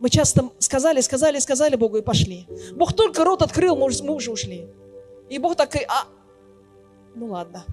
Мы 0.00 0.10
часто 0.10 0.50
сказали, 0.58 1.00
сказали, 1.00 1.38
сказали 1.38 1.76
Богу 1.76 1.98
и 1.98 2.02
пошли. 2.02 2.46
Бог 2.74 2.92
только 2.92 3.24
рот 3.24 3.42
открыл, 3.42 3.76
мы 3.76 4.14
уже 4.14 4.30
ушли. 4.30 4.68
И 5.30 5.38
Бог 5.38 5.56
такой, 5.56 5.84
а, 5.88 6.06
ну 7.14 7.26
ладно. 7.26 7.64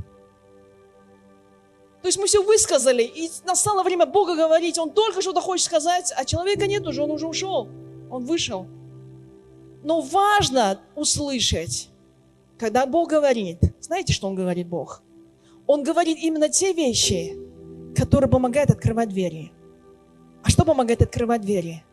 То 2.02 2.08
есть 2.08 2.18
мы 2.18 2.28
все 2.28 2.44
высказали, 2.44 3.04
и 3.04 3.32
настало 3.46 3.84
время 3.84 4.06
Бога 4.06 4.36
говорить. 4.36 4.78
Он 4.78 4.92
только 4.92 5.22
что-то 5.22 5.42
хочет 5.42 5.66
сказать, 5.66 6.14
а 6.16 6.26
человека 6.26 6.68
нет 6.68 6.86
уже, 6.86 7.02
он 7.02 7.12
уже 7.12 7.28
ушел. 7.28 7.70
Он 8.12 8.26
вышел. 8.26 8.68
Но 9.84 10.02
важно 10.02 10.80
услышать, 10.96 11.90
когда 12.58 12.86
Бог 12.86 13.10
говорит. 13.10 13.60
Знаете, 13.80 14.14
что 14.14 14.28
Он 14.28 14.36
говорит 14.36 14.68
Бог? 14.68 15.02
Он 15.66 15.84
говорит 15.84 16.18
именно 16.22 16.50
те 16.50 16.74
вещи, 16.74 17.38
которые 17.96 18.30
помогают 18.30 18.70
открывать 18.70 19.10
двери. 19.10 19.52
А 20.44 20.50
что 20.50 20.66
помогает 20.66 21.02
открывать 21.02 21.42
двери? 21.42 21.84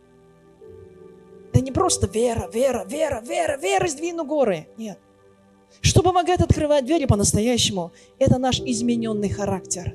Да 1.60 1.64
не 1.64 1.72
просто 1.72 2.06
вера, 2.06 2.48
вера, 2.50 2.86
вера, 2.88 3.20
вера, 3.20 3.58
вера, 3.58 3.86
сдвину 3.86 4.24
горы. 4.24 4.66
Нет. 4.78 4.98
Что 5.82 6.02
помогает 6.02 6.40
открывать 6.40 6.86
двери 6.86 7.04
по-настоящему? 7.04 7.92
Это 8.18 8.38
наш 8.38 8.60
измененный 8.60 9.28
характер. 9.28 9.94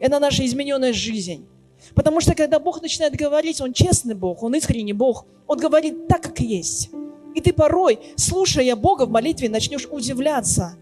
Это 0.00 0.18
наша 0.18 0.46
измененная 0.46 0.94
жизнь. 0.94 1.46
Потому 1.94 2.22
что 2.22 2.34
когда 2.34 2.58
Бог 2.58 2.80
начинает 2.80 3.14
говорить, 3.14 3.60
Он 3.60 3.74
честный 3.74 4.14
Бог, 4.14 4.42
Он 4.42 4.54
искренний 4.54 4.94
Бог, 4.94 5.26
Он 5.46 5.58
говорит 5.58 6.08
так, 6.08 6.22
как 6.22 6.40
есть. 6.40 6.88
И 7.34 7.42
ты 7.42 7.52
порой, 7.52 7.98
слушая 8.16 8.74
Бога 8.74 9.04
в 9.04 9.10
молитве, 9.10 9.50
начнешь 9.50 9.86
удивляться. 9.90 10.76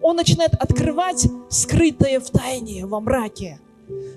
Он 0.00 0.16
начинает 0.16 0.54
открывать 0.54 1.26
скрытое 1.50 2.20
в 2.20 2.30
тайне, 2.30 2.86
во 2.86 3.00
мраке. 3.00 3.60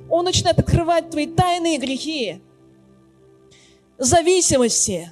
Он 0.09 0.23
начинает 0.23 0.59
открывать 0.59 1.09
твои 1.09 1.27
тайные 1.27 1.77
грехи, 1.77 2.41
зависимости. 3.97 5.11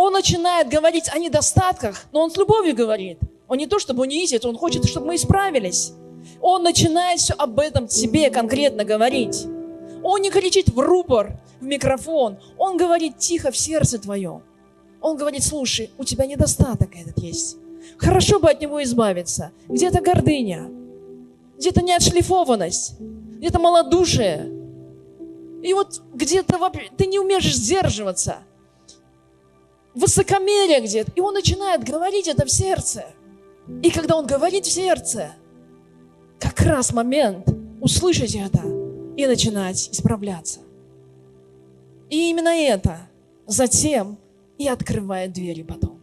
Он 0.00 0.12
начинает 0.12 0.68
говорить 0.68 1.08
о 1.12 1.18
недостатках, 1.18 2.04
но 2.12 2.20
он 2.20 2.30
с 2.30 2.36
любовью 2.36 2.72
говорит. 2.76 3.18
Он 3.48 3.58
не 3.58 3.66
то, 3.66 3.80
чтобы 3.80 4.02
унизить, 4.02 4.44
он 4.44 4.56
хочет, 4.56 4.84
чтобы 4.84 5.08
мы 5.08 5.16
исправились. 5.16 5.92
Он 6.40 6.62
начинает 6.62 7.18
все 7.18 7.34
об 7.34 7.58
этом 7.58 7.88
тебе 7.88 8.30
конкретно 8.30 8.84
говорить. 8.84 9.48
Он 10.04 10.22
не 10.22 10.30
кричит 10.30 10.68
в 10.68 10.78
рупор, 10.78 11.40
в 11.60 11.64
микрофон. 11.64 12.38
Он 12.58 12.76
говорит 12.76 13.18
тихо 13.18 13.50
в 13.50 13.56
сердце 13.56 13.98
твоем. 13.98 14.44
Он 15.00 15.16
говорит, 15.16 15.42
слушай, 15.42 15.90
у 15.98 16.04
тебя 16.04 16.26
недостаток 16.26 16.90
этот 16.94 17.18
есть. 17.18 17.56
Хорошо 17.96 18.38
бы 18.38 18.48
от 18.48 18.60
него 18.60 18.80
избавиться. 18.84 19.50
Где-то 19.66 20.00
гордыня, 20.00 20.70
где-то 21.56 21.82
неотшлифованность, 21.82 23.00
где-то 23.00 23.58
малодушие. 23.58 24.48
И 25.64 25.74
вот 25.74 26.02
где-то 26.14 26.70
ты 26.96 27.06
не 27.06 27.18
умеешь 27.18 27.52
сдерживаться. 27.52 28.44
Высокомерие 29.94 30.80
где-то. 30.80 31.12
И 31.14 31.20
он 31.20 31.34
начинает 31.34 31.84
говорить 31.84 32.28
это 32.28 32.44
в 32.44 32.50
сердце. 32.50 33.06
И 33.82 33.90
когда 33.90 34.16
он 34.16 34.26
говорит 34.26 34.64
в 34.64 34.72
сердце, 34.72 35.32
как 36.38 36.60
раз 36.60 36.92
момент 36.92 37.48
услышать 37.80 38.34
это 38.34 38.62
и 39.16 39.26
начинать 39.26 39.90
исправляться. 39.90 40.60
И 42.08 42.30
именно 42.30 42.48
это 42.48 43.08
затем 43.46 44.18
и 44.56 44.68
открывает 44.68 45.32
двери 45.32 45.62
потом. 45.62 46.00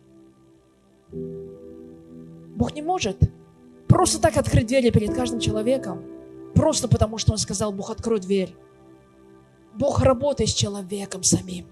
Бог 2.56 2.74
не 2.74 2.82
может 2.82 3.18
просто 3.88 4.22
так 4.22 4.38
открыть 4.38 4.68
двери 4.68 4.90
перед 4.90 5.14
каждым 5.14 5.40
человеком, 5.40 6.04
просто 6.54 6.88
потому 6.88 7.18
что 7.18 7.32
Он 7.32 7.38
сказал, 7.38 7.72
Бог, 7.72 7.90
открой 7.90 8.20
дверь. 8.20 8.56
Бог 9.74 10.02
работает 10.02 10.50
с 10.50 10.54
человеком 10.54 11.24
самим. 11.24 11.68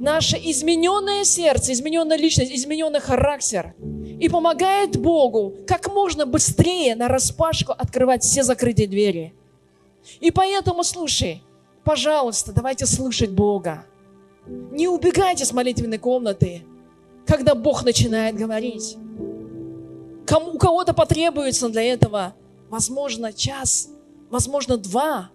Наше 0.00 0.38
измененное 0.38 1.24
сердце, 1.24 1.74
измененная 1.74 2.16
личность, 2.16 2.50
измененный 2.50 3.00
характер 3.00 3.74
и 4.18 4.30
помогает 4.30 4.96
Богу 4.96 5.54
как 5.66 5.92
можно 5.92 6.24
быстрее 6.24 6.96
на 6.96 7.06
распашку 7.06 7.72
открывать 7.72 8.22
все 8.22 8.42
закрытые 8.42 8.88
двери. 8.88 9.34
И 10.20 10.30
поэтому, 10.30 10.84
слушай, 10.84 11.42
пожалуйста, 11.84 12.52
давайте 12.54 12.86
слышать 12.86 13.30
Бога. 13.30 13.84
Не 14.46 14.88
убегайте 14.88 15.44
с 15.44 15.52
молитвенной 15.52 15.98
комнаты, 15.98 16.62
когда 17.26 17.54
Бог 17.54 17.84
начинает 17.84 18.36
говорить. 18.36 18.96
Кому, 20.26 20.52
у 20.52 20.58
кого-то 20.58 20.94
потребуется 20.94 21.68
для 21.68 21.82
этого, 21.82 22.34
возможно, 22.70 23.34
час, 23.34 23.90
возможно, 24.30 24.78
два. 24.78 25.30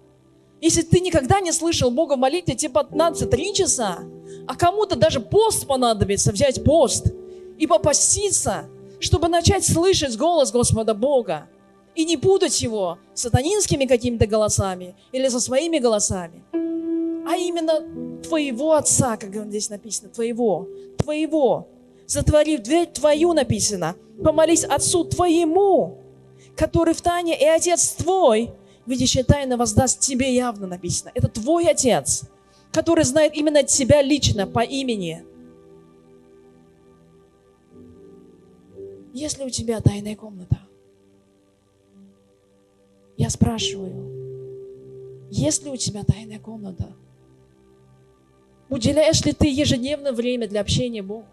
Если 0.65 0.81
ты 0.81 0.99
никогда 0.99 1.41
не 1.41 1.51
слышал 1.51 1.91
Бога 1.91 2.13
в 2.13 2.17
молитве, 2.17 2.55
тебе 2.55 2.71
понадобится 2.71 3.27
три 3.27 3.53
часа, 3.53 3.99
а 4.47 4.55
кому-то 4.55 4.95
даже 4.95 5.19
пост 5.19 5.67
понадобится, 5.67 6.31
взять 6.31 6.63
пост 6.63 7.13
и 7.59 7.67
попаститься, 7.67 8.65
чтобы 8.99 9.27
начать 9.27 9.63
слышать 9.63 10.17
голос 10.17 10.51
Господа 10.51 10.95
Бога 10.95 11.47
и 11.93 12.03
не 12.03 12.17
путать 12.17 12.63
его 12.63 12.97
сатанинскими 13.13 13.85
какими-то 13.85 14.25
голосами 14.25 14.95
или 15.11 15.27
со 15.27 15.39
своими 15.39 15.77
голосами, 15.77 16.43
а 16.51 17.37
именно 17.37 18.21
твоего 18.23 18.73
Отца, 18.73 19.17
как 19.17 19.35
здесь 19.35 19.69
написано, 19.69 20.09
твоего, 20.09 20.67
твоего. 20.97 21.67
Затворив 22.07 22.63
дверь 22.63 22.87
твою 22.87 23.33
написано, 23.33 23.95
помолись 24.23 24.63
Отцу 24.63 25.03
твоему, 25.05 25.99
который 26.55 26.95
в 26.95 27.03
тайне, 27.03 27.39
и 27.39 27.45
Отец 27.45 27.91
твой, 27.91 28.49
видящий 28.85 29.23
тайно, 29.23 29.57
воздаст 29.57 29.99
тебе 29.99 30.33
явно 30.33 30.67
написано. 30.67 31.11
Это 31.13 31.27
твой 31.27 31.67
Отец, 31.67 32.23
который 32.71 33.03
знает 33.03 33.35
именно 33.35 33.63
тебя 33.63 34.01
лично 34.01 34.47
по 34.47 34.59
имени. 34.59 35.23
Есть 39.13 39.39
ли 39.39 39.45
у 39.45 39.49
тебя 39.49 39.79
тайная 39.79 40.15
комната? 40.15 40.59
Я 43.17 43.29
спрашиваю, 43.29 45.29
есть 45.31 45.63
ли 45.63 45.69
у 45.69 45.77
тебя 45.77 46.03
тайная 46.03 46.39
комната? 46.39 46.93
Уделяешь 48.69 49.23
ли 49.23 49.31
ты 49.31 49.47
ежедневно 49.47 50.11
время 50.11 50.47
для 50.47 50.59
общения 50.59 51.01
Богу? 51.01 51.25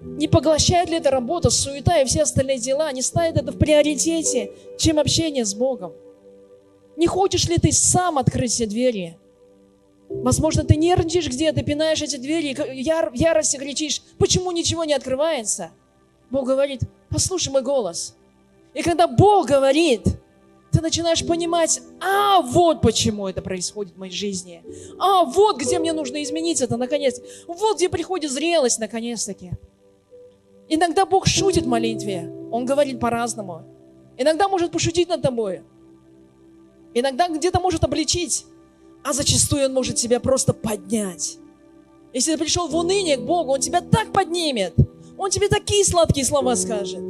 Не 0.00 0.28
поглощает 0.28 0.90
ли 0.90 0.96
эта 0.96 1.10
работа, 1.10 1.50
суета 1.50 2.00
и 2.00 2.04
все 2.04 2.22
остальные 2.22 2.58
дела, 2.58 2.92
не 2.92 3.02
ставит 3.02 3.36
это 3.36 3.52
в 3.52 3.58
приоритете, 3.58 4.52
чем 4.78 4.98
общение 4.98 5.44
с 5.44 5.54
Богом? 5.54 5.92
Не 6.96 7.06
хочешь 7.06 7.48
ли 7.48 7.56
ты 7.58 7.72
сам 7.72 8.18
открыть 8.18 8.52
все 8.52 8.66
двери? 8.66 9.18
Возможно, 10.08 10.64
ты 10.64 10.76
нервничаешь 10.76 11.28
где-то, 11.28 11.62
пинаешь 11.62 12.02
эти 12.02 12.16
двери, 12.16 12.56
яр, 12.74 13.10
в 13.10 13.14
ярости 13.14 13.56
кричишь, 13.56 14.02
почему 14.18 14.52
ничего 14.52 14.84
не 14.84 14.94
открывается? 14.94 15.70
Бог 16.30 16.46
говорит, 16.46 16.82
послушай 17.08 17.50
мой 17.50 17.62
голос. 17.62 18.14
И 18.74 18.82
когда 18.82 19.08
Бог 19.08 19.46
говорит, 19.46 20.04
ты 20.70 20.80
начинаешь 20.80 21.26
понимать, 21.26 21.80
а 22.00 22.42
вот 22.42 22.82
почему 22.82 23.26
это 23.26 23.40
происходит 23.40 23.94
в 23.94 23.98
моей 23.98 24.12
жизни. 24.12 24.62
А 24.98 25.24
вот 25.24 25.58
где 25.58 25.78
мне 25.78 25.92
нужно 25.92 26.22
изменить 26.22 26.60
это 26.60 26.76
наконец. 26.76 27.20
Вот 27.46 27.76
где 27.76 27.88
приходит 27.88 28.30
зрелость 28.30 28.78
наконец-таки. 28.78 29.52
Иногда 30.68 31.06
Бог 31.06 31.26
шутит 31.26 31.64
в 31.64 31.68
молитве. 31.68 32.32
Он 32.50 32.64
говорит 32.64 32.98
по-разному. 33.00 33.64
Иногда 34.16 34.48
может 34.48 34.72
пошутить 34.72 35.08
над 35.08 35.22
тобой. 35.22 35.62
Иногда 36.94 37.28
где-то 37.28 37.60
может 37.60 37.84
обличить. 37.84 38.46
А 39.04 39.12
зачастую 39.12 39.66
Он 39.66 39.74
может 39.74 39.96
тебя 39.96 40.18
просто 40.18 40.52
поднять. 40.52 41.38
Если 42.12 42.32
ты 42.32 42.38
пришел 42.38 42.66
в 42.66 42.74
уныние 42.74 43.16
к 43.16 43.20
Богу, 43.20 43.52
Он 43.52 43.60
тебя 43.60 43.80
так 43.80 44.12
поднимет. 44.12 44.74
Он 45.18 45.30
тебе 45.30 45.48
такие 45.48 45.84
сладкие 45.84 46.24
слова 46.24 46.56
скажет. 46.56 47.00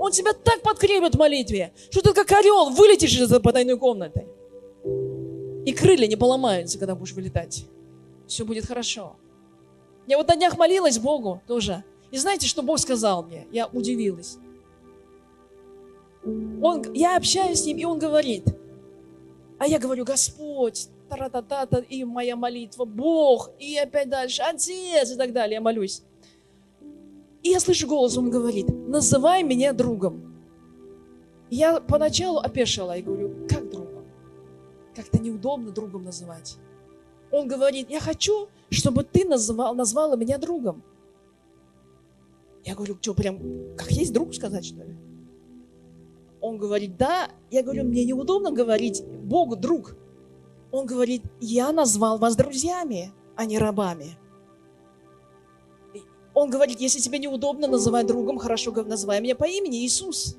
Он 0.00 0.12
тебя 0.12 0.32
так 0.32 0.62
подкрепит 0.62 1.14
в 1.14 1.18
молитве, 1.18 1.72
что 1.90 2.02
ты 2.02 2.12
как 2.12 2.30
орел 2.32 2.70
вылетишь 2.70 3.14
из 3.14 3.22
этой 3.22 3.40
потайной 3.40 3.78
комнаты. 3.78 4.26
И 5.64 5.72
крылья 5.72 6.06
не 6.06 6.16
поломаются, 6.16 6.78
когда 6.78 6.94
будешь 6.94 7.12
вылетать. 7.12 7.64
Все 8.26 8.44
будет 8.44 8.66
хорошо. 8.66 9.16
Я 10.06 10.18
вот 10.18 10.28
на 10.28 10.36
днях 10.36 10.56
молилась 10.56 10.98
Богу 10.98 11.42
тоже. 11.46 11.84
И 12.10 12.18
знаете, 12.18 12.46
что 12.46 12.62
Бог 12.62 12.78
сказал 12.78 13.22
мне? 13.22 13.46
Я 13.52 13.66
удивилась. 13.66 14.38
Он, 16.24 16.92
я 16.94 17.16
общаюсь 17.16 17.62
с 17.62 17.66
ним, 17.66 17.78
и 17.78 17.84
он 17.84 17.98
говорит. 17.98 18.44
А 19.58 19.66
я 19.66 19.78
говорю, 19.78 20.04
Господь, 20.04 20.88
та-та-та-та, 21.08 21.78
и 21.78 22.04
моя 22.04 22.36
молитва, 22.36 22.84
Бог, 22.84 23.50
и 23.58 23.76
опять 23.76 24.08
дальше, 24.08 24.42
Отец, 24.42 25.10
и 25.10 25.16
так 25.16 25.32
далее, 25.32 25.54
я 25.54 25.60
молюсь. 25.60 26.02
И 27.42 27.50
я 27.50 27.60
слышу 27.60 27.86
голос, 27.86 28.16
он 28.16 28.30
говорит, 28.30 28.66
называй 28.68 29.42
меня 29.42 29.72
другом. 29.72 30.34
Я 31.50 31.80
поначалу 31.80 32.38
опешила 32.40 32.96
и 32.96 33.02
говорю, 33.02 33.46
как 33.48 33.70
другом? 33.70 34.04
Как-то 34.94 35.18
неудобно 35.18 35.70
другом 35.70 36.04
называть. 36.04 36.56
Он 37.30 37.46
говорит, 37.48 37.90
я 37.90 38.00
хочу, 38.00 38.48
чтобы 38.70 39.04
ты 39.04 39.26
назвал, 39.26 39.74
назвала 39.74 40.16
меня 40.16 40.38
другом. 40.38 40.82
Я 42.68 42.74
говорю, 42.74 42.98
что, 43.00 43.14
прям 43.14 43.40
как 43.78 43.90
есть 43.90 44.12
друг 44.12 44.34
сказать, 44.34 44.66
что 44.66 44.82
ли? 44.82 44.94
Он 46.42 46.58
говорит, 46.58 46.98
да. 46.98 47.30
Я 47.50 47.62
говорю, 47.62 47.84
мне 47.84 48.04
неудобно 48.04 48.50
говорить 48.50 49.02
Богу 49.02 49.56
друг. 49.56 49.96
Он 50.70 50.84
говорит, 50.84 51.22
я 51.40 51.72
назвал 51.72 52.18
вас 52.18 52.36
друзьями, 52.36 53.10
а 53.36 53.46
не 53.46 53.58
рабами. 53.58 54.18
Он 56.34 56.50
говорит, 56.50 56.78
если 56.78 57.00
тебе 57.00 57.18
неудобно 57.18 57.68
называть 57.68 58.06
другом, 58.06 58.36
хорошо 58.36 58.70
называй 58.72 59.22
меня 59.22 59.34
по 59.34 59.46
имени 59.48 59.86
Иисус. 59.86 60.36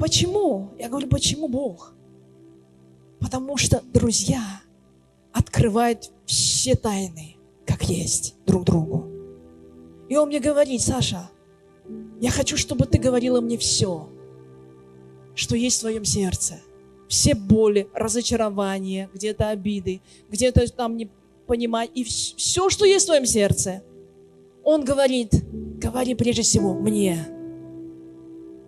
Почему? 0.00 0.72
Я 0.76 0.88
говорю, 0.88 1.06
почему 1.06 1.46
Бог? 1.46 1.94
Потому 3.20 3.56
что 3.56 3.80
друзья 3.94 4.42
открывают 5.32 6.10
все 6.26 6.74
тайны, 6.74 7.36
как 7.64 7.84
есть, 7.84 8.34
друг 8.44 8.64
другу. 8.64 9.11
И 10.12 10.16
он 10.16 10.28
мне 10.28 10.40
говорит, 10.40 10.82
Саша, 10.82 11.30
я 12.20 12.30
хочу, 12.30 12.58
чтобы 12.58 12.84
ты 12.84 12.98
говорила 12.98 13.40
мне 13.40 13.56
все, 13.56 14.10
что 15.34 15.56
есть 15.56 15.78
в 15.78 15.80
твоем 15.80 16.04
сердце. 16.04 16.60
Все 17.08 17.34
боли, 17.34 17.88
разочарования, 17.94 19.08
где-то 19.14 19.48
обиды, 19.48 20.02
где-то 20.28 20.70
там 20.70 20.98
не 20.98 21.08
понимать. 21.46 21.90
И 21.94 22.04
все, 22.04 22.68
что 22.68 22.84
есть 22.84 23.04
в 23.04 23.06
твоем 23.06 23.24
сердце. 23.24 23.82
Он 24.62 24.84
говорит, 24.84 25.32
говори 25.80 26.14
прежде 26.14 26.42
всего 26.42 26.74
мне. 26.74 27.26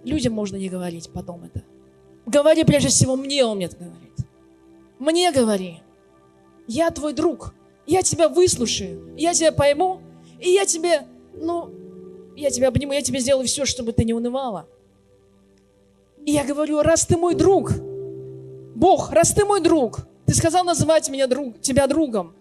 Людям 0.02 0.32
можно 0.32 0.56
не 0.56 0.70
говорить 0.70 1.10
потом 1.12 1.44
это. 1.44 1.62
Говори 2.24 2.64
прежде 2.64 2.88
всего 2.88 3.16
мне, 3.16 3.44
он 3.44 3.58
мне 3.58 3.66
это 3.66 3.76
говорит. 3.76 4.16
Мне 4.98 5.30
говори. 5.30 5.82
Я 6.66 6.90
твой 6.90 7.12
друг. 7.12 7.52
Я 7.86 8.00
тебя 8.00 8.30
выслушаю. 8.30 9.14
Я 9.18 9.34
тебя 9.34 9.52
пойму. 9.52 10.00
И 10.40 10.48
я 10.48 10.64
тебе, 10.64 11.06
ну, 11.36 11.70
я 12.36 12.50
тебя 12.50 12.68
обниму, 12.68 12.92
я 12.92 13.02
тебе 13.02 13.20
сделаю 13.20 13.46
все, 13.46 13.64
чтобы 13.64 13.92
ты 13.92 14.04
не 14.04 14.14
унывала. 14.14 14.66
И 16.24 16.32
я 16.32 16.44
говорю, 16.44 16.82
раз 16.82 17.06
ты 17.06 17.16
мой 17.16 17.34
друг, 17.34 17.72
Бог, 18.74 19.10
раз 19.10 19.32
ты 19.32 19.44
мой 19.44 19.60
друг, 19.60 20.00
ты 20.26 20.34
сказал 20.34 20.64
называть 20.64 21.08
меня 21.08 21.26
друг, 21.26 21.60
тебя 21.60 21.86
другом, 21.86 22.34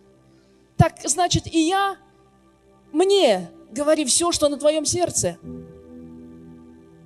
так 0.78 0.94
значит 1.06 1.48
и 1.48 1.60
я 1.60 1.98
мне 2.92 3.50
говори 3.72 4.06
все, 4.06 4.32
что 4.32 4.50
на 4.50 4.58
твоем 4.58 4.86
сердце. 4.86 5.38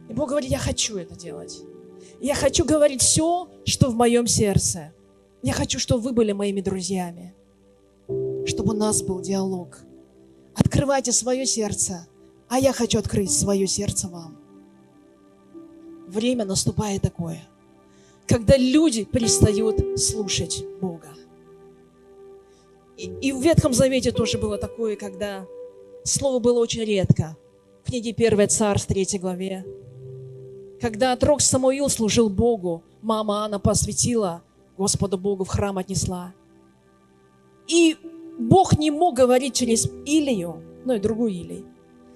И 0.10 0.14
Бог 0.14 0.30
говорит, 0.30 0.50
я 0.50 0.60
хочу 0.60 0.98
это 0.98 1.16
делать. 1.16 1.62
Я 2.20 2.36
хочу 2.36 2.66
говорить 2.66 3.02
все, 3.02 3.48
что 3.66 3.90
в 3.90 3.96
моем 3.96 4.28
сердце. 4.28 4.94
Я 5.44 5.54
хочу, 5.54 5.80
чтобы 5.80 6.02
вы 6.02 6.12
были 6.14 6.32
моими 6.32 6.62
друзьями. 6.62 7.34
Чтобы 8.46 8.74
у 8.74 8.78
нас 8.78 9.02
был 9.02 9.22
диалог. 9.22 9.80
Открывайте 10.58 11.12
свое 11.12 11.46
сердце, 11.46 12.08
а 12.50 12.60
я 12.60 12.74
хочу 12.74 13.00
открыть 13.00 13.32
свое 13.32 13.68
сердце 13.68 14.08
вам. 14.08 14.38
Время 16.08 16.46
наступает 16.46 17.02
такое, 17.02 17.44
когда 18.28 18.58
люди 18.58 19.04
перестают 19.04 20.00
слушать 20.00 20.64
Бога. 20.82 21.10
И, 22.98 23.06
и 23.22 23.32
в 23.32 23.42
Ветхом 23.42 23.74
Завете 23.74 24.12
тоже 24.12 24.38
было 24.38 24.58
такое, 24.58 24.96
когда 24.96 25.46
слово 26.04 26.40
было 26.40 26.60
очень 26.60 26.84
редко. 26.84 27.38
В 27.84 27.90
книге 27.90 28.14
1 28.18 28.50
Царств, 28.50 28.88
3 28.88 29.20
главе. 29.20 29.66
Когда 30.82 31.14
отрок 31.14 31.42
Самуил 31.42 31.90
служил 31.90 32.30
Богу, 32.30 32.84
мама 33.02 33.46
Анна 33.46 33.60
посвятила 33.60 34.44
Господу 34.78 35.18
Богу, 35.18 35.44
в 35.44 35.50
храм 35.50 35.78
отнесла. 35.78 36.34
И 37.68 37.98
Бог 38.38 38.78
не 38.78 38.92
мог 38.92 39.16
говорить 39.16 39.56
через 39.56 39.90
Илию, 40.06 40.64
ну 40.86 40.94
и 40.94 41.00
другую 41.00 41.32
Илию, 41.32 41.66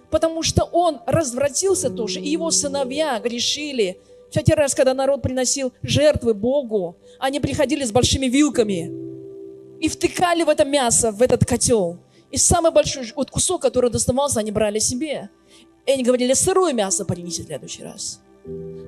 потому 0.10 0.44
что 0.44 0.64
он 0.64 1.00
развратился 1.06 1.90
тоже, 1.90 2.20
и 2.20 2.30
его 2.30 2.52
сыновья 2.52 3.20
грешили. 3.20 4.00
Всякий 4.30 4.54
раз, 4.54 4.76
когда 4.76 4.94
народ 4.94 5.22
приносил 5.22 5.74
жертвы 5.82 6.34
Богу, 6.34 6.96
они 7.20 7.40
приходили 7.40 7.84
с 7.84 7.92
большими 7.92 8.28
вилками 8.28 8.92
и 9.82 9.90
втыкали 9.90 10.44
в 10.44 10.50
это 10.50 10.64
мясо, 10.64 11.12
в 11.12 11.22
этот 11.22 11.46
котел. 11.46 11.98
И 12.30 12.38
самый 12.38 12.72
большой 12.72 13.12
вот 13.16 13.30
кусок, 13.30 13.62
который 13.62 13.90
доставался, 13.92 14.40
они 14.40 14.52
брали 14.52 14.80
себе. 14.80 15.30
И 15.86 15.92
они 15.92 16.04
говорили, 16.04 16.34
сырое 16.34 16.72
мясо 16.72 17.04
принеси 17.04 17.42
в 17.42 17.48
следующий 17.48 17.84
раз. 17.84 18.22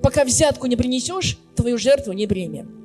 Пока 0.01 0.23
взятку 0.23 0.67
не 0.67 0.75
принесешь, 0.75 1.37
твою 1.55 1.77
жертву 1.77 2.13
не 2.13 2.27
примем. 2.27 2.82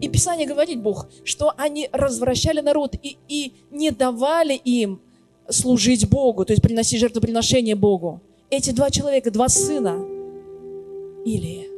И 0.00 0.08
Писание 0.08 0.46
говорит, 0.46 0.82
Бог, 0.82 1.06
что 1.24 1.52
они 1.56 1.88
развращали 1.92 2.60
народ 2.60 2.94
и, 3.02 3.16
и 3.28 3.54
не 3.70 3.90
давали 3.90 4.54
им 4.54 5.00
служить 5.48 6.08
Богу, 6.08 6.44
то 6.44 6.52
есть 6.52 6.62
приносить 6.62 7.00
жертвоприношение 7.00 7.74
Богу. 7.74 8.20
Эти 8.50 8.70
два 8.70 8.90
человека, 8.90 9.30
два 9.30 9.48
сына 9.48 10.04
Илии. 11.24 11.68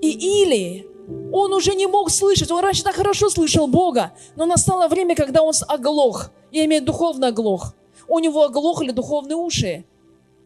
И 0.00 0.42
Илии, 0.42 0.86
он 1.32 1.52
уже 1.52 1.74
не 1.74 1.86
мог 1.86 2.10
слышать, 2.10 2.50
он 2.50 2.60
раньше 2.60 2.82
так 2.82 2.94
хорошо 2.94 3.28
слышал 3.30 3.66
Бога, 3.66 4.12
но 4.34 4.46
настало 4.46 4.88
время, 4.88 5.14
когда 5.14 5.42
он 5.42 5.52
оглох, 5.68 6.30
я 6.52 6.64
имею 6.64 6.84
духовно 6.84 7.28
оглох. 7.28 7.74
У 8.08 8.18
него 8.18 8.44
оглохли 8.44 8.92
духовные 8.92 9.36
уши. 9.36 9.84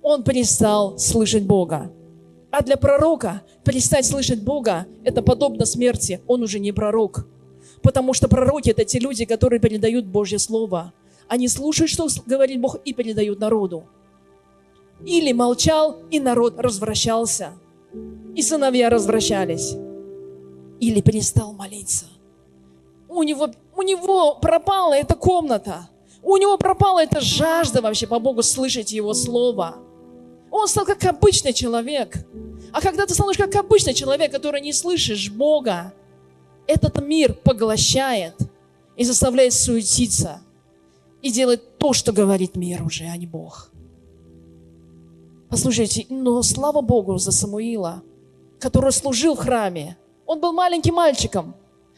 Он 0.02 0.22
перестал 0.22 0.98
слышать 0.98 1.44
Бога. 1.44 1.92
А 2.50 2.62
для 2.62 2.76
пророка 2.76 3.42
перестать 3.64 4.06
слышать 4.06 4.42
Бога– 4.42 4.86
это 5.04 5.22
подобно 5.22 5.64
смерти. 5.64 6.20
Он 6.26 6.42
уже 6.42 6.58
не 6.58 6.72
пророк. 6.72 7.26
Потому 7.82 8.12
что 8.12 8.28
пророки– 8.28 8.70
это 8.70 8.84
те 8.84 8.98
люди, 8.98 9.24
которые 9.24 9.60
передают 9.60 10.06
Божье 10.06 10.38
Слово. 10.38 10.92
Они 11.28 11.46
слушают, 11.46 11.90
что 11.90 12.08
говорит 12.26 12.60
Бог, 12.60 12.76
и 12.84 12.92
передают 12.92 13.38
народу. 13.38 13.84
Или 15.06 15.32
молчал, 15.32 15.98
и 16.10 16.18
народ 16.18 16.58
развращался. 16.58 17.52
И 18.34 18.42
сыновья 18.42 18.90
развращались. 18.90 19.76
Или 20.80 21.00
перестал 21.00 21.52
молиться. 21.52 22.06
У 23.08 23.22
него, 23.22 23.48
у 23.76 23.82
него 23.82 24.34
пропала 24.36 24.94
эта 24.94 25.14
комната. 25.14 25.88
У 26.22 26.36
него 26.36 26.58
пропала 26.58 27.02
эта 27.02 27.20
жажда 27.20 27.80
вообще 27.80 28.06
по 28.06 28.18
Богу 28.18 28.42
слышать 28.42 28.92
Его 28.92 29.14
Слово. 29.14 29.76
Он 30.50 30.66
стал 30.68 30.84
как 30.84 31.04
обычный 31.04 31.52
человек. 31.52 32.16
А 32.72 32.80
когда 32.80 33.06
ты 33.06 33.14
становишься 33.14 33.46
как 33.46 33.56
обычный 33.56 33.94
человек, 33.94 34.32
который 34.32 34.60
не 34.60 34.72
слышишь 34.72 35.30
Бога, 35.30 35.92
этот 36.66 37.00
мир 37.02 37.34
поглощает 37.34 38.36
и 38.96 39.04
заставляет 39.04 39.52
суетиться 39.52 40.40
и 41.22 41.30
делать 41.30 41.78
то, 41.78 41.92
что 41.92 42.12
говорит 42.12 42.56
мир 42.56 42.82
уже, 42.82 43.04
а 43.04 43.16
не 43.16 43.26
Бог. 43.26 43.70
Послушайте, 45.48 46.06
но 46.08 46.42
слава 46.42 46.80
Богу 46.80 47.18
за 47.18 47.32
Самуила, 47.32 48.02
который 48.60 48.92
служил 48.92 49.34
в 49.34 49.40
храме. 49.40 49.96
Он 50.26 50.40
был 50.40 50.52
маленьким 50.52 50.94
мальчиком, 50.94 51.56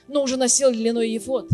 но 0.09 0.23
уже 0.23 0.37
носил 0.37 0.71
льняной 0.71 1.11
ефот. 1.11 1.51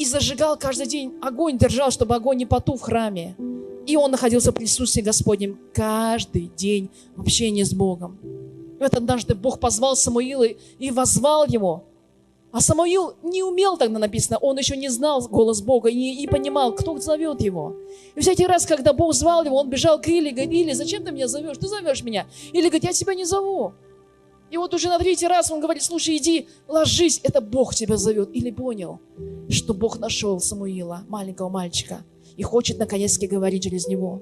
И 0.00 0.04
зажигал 0.06 0.56
каждый 0.56 0.86
день 0.86 1.12
огонь, 1.20 1.58
держал, 1.58 1.90
чтобы 1.90 2.14
огонь 2.14 2.38
не 2.38 2.46
потух 2.46 2.80
в 2.80 2.82
храме. 2.84 3.36
И 3.86 3.96
он 3.96 4.10
находился 4.10 4.50
в 4.50 4.54
присутствии 4.54 5.02
Господнем 5.02 5.58
каждый 5.74 6.50
день 6.56 6.88
в 7.16 7.20
общении 7.20 7.62
с 7.62 7.74
Богом. 7.74 8.18
И 8.78 8.82
вот 8.82 8.94
однажды 8.94 9.34
Бог 9.34 9.60
позвал 9.60 9.96
Самуила 9.96 10.46
и 10.78 10.90
возвал 10.90 11.44
его. 11.44 11.84
А 12.50 12.62
Самуил 12.62 13.12
не 13.22 13.42
умел 13.42 13.76
тогда 13.76 13.98
написано, 13.98 14.38
он 14.38 14.56
еще 14.56 14.74
не 14.74 14.88
знал 14.88 15.20
голос 15.28 15.60
Бога 15.60 15.90
и 15.90 15.94
не, 15.94 16.16
не 16.16 16.26
понимал, 16.26 16.74
кто 16.74 16.96
зовет 16.96 17.42
его. 17.42 17.76
И 18.14 18.20
всякий 18.20 18.46
раз, 18.46 18.64
когда 18.64 18.94
Бог 18.94 19.12
звал 19.12 19.44
его, 19.44 19.58
он 19.58 19.68
бежал 19.68 20.00
к 20.00 20.08
Или, 20.08 20.30
говорит, 20.30 20.50
Или, 20.50 20.72
зачем 20.72 21.04
ты 21.04 21.12
меня 21.12 21.28
зовешь? 21.28 21.58
Ты 21.58 21.68
зовешь 21.68 22.02
меня. 22.02 22.26
Или 22.54 22.68
говорит, 22.68 22.84
я 22.84 22.94
тебя 22.94 23.14
не 23.14 23.26
зову. 23.26 23.74
И 24.50 24.56
вот 24.56 24.74
уже 24.74 24.88
на 24.88 24.98
третий 24.98 25.28
раз 25.28 25.50
он 25.50 25.60
говорит, 25.60 25.82
слушай, 25.82 26.16
иди, 26.16 26.48
ложись, 26.66 27.20
это 27.22 27.40
Бог 27.40 27.74
тебя 27.74 27.96
зовет. 27.96 28.30
Или 28.32 28.50
понял, 28.50 29.00
что 29.48 29.74
Бог 29.74 29.98
нашел 29.98 30.40
Самуила, 30.40 31.04
маленького 31.08 31.48
мальчика, 31.48 32.04
и 32.36 32.42
хочет 32.42 32.78
наконец-таки 32.78 33.28
говорить 33.28 33.62
через 33.62 33.86
него. 33.86 34.20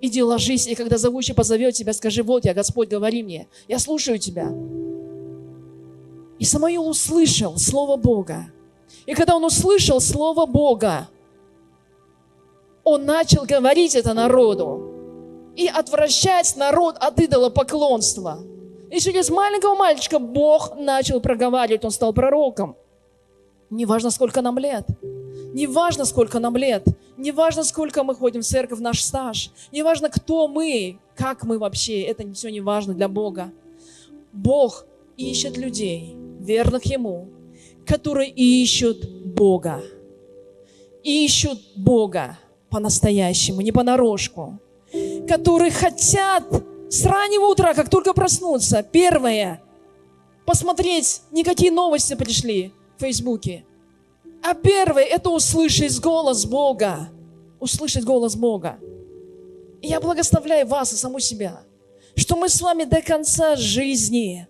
Иди 0.00 0.22
ложись, 0.22 0.68
и 0.68 0.74
когда 0.74 0.98
зовущий 0.98 1.34
позовет 1.34 1.74
тебя, 1.74 1.92
скажи, 1.94 2.22
вот 2.22 2.44
я, 2.44 2.54
Господь, 2.54 2.88
говори 2.88 3.22
мне, 3.22 3.48
я 3.66 3.78
слушаю 3.78 4.18
тебя. 4.18 4.52
И 6.38 6.44
Самуил 6.44 6.86
услышал 6.86 7.58
Слово 7.58 7.96
Бога. 7.96 8.52
И 9.06 9.14
когда 9.14 9.34
он 9.34 9.44
услышал 9.44 10.00
Слово 10.00 10.46
Бога, 10.46 11.08
он 12.84 13.04
начал 13.04 13.44
говорить 13.46 13.96
это 13.96 14.14
народу 14.14 14.92
и 15.56 15.66
отвращать 15.66 16.54
народ 16.56 16.96
от 17.00 17.18
идолопоклонства. 17.18 18.44
И 18.90 19.00
через 19.00 19.30
маленького 19.30 19.74
мальчика 19.74 20.18
Бог 20.18 20.76
начал 20.76 21.20
проговаривать, 21.20 21.84
он 21.84 21.90
стал 21.90 22.12
пророком. 22.12 22.76
Неважно, 23.70 24.10
сколько 24.10 24.42
нам 24.42 24.58
лет. 24.58 24.86
Не 25.56 25.66
важно, 25.66 26.04
сколько 26.04 26.38
нам 26.38 26.54
лет, 26.56 26.86
не 27.16 27.32
важно, 27.32 27.64
сколько 27.64 28.04
мы 28.04 28.14
ходим 28.14 28.42
в 28.42 28.44
церковь, 28.44 28.78
наш 28.78 29.02
стаж, 29.02 29.50
не 29.72 29.82
важно, 29.82 30.10
кто 30.10 30.48
мы, 30.48 30.98
как 31.14 31.44
мы 31.44 31.58
вообще, 31.58 32.02
это 32.02 32.30
все 32.34 32.50
не 32.50 32.60
важно 32.60 32.92
для 32.92 33.08
Бога. 33.08 33.50
Бог 34.34 34.84
ищет 35.16 35.56
людей, 35.56 36.14
верных 36.40 36.84
Ему, 36.84 37.28
которые 37.86 38.28
ищут 38.28 39.08
Бога. 39.24 39.82
Ищут 41.02 41.58
Бога 41.74 42.38
по-настоящему, 42.68 43.62
не 43.62 43.72
понарошку. 43.72 44.58
Которые 45.26 45.70
хотят 45.70 46.44
с 46.88 47.04
раннего 47.04 47.46
утра, 47.46 47.74
как 47.74 47.88
только 47.88 48.12
проснуться, 48.12 48.82
первое, 48.82 49.62
посмотреть, 50.44 51.22
никакие 51.32 51.70
новости 51.72 52.14
пришли 52.14 52.72
в 52.96 53.00
Фейсбуке. 53.00 53.64
А 54.42 54.54
первое– 54.54 55.02
это 55.04 55.30
услышать 55.30 56.00
голос 56.00 56.46
Бога. 56.46 57.10
Услышать 57.58 58.04
голос 58.04 58.36
Бога. 58.36 58.78
И 59.82 59.88
я 59.88 60.00
благословляю 60.00 60.66
вас 60.66 60.92
и 60.92 60.96
саму 60.96 61.20
себя, 61.20 61.62
что 62.14 62.36
мы 62.36 62.48
с 62.48 62.60
вами 62.60 62.84
до 62.84 63.02
конца 63.02 63.56
жизни 63.56 64.46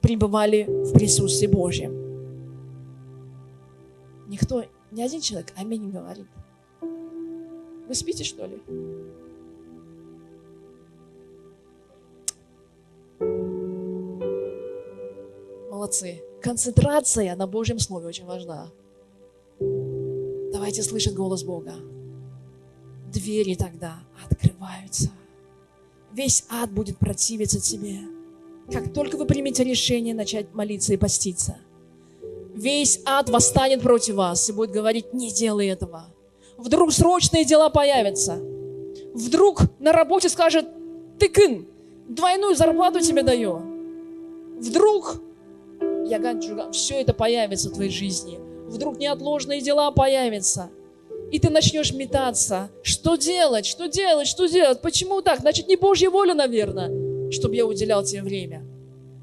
пребывали 0.00 0.66
в 0.68 0.92
присутствии 0.92 1.46
Божьем. 1.46 1.96
Никто, 4.28 4.64
ни 4.90 5.02
один 5.02 5.20
человек 5.20 5.52
аминь 5.56 5.84
не 5.84 5.92
говорит. 5.92 6.26
Вы 6.80 7.94
спите, 7.94 8.24
что 8.24 8.46
ли? 8.46 8.62
Молодцы. 15.72 16.22
Концентрация 16.42 17.34
на 17.34 17.46
Божьем 17.46 17.78
Слове 17.78 18.06
очень 18.06 18.26
важна. 18.26 18.68
Давайте 19.58 20.82
слышать 20.82 21.14
голос 21.14 21.44
Бога. 21.44 21.72
Двери 23.10 23.54
тогда 23.54 23.94
открываются. 24.22 25.08
Весь 26.12 26.44
ад 26.50 26.70
будет 26.70 26.98
противиться 26.98 27.58
тебе. 27.58 28.00
Как 28.70 28.92
только 28.92 29.16
вы 29.16 29.24
примете 29.24 29.64
решение 29.64 30.14
начать 30.14 30.52
молиться 30.52 30.92
и 30.92 30.98
поститься, 30.98 31.56
весь 32.54 33.00
ад 33.06 33.30
восстанет 33.30 33.80
против 33.80 34.16
вас 34.16 34.50
и 34.50 34.52
будет 34.52 34.72
говорить, 34.72 35.14
не 35.14 35.30
делай 35.30 35.68
этого. 35.68 36.04
Вдруг 36.58 36.92
срочные 36.92 37.46
дела 37.46 37.70
появятся. 37.70 38.38
Вдруг 39.14 39.62
на 39.80 39.92
работе 39.92 40.28
скажет, 40.28 40.66
ты 41.18 41.30
кын, 41.30 41.66
двойную 42.10 42.56
зарплату 42.56 43.00
тебе 43.00 43.22
даю. 43.22 43.62
Вдруг 44.60 45.22
я 46.06 46.70
все 46.72 47.00
это 47.00 47.12
появится 47.14 47.70
в 47.70 47.74
твоей 47.74 47.90
жизни. 47.90 48.38
Вдруг 48.68 48.98
неотложные 48.98 49.60
дела 49.60 49.90
появятся. 49.90 50.70
И 51.30 51.38
ты 51.38 51.50
начнешь 51.50 51.92
метаться. 51.92 52.70
Что 52.82 53.16
делать? 53.16 53.66
Что 53.66 53.86
делать? 53.86 54.28
Что 54.28 54.46
делать? 54.46 54.80
Почему 54.80 55.22
так? 55.22 55.40
Значит, 55.40 55.66
не 55.68 55.76
Божья 55.76 56.10
воля, 56.10 56.34
наверное, 56.34 57.30
чтобы 57.30 57.56
я 57.56 57.66
уделял 57.66 58.04
тебе 58.04 58.22
время. 58.22 58.64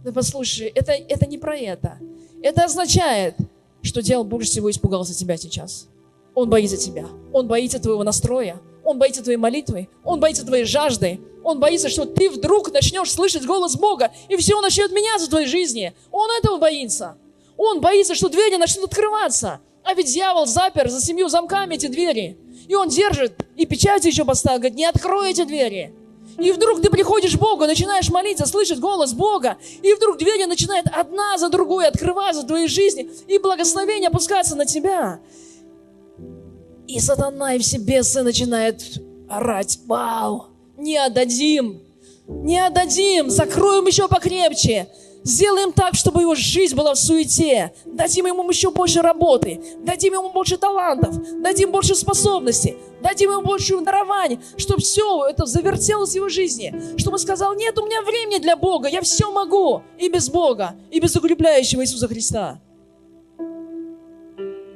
Ну 0.04 0.14
послушай, 0.14 0.72
это, 0.74 0.92
это 0.94 1.28
не 1.28 1.38
про 1.38 1.58
это. 1.58 2.00
Это 2.42 2.64
означает, 2.64 3.36
что 3.82 4.02
дьявол 4.02 4.24
больше 4.24 4.50
всего 4.50 4.72
испугался 4.72 5.14
тебя 5.14 5.38
сейчас. 5.38 5.88
Он 6.34 6.50
боится 6.50 6.78
тебя. 6.78 7.06
Он 7.34 7.48
боится 7.48 7.80
твоего 7.80 8.04
настроя. 8.04 8.60
Он 8.90 8.98
боится 8.98 9.22
твоей 9.22 9.38
молитвы. 9.38 9.88
Он 10.04 10.20
боится 10.20 10.44
твоей 10.44 10.66
жажды. 10.66 11.20
Он 11.44 11.60
боится, 11.60 11.90
что 11.90 12.06
ты 12.06 12.28
вдруг 12.28 12.74
начнешь 12.74 13.12
слышать 13.12 13.46
голос 13.46 13.76
Бога, 13.76 14.12
и 14.30 14.36
все 14.36 14.60
начнет 14.62 14.92
меняться 14.92 15.28
в 15.28 15.30
твоей 15.30 15.46
жизни. 15.46 15.94
Он 16.12 16.28
этого 16.40 16.58
боится. 16.58 17.16
Он 17.56 17.82
боится, 17.82 18.16
что 18.16 18.30
двери 18.30 18.56
начнут 18.56 18.86
открываться. 18.86 19.60
А 19.84 19.94
ведь 19.94 20.12
дьявол 20.12 20.48
запер 20.48 20.90
за 20.90 21.00
семью 21.02 21.30
замками 21.30 21.76
эти 21.76 21.86
двери. 21.86 22.40
И 22.68 22.74
он 22.74 22.90
держит, 22.90 23.34
и 23.56 23.68
печать 23.68 24.06
еще 24.06 24.26
поставил, 24.26 24.58
говорит, 24.58 24.76
не 24.76 24.86
открой 24.86 25.30
эти 25.30 25.44
двери. 25.44 25.94
И 26.40 26.52
вдруг 26.52 26.82
ты 26.82 26.90
приходишь 26.90 27.36
к 27.36 27.40
Богу, 27.40 27.68
начинаешь 27.68 28.10
молиться, 28.10 28.48
слышать 28.48 28.80
голос 28.80 29.14
Бога, 29.14 29.58
и 29.84 29.94
вдруг 29.94 30.18
двери 30.18 30.46
начинают 30.46 30.88
одна 30.92 31.38
за 31.38 31.50
другой 31.50 31.88
открываться 31.88 32.42
в 32.42 32.48
твоей 32.48 32.68
жизни, 32.68 33.08
и 33.28 33.38
благословение 33.38 34.08
опускаться 34.08 34.56
на 34.56 34.66
тебя. 34.66 35.20
И 36.90 37.00
сатана 37.00 37.54
и 37.54 37.60
все 37.60 37.78
бесы 37.78 38.24
начинают 38.24 38.82
орать, 39.30 39.78
вау, 39.86 40.48
не 40.76 40.98
отдадим, 40.98 41.84
не 42.28 42.58
отдадим, 42.58 43.30
закроем 43.30 43.86
еще 43.86 44.08
покрепче, 44.08 44.88
сделаем 45.24 45.72
так, 45.72 45.94
чтобы 45.94 46.22
его 46.22 46.34
жизнь 46.34 46.76
была 46.76 46.96
в 46.96 46.98
суете, 46.98 47.72
дадим 47.86 48.26
ему 48.26 48.50
еще 48.50 48.72
больше 48.72 49.04
работы, 49.04 49.62
дадим 49.86 50.14
ему 50.14 50.32
больше 50.32 50.58
талантов, 50.58 51.16
дадим 51.44 51.72
больше 51.72 51.94
способностей, 51.94 52.76
дадим 53.04 53.34
ему 53.34 53.44
больше 53.44 53.80
дарований, 53.82 54.40
чтобы 54.58 54.82
все 54.82 55.28
это 55.28 55.46
завертелось 55.46 56.14
в 56.14 56.16
его 56.16 56.28
жизни, 56.28 56.74
чтобы 56.98 57.18
он 57.18 57.20
сказал, 57.20 57.54
нет 57.54 57.78
у 57.78 57.86
меня 57.86 58.02
времени 58.02 58.40
для 58.40 58.56
Бога, 58.56 58.90
я 58.90 59.02
все 59.02 59.32
могу! 59.32 59.84
И 60.00 60.10
без 60.10 60.28
Бога, 60.28 60.76
и 60.90 61.00
без 61.00 61.16
укрепляющего 61.16 61.84
Иисуса 61.84 62.08
Христа. 62.08 62.60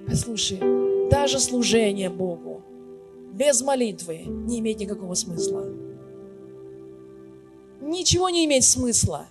Послушай, 0.08 0.83
даже 1.14 1.40
служение 1.40 2.10
Богу 2.10 2.64
без 3.34 3.62
молитвы 3.62 4.24
не 4.26 4.60
имеет 4.60 4.80
никакого 4.80 5.14
смысла. 5.14 5.64
Ничего 7.82 8.30
не 8.30 8.46
имеет 8.46 8.64
смысла, 8.64 9.28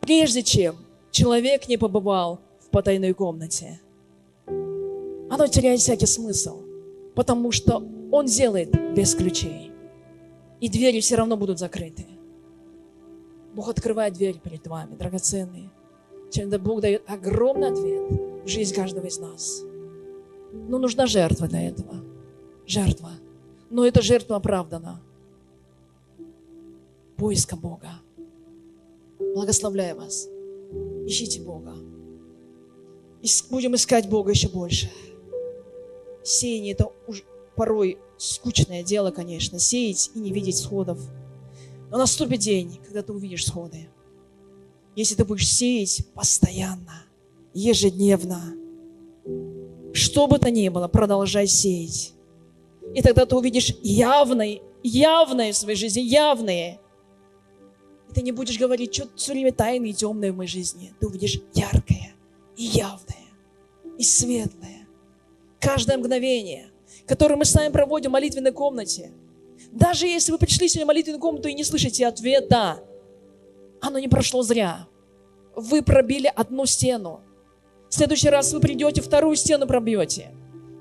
прежде 0.00 0.44
чем 0.44 0.76
человек 1.10 1.68
не 1.68 1.78
побывал 1.78 2.38
в 2.60 2.70
потайной 2.70 3.12
комнате. 3.12 3.80
Оно 4.46 5.48
теряет 5.48 5.80
всякий 5.80 6.06
смысл, 6.06 6.62
потому 7.16 7.50
что 7.50 7.82
он 8.12 8.26
делает 8.26 8.70
без 8.94 9.16
ключей. 9.16 9.72
И 10.60 10.68
двери 10.68 11.00
все 11.00 11.16
равно 11.16 11.36
будут 11.36 11.58
закрыты. 11.58 12.06
Бог 13.52 13.68
открывает 13.68 14.14
дверь 14.14 14.38
перед 14.38 14.64
вами, 14.68 14.94
драгоценные. 14.94 15.72
Чем 16.30 16.50
Бог 16.62 16.82
дает 16.82 17.02
огромный 17.08 17.70
ответ 17.72 18.44
в 18.44 18.46
жизнь 18.46 18.76
каждого 18.76 19.06
из 19.06 19.18
нас. 19.18 19.64
Но 20.52 20.78
нужна 20.78 21.06
жертва 21.06 21.48
для 21.48 21.68
этого. 21.68 21.96
Жертва. 22.66 23.12
Но 23.70 23.86
эта 23.86 24.02
жертва 24.02 24.36
оправдана. 24.36 25.00
Поиска 27.16 27.56
Бога. 27.56 27.90
Благословляю 29.34 29.96
вас. 29.96 30.28
Ищите 31.06 31.40
Бога. 31.40 31.74
И 33.22 33.28
будем 33.50 33.74
искать 33.74 34.08
Бога 34.08 34.30
еще 34.30 34.48
больше. 34.48 34.90
Сеяние– 36.24 36.72
это 36.74 36.90
порой 37.56 37.98
скучное 38.16 38.82
дело, 38.82 39.10
конечно. 39.10 39.58
Сеять 39.58 40.10
и 40.14 40.18
не 40.18 40.32
видеть 40.32 40.58
сходов. 40.58 40.98
Но 41.90 41.98
наступит 41.98 42.40
день, 42.40 42.80
когда 42.84 43.02
ты 43.02 43.12
увидишь 43.12 43.46
сходы. 43.46 43.88
Если 44.96 45.14
ты 45.14 45.24
будешь 45.24 45.48
сеять 45.48 46.06
постоянно, 46.14 47.04
ежедневно, 47.52 48.54
что 49.92 50.26
бы 50.26 50.38
то 50.38 50.50
ни 50.50 50.68
было, 50.68 50.88
продолжай 50.88 51.46
сеять. 51.46 52.12
И 52.94 53.02
тогда 53.02 53.26
ты 53.26 53.36
увидишь 53.36 53.74
явное, 53.82 54.60
явное 54.82 55.52
в 55.52 55.56
своей 55.56 55.76
жизни, 55.76 56.00
явное. 56.00 56.80
И 58.08 58.12
ты 58.12 58.22
не 58.22 58.32
будешь 58.32 58.58
говорить, 58.58 58.94
что 58.94 59.08
все 59.16 59.32
время 59.32 59.52
тайное 59.52 59.90
и 59.90 59.92
темное 59.92 60.32
в 60.32 60.36
моей 60.36 60.48
жизни. 60.48 60.92
Ты 60.98 61.06
увидишь 61.06 61.40
яркое 61.54 62.14
и 62.56 62.64
явное, 62.64 63.26
и 63.98 64.02
светлое. 64.02 64.86
Каждое 65.60 65.98
мгновение, 65.98 66.70
которое 67.06 67.36
мы 67.36 67.44
с 67.44 67.54
вами 67.54 67.72
проводим 67.72 68.10
в 68.10 68.12
молитвенной 68.14 68.52
комнате, 68.52 69.12
даже 69.70 70.06
если 70.06 70.32
вы 70.32 70.38
пришли 70.38 70.68
сегодня 70.68 70.86
в 70.86 70.88
молитвенную 70.88 71.20
комнату 71.20 71.48
и 71.48 71.54
не 71.54 71.64
слышите 71.64 72.06
ответа, 72.06 72.82
оно 73.80 73.98
не 73.98 74.08
прошло 74.08 74.42
зря. 74.42 74.88
Вы 75.54 75.82
пробили 75.82 76.32
одну 76.34 76.66
стену, 76.66 77.20
в 77.90 77.94
следующий 77.94 78.30
раз 78.30 78.52
вы 78.52 78.60
придете, 78.60 79.02
вторую 79.02 79.34
стену 79.34 79.66
пробьете. 79.66 80.30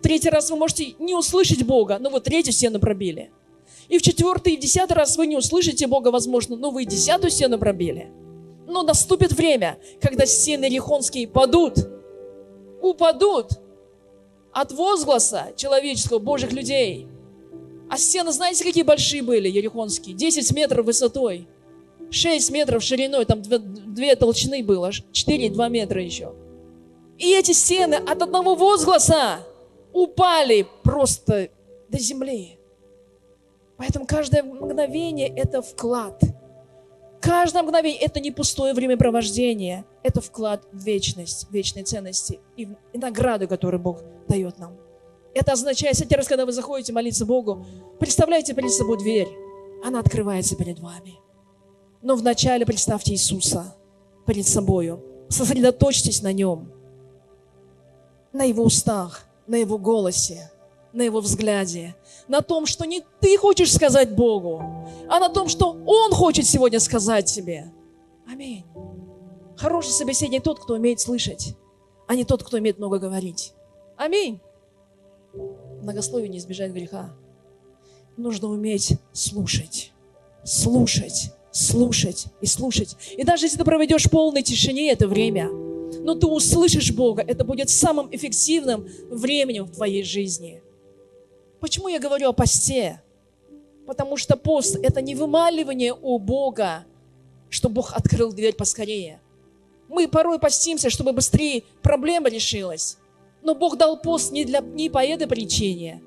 Третий 0.04 0.30
раз 0.30 0.52
вы 0.52 0.58
можете 0.58 0.94
не 1.00 1.16
услышать 1.16 1.64
Бога, 1.64 1.98
но 2.00 2.12
вы 2.12 2.22
третью 2.22 2.54
стену 2.54 2.80
пробили. 2.80 3.32
И 3.90 3.98
в 3.98 4.04
четвертый 4.04 4.54
и 4.54 4.58
десятый 4.58 4.94
раз 4.94 5.18
вы 5.18 5.26
не 5.26 5.36
услышите 5.36 5.88
Бога, 5.88 6.10
возможно, 6.10 6.56
но 6.56 6.70
вы 6.70 6.86
десятую 6.86 7.32
стену 7.32 7.58
пробили. 7.58 8.12
Но 8.68 8.84
наступит 8.84 9.34
время, 9.34 9.80
когда 10.00 10.28
стены 10.28 10.70
Рихонские 10.70 11.28
падут, 11.28 11.80
упадут 12.80 13.54
от 14.54 14.72
возгласа 14.72 15.48
человеческого, 15.56 16.20
Божьих 16.20 16.52
людей. 16.52 17.08
А 17.90 17.98
стены, 17.98 18.32
знаете, 18.32 18.64
какие 18.64 18.84
большие 18.84 19.24
были, 19.24 19.50
Ерихонские? 19.50 20.16
10 20.16 20.52
метров 20.54 20.86
высотой, 20.86 21.48
6 22.12 22.52
метров 22.52 22.84
шириной, 22.84 23.26
там 23.26 23.42
две, 23.42 23.58
две 23.58 24.16
толщины 24.16 24.64
было, 24.64 24.92
4 24.92 25.50
2 25.50 25.70
метра 25.70 26.04
еще. 26.04 26.34
И 27.20 27.36
эти 27.36 27.52
стены 27.52 27.96
от 27.96 28.22
одного 28.22 28.56
возгласа 28.56 29.46
упали 29.92 30.66
просто 30.84 31.50
до 31.90 32.00
земли. 32.00 32.58
Поэтому 33.78 34.06
каждое 34.06 34.42
мгновение– 34.42 35.28
это 35.36 35.62
вклад. 35.62 36.22
Каждое 37.22 37.62
мгновение– 37.64 38.00
это 38.02 38.22
не 38.22 38.32
пустое 38.32 38.74
времяпровождение. 38.74 39.84
Это 40.02 40.22
вклад 40.22 40.66
в 40.72 40.82
вечность, 40.82 41.48
в 41.50 41.54
вечные 41.54 41.84
ценности 41.84 42.40
и, 42.56 42.70
и 42.94 42.98
награду, 42.98 43.50
которую 43.50 43.82
Бог 43.82 44.02
дает 44.30 44.58
нам. 44.58 44.78
Это 45.34 45.52
означает, 45.52 45.96
всякий 45.98 46.16
раз, 46.16 46.28
когда 46.28 46.46
вы 46.46 46.54
заходите 46.54 46.94
молиться 46.94 47.26
Богу, 47.26 47.66
представляйте 48.00 48.54
перед 48.54 48.72
собой 48.72 48.98
дверь. 48.98 49.28
Она 49.84 50.00
открывается 50.00 50.56
перед 50.56 50.80
вами. 50.80 51.20
Но 52.02 52.16
вначале 52.16 52.66
представьте 52.66 53.12
Иисуса 53.12 53.76
перед 54.26 54.48
собою. 54.48 55.04
Сосредоточьтесь 55.30 56.22
на 56.22 56.34
Нем, 56.34 56.72
на 58.34 58.44
Его 58.44 58.64
устах, 58.64 59.26
на 59.48 59.56
Его 59.56 59.78
голосе, 59.78 60.52
на 60.94 61.02
Его 61.02 61.22
взгляде, 61.22 61.96
на 62.28 62.42
том, 62.42 62.66
что 62.66 62.86
не 62.86 63.04
ты 63.20 63.38
хочешь 63.38 63.74
сказать 63.74 64.16
Богу, 64.16 64.62
а 65.08 65.20
на 65.20 65.30
том, 65.30 65.48
что 65.48 65.78
Он 65.86 66.12
хочет 66.12 66.46
сегодня 66.46 66.80
сказать 66.80 67.26
тебе. 67.26 67.72
Аминь. 68.32 68.66
Хороший 69.58 69.92
собеседник 69.92 70.44
тот, 70.44 70.60
кто 70.60 70.76
умеет 70.76 71.00
слышать, 71.00 71.56
а 72.08 72.16
не 72.16 72.24
тот, 72.24 72.44
кто 72.44 72.58
умеет 72.58 72.78
много 72.78 73.00
говорить. 73.00 73.54
Аминь. 73.98 74.40
Многословие 75.82 76.30
не 76.30 76.38
избежать 76.38 76.72
греха. 76.72 77.14
Нужно 78.18 78.48
уметь 78.48 78.94
слушать, 79.12 79.92
слушать, 80.44 81.34
слушать 81.52 82.26
и 82.42 82.46
слушать. 82.46 82.96
И 83.18 83.24
даже 83.24 83.46
если 83.46 83.58
ты 83.58 83.64
проведешь 83.64 84.06
в 84.06 84.10
полной 84.10 84.44
тишине 84.44 84.92
это 84.92 85.08
время, 85.08 85.50
но 86.02 86.16
ты 86.16 86.28
услышишь 86.28 86.92
Бога, 86.92 87.24
это 87.26 87.44
будет 87.44 87.70
самым 87.70 88.10
эффективным 88.12 88.88
временем 89.10 89.66
в 89.66 89.72
твоей 89.72 90.04
жизни. 90.04 90.62
Почему 91.60 91.88
я 91.88 92.00
говорю 92.00 92.30
о 92.30 92.34
посте? 92.34 93.02
Потому 93.86 94.18
что 94.18 94.38
пост– 94.38 94.78
это 94.84 95.02
не 95.02 95.16
вымаливание 95.16 95.94
у 95.94 96.20
Бога, 96.20 96.86
чтобы 97.50 97.76
Бог 97.76 97.94
открыл 97.94 98.32
дверь 98.32 98.56
поскорее– 98.56 99.20
мы 99.90 100.08
порой 100.08 100.40
постимся, 100.40 100.90
чтобы 100.90 101.12
быстрее 101.12 101.64
проблема 101.82 102.30
решилась. 102.30 102.98
Но 103.42 103.56
Бог 103.56 103.76
дал 103.76 104.00
пост 104.00 104.32
не, 104.32 104.46
для, 104.46 104.60
не 104.60 104.90
по 104.90 105.04
этой 105.04 105.28
причине. 105.28 106.02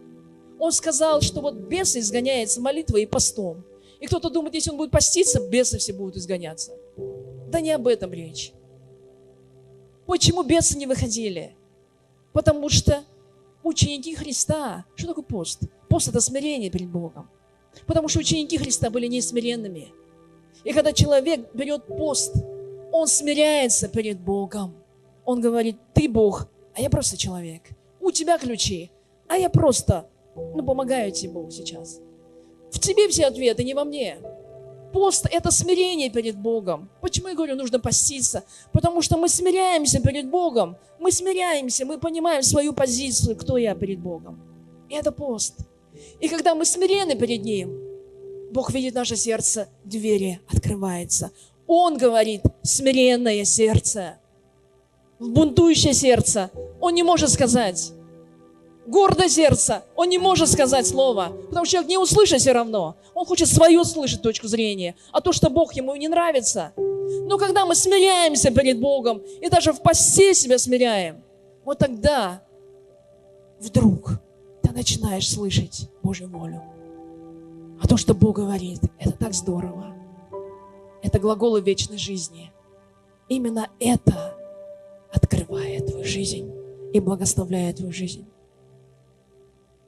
Он 0.58 0.70
сказал, 0.70 1.20
что 1.20 1.40
вот 1.40 1.54
бесы 1.54 1.98
изгоняются 1.98 2.60
молитвой 2.60 3.02
и 3.02 3.06
постом. 3.06 3.64
И 4.00 4.06
кто-то 4.06 4.30
думает, 4.30 4.54
если 4.54 4.70
он 4.70 4.76
будет 4.76 4.92
поститься, 4.92 5.40
бесы 5.40 5.78
все 5.78 5.92
будут 5.92 6.16
изгоняться. 6.16 6.72
Да 7.48 7.60
не 7.60 7.72
об 7.72 7.88
этом 7.88 8.12
речь. 8.12 8.52
Почему 10.06 10.42
бесы 10.42 10.76
не 10.78 10.86
выходили? 10.86 11.54
Потому 12.32 12.68
что 12.68 13.04
ученики 13.62 14.14
Христа, 14.14 14.84
что 14.94 15.08
такое 15.08 15.24
пост? 15.24 15.62
Пост– 15.88 16.08
это 16.08 16.20
смирение 16.20 16.70
перед 16.70 16.88
Богом. 16.88 17.28
Потому 17.86 18.08
что 18.08 18.20
ученики 18.20 18.58
Христа 18.58 18.90
были 18.90 19.06
несмиренными. 19.06 19.92
И 20.64 20.72
когда 20.72 20.92
человек 20.92 21.54
берет 21.54 21.86
пост– 21.86 22.34
он 22.92 23.08
смиряется 23.08 23.88
перед 23.88 24.20
Богом. 24.20 24.74
Он 25.24 25.40
говорит, 25.40 25.76
ты 25.94 26.08
Бог, 26.08 26.46
а 26.74 26.80
я 26.80 26.90
просто 26.90 27.16
человек. 27.16 27.62
У 28.00 28.10
тебя 28.10 28.38
ключи, 28.38 28.90
а 29.28 29.36
я 29.36 29.48
просто, 29.48 30.06
ну, 30.36 30.62
помогаю 30.62 31.10
тебе, 31.10 31.32
Бог, 31.32 31.50
сейчас. 31.50 32.00
В 32.70 32.78
тебе 32.78 33.08
все 33.08 33.26
ответы, 33.26 33.64
не 33.64 33.74
во 33.74 33.84
мне. 33.84 34.18
Пост– 34.92 35.26
это 35.30 35.50
смирение 35.50 36.10
перед 36.10 36.36
Богом. 36.36 36.90
Почему 37.00 37.28
я 37.28 37.34
говорю, 37.34 37.56
нужно 37.56 37.80
поститься? 37.80 38.44
Потому 38.72 39.02
что 39.02 39.16
мы 39.16 39.28
смиряемся 39.28 40.00
перед 40.00 40.28
Богом. 40.28 40.76
Мы 41.00 41.10
смиряемся, 41.12 41.86
мы 41.86 41.98
понимаем 41.98 42.42
свою 42.42 42.72
позицию, 42.72 43.36
кто 43.36 43.56
я 43.56 43.74
перед 43.74 43.98
Богом. 44.00 44.40
И 44.88 44.94
это 44.94 45.10
пост. 45.10 45.54
И 46.20 46.28
когда 46.28 46.54
мы 46.54 46.64
смирены 46.64 47.16
перед 47.16 47.42
Ним, 47.42 47.78
Бог 48.52 48.70
видит 48.72 48.94
наше 48.94 49.16
сердце, 49.16 49.68
двери 49.84 50.40
открываются. 50.52 51.30
Он 51.66 51.96
говорит, 51.96 52.42
смиренное 52.62 53.44
сердце, 53.44 54.18
бунтующее 55.18 55.94
сердце. 55.94 56.50
Он 56.80 56.94
не 56.94 57.02
может 57.02 57.30
сказать. 57.30 57.92
Гордое 58.86 59.28
сердце, 59.28 59.84
он 59.94 60.08
не 60.08 60.18
может 60.18 60.48
сказать 60.48 60.86
слово, 60.86 61.32
потому 61.48 61.64
что 61.64 61.72
человек 61.72 61.90
не 61.90 61.98
услышит 61.98 62.40
все 62.40 62.52
равно. 62.52 62.96
Он 63.14 63.24
хочет 63.24 63.48
свою 63.48 63.84
слышать 63.84 64.22
точку 64.22 64.48
зрения, 64.48 64.96
а 65.12 65.20
то, 65.20 65.32
что 65.32 65.50
Бог 65.50 65.74
ему 65.74 65.94
не 65.96 66.08
нравится. 66.08 66.72
Но 66.76 67.38
когда 67.38 67.64
мы 67.64 67.74
смиряемся 67.74 68.50
перед 68.50 68.80
Богом 68.80 69.22
и 69.40 69.48
даже 69.48 69.72
в 69.72 69.82
посте 69.82 70.34
себя 70.34 70.58
смиряем, 70.58 71.22
вот 71.64 71.78
тогда 71.78 72.42
вдруг 73.60 74.12
ты 74.62 74.72
начинаешь 74.72 75.30
слышать 75.30 75.88
Божью 76.02 76.28
волю. 76.28 76.62
А 77.80 77.86
то, 77.86 77.96
что 77.96 78.14
Бог 78.14 78.36
говорит, 78.36 78.80
это 78.98 79.12
так 79.12 79.32
здорово 79.34 79.92
это 81.02 81.18
глаголы 81.18 81.60
вечной 81.60 81.98
жизни. 81.98 82.50
Именно 83.28 83.68
это 83.80 84.36
открывает 85.12 85.86
твою 85.86 86.04
жизнь 86.04 86.50
и 86.92 87.00
благословляет 87.00 87.76
твою 87.76 87.92
жизнь. 87.92 88.26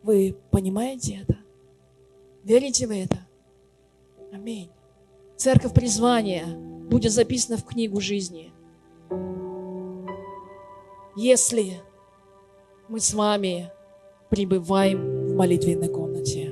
Вы 0.04 0.36
понимаете 0.52 1.22
это? 1.22 1.38
Верите 2.44 2.86
в 2.86 2.92
это? 2.92 3.18
Аминь. 4.32 4.70
Церковь 5.36 5.74
призвания 5.74 6.46
будет 6.46 7.10
записана 7.10 7.56
в 7.56 7.64
книгу 7.64 8.00
жизни. 8.00 8.52
Если 11.16 11.80
мы 12.88 13.00
с 13.00 13.14
вами 13.14 13.72
пребываем 14.28 15.28
в 15.28 15.34
молитвенной 15.34 15.88
комнате. 15.88 16.50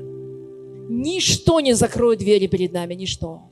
Ничто 0.88 1.60
не 1.60 1.74
закроет 1.74 2.20
двери 2.20 2.46
перед 2.46 2.72
нами, 2.72 2.94
ничто 2.94 3.42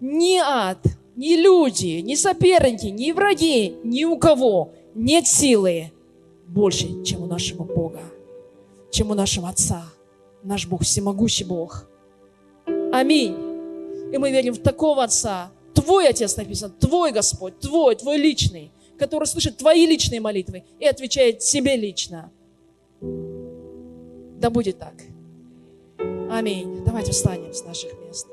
ни 0.00 0.38
ад, 0.38 0.84
ни 1.16 1.36
люди, 1.36 2.00
ни 2.00 2.14
соперники, 2.14 2.86
ни 2.86 3.12
враги, 3.12 3.76
ни 3.84 4.04
у 4.04 4.18
кого 4.18 4.72
нет 4.94 5.26
силы 5.26 5.92
больше, 6.46 7.02
чем 7.04 7.22
у 7.22 7.26
нашего 7.26 7.64
Бога, 7.64 8.00
чем 8.90 9.10
у 9.10 9.14
нашего 9.14 9.48
Отца. 9.48 9.84
Наш 10.42 10.66
Бог, 10.66 10.82
всемогущий 10.82 11.44
Бог. 11.44 11.86
Аминь. 12.92 13.34
И 14.12 14.18
мы 14.18 14.30
верим 14.30 14.54
в 14.54 14.62
такого 14.62 15.04
Отца. 15.04 15.50
Твой 15.74 16.08
Отец 16.08 16.36
написан, 16.36 16.72
Твой 16.78 17.12
Господь, 17.12 17.58
Твой, 17.60 17.94
Твой 17.94 18.18
личный, 18.18 18.72
который 18.98 19.26
слышит 19.26 19.56
Твои 19.56 19.86
личные 19.86 20.20
молитвы 20.20 20.64
и 20.78 20.86
отвечает 20.86 21.42
себе 21.42 21.76
лично. 21.76 22.30
Да 23.00 24.50
будет 24.50 24.78
так. 24.78 24.94
Аминь. 26.30 26.82
Давайте 26.84 27.12
встанем 27.12 27.52
с 27.52 27.64
наших 27.64 27.92
мест. 28.00 28.26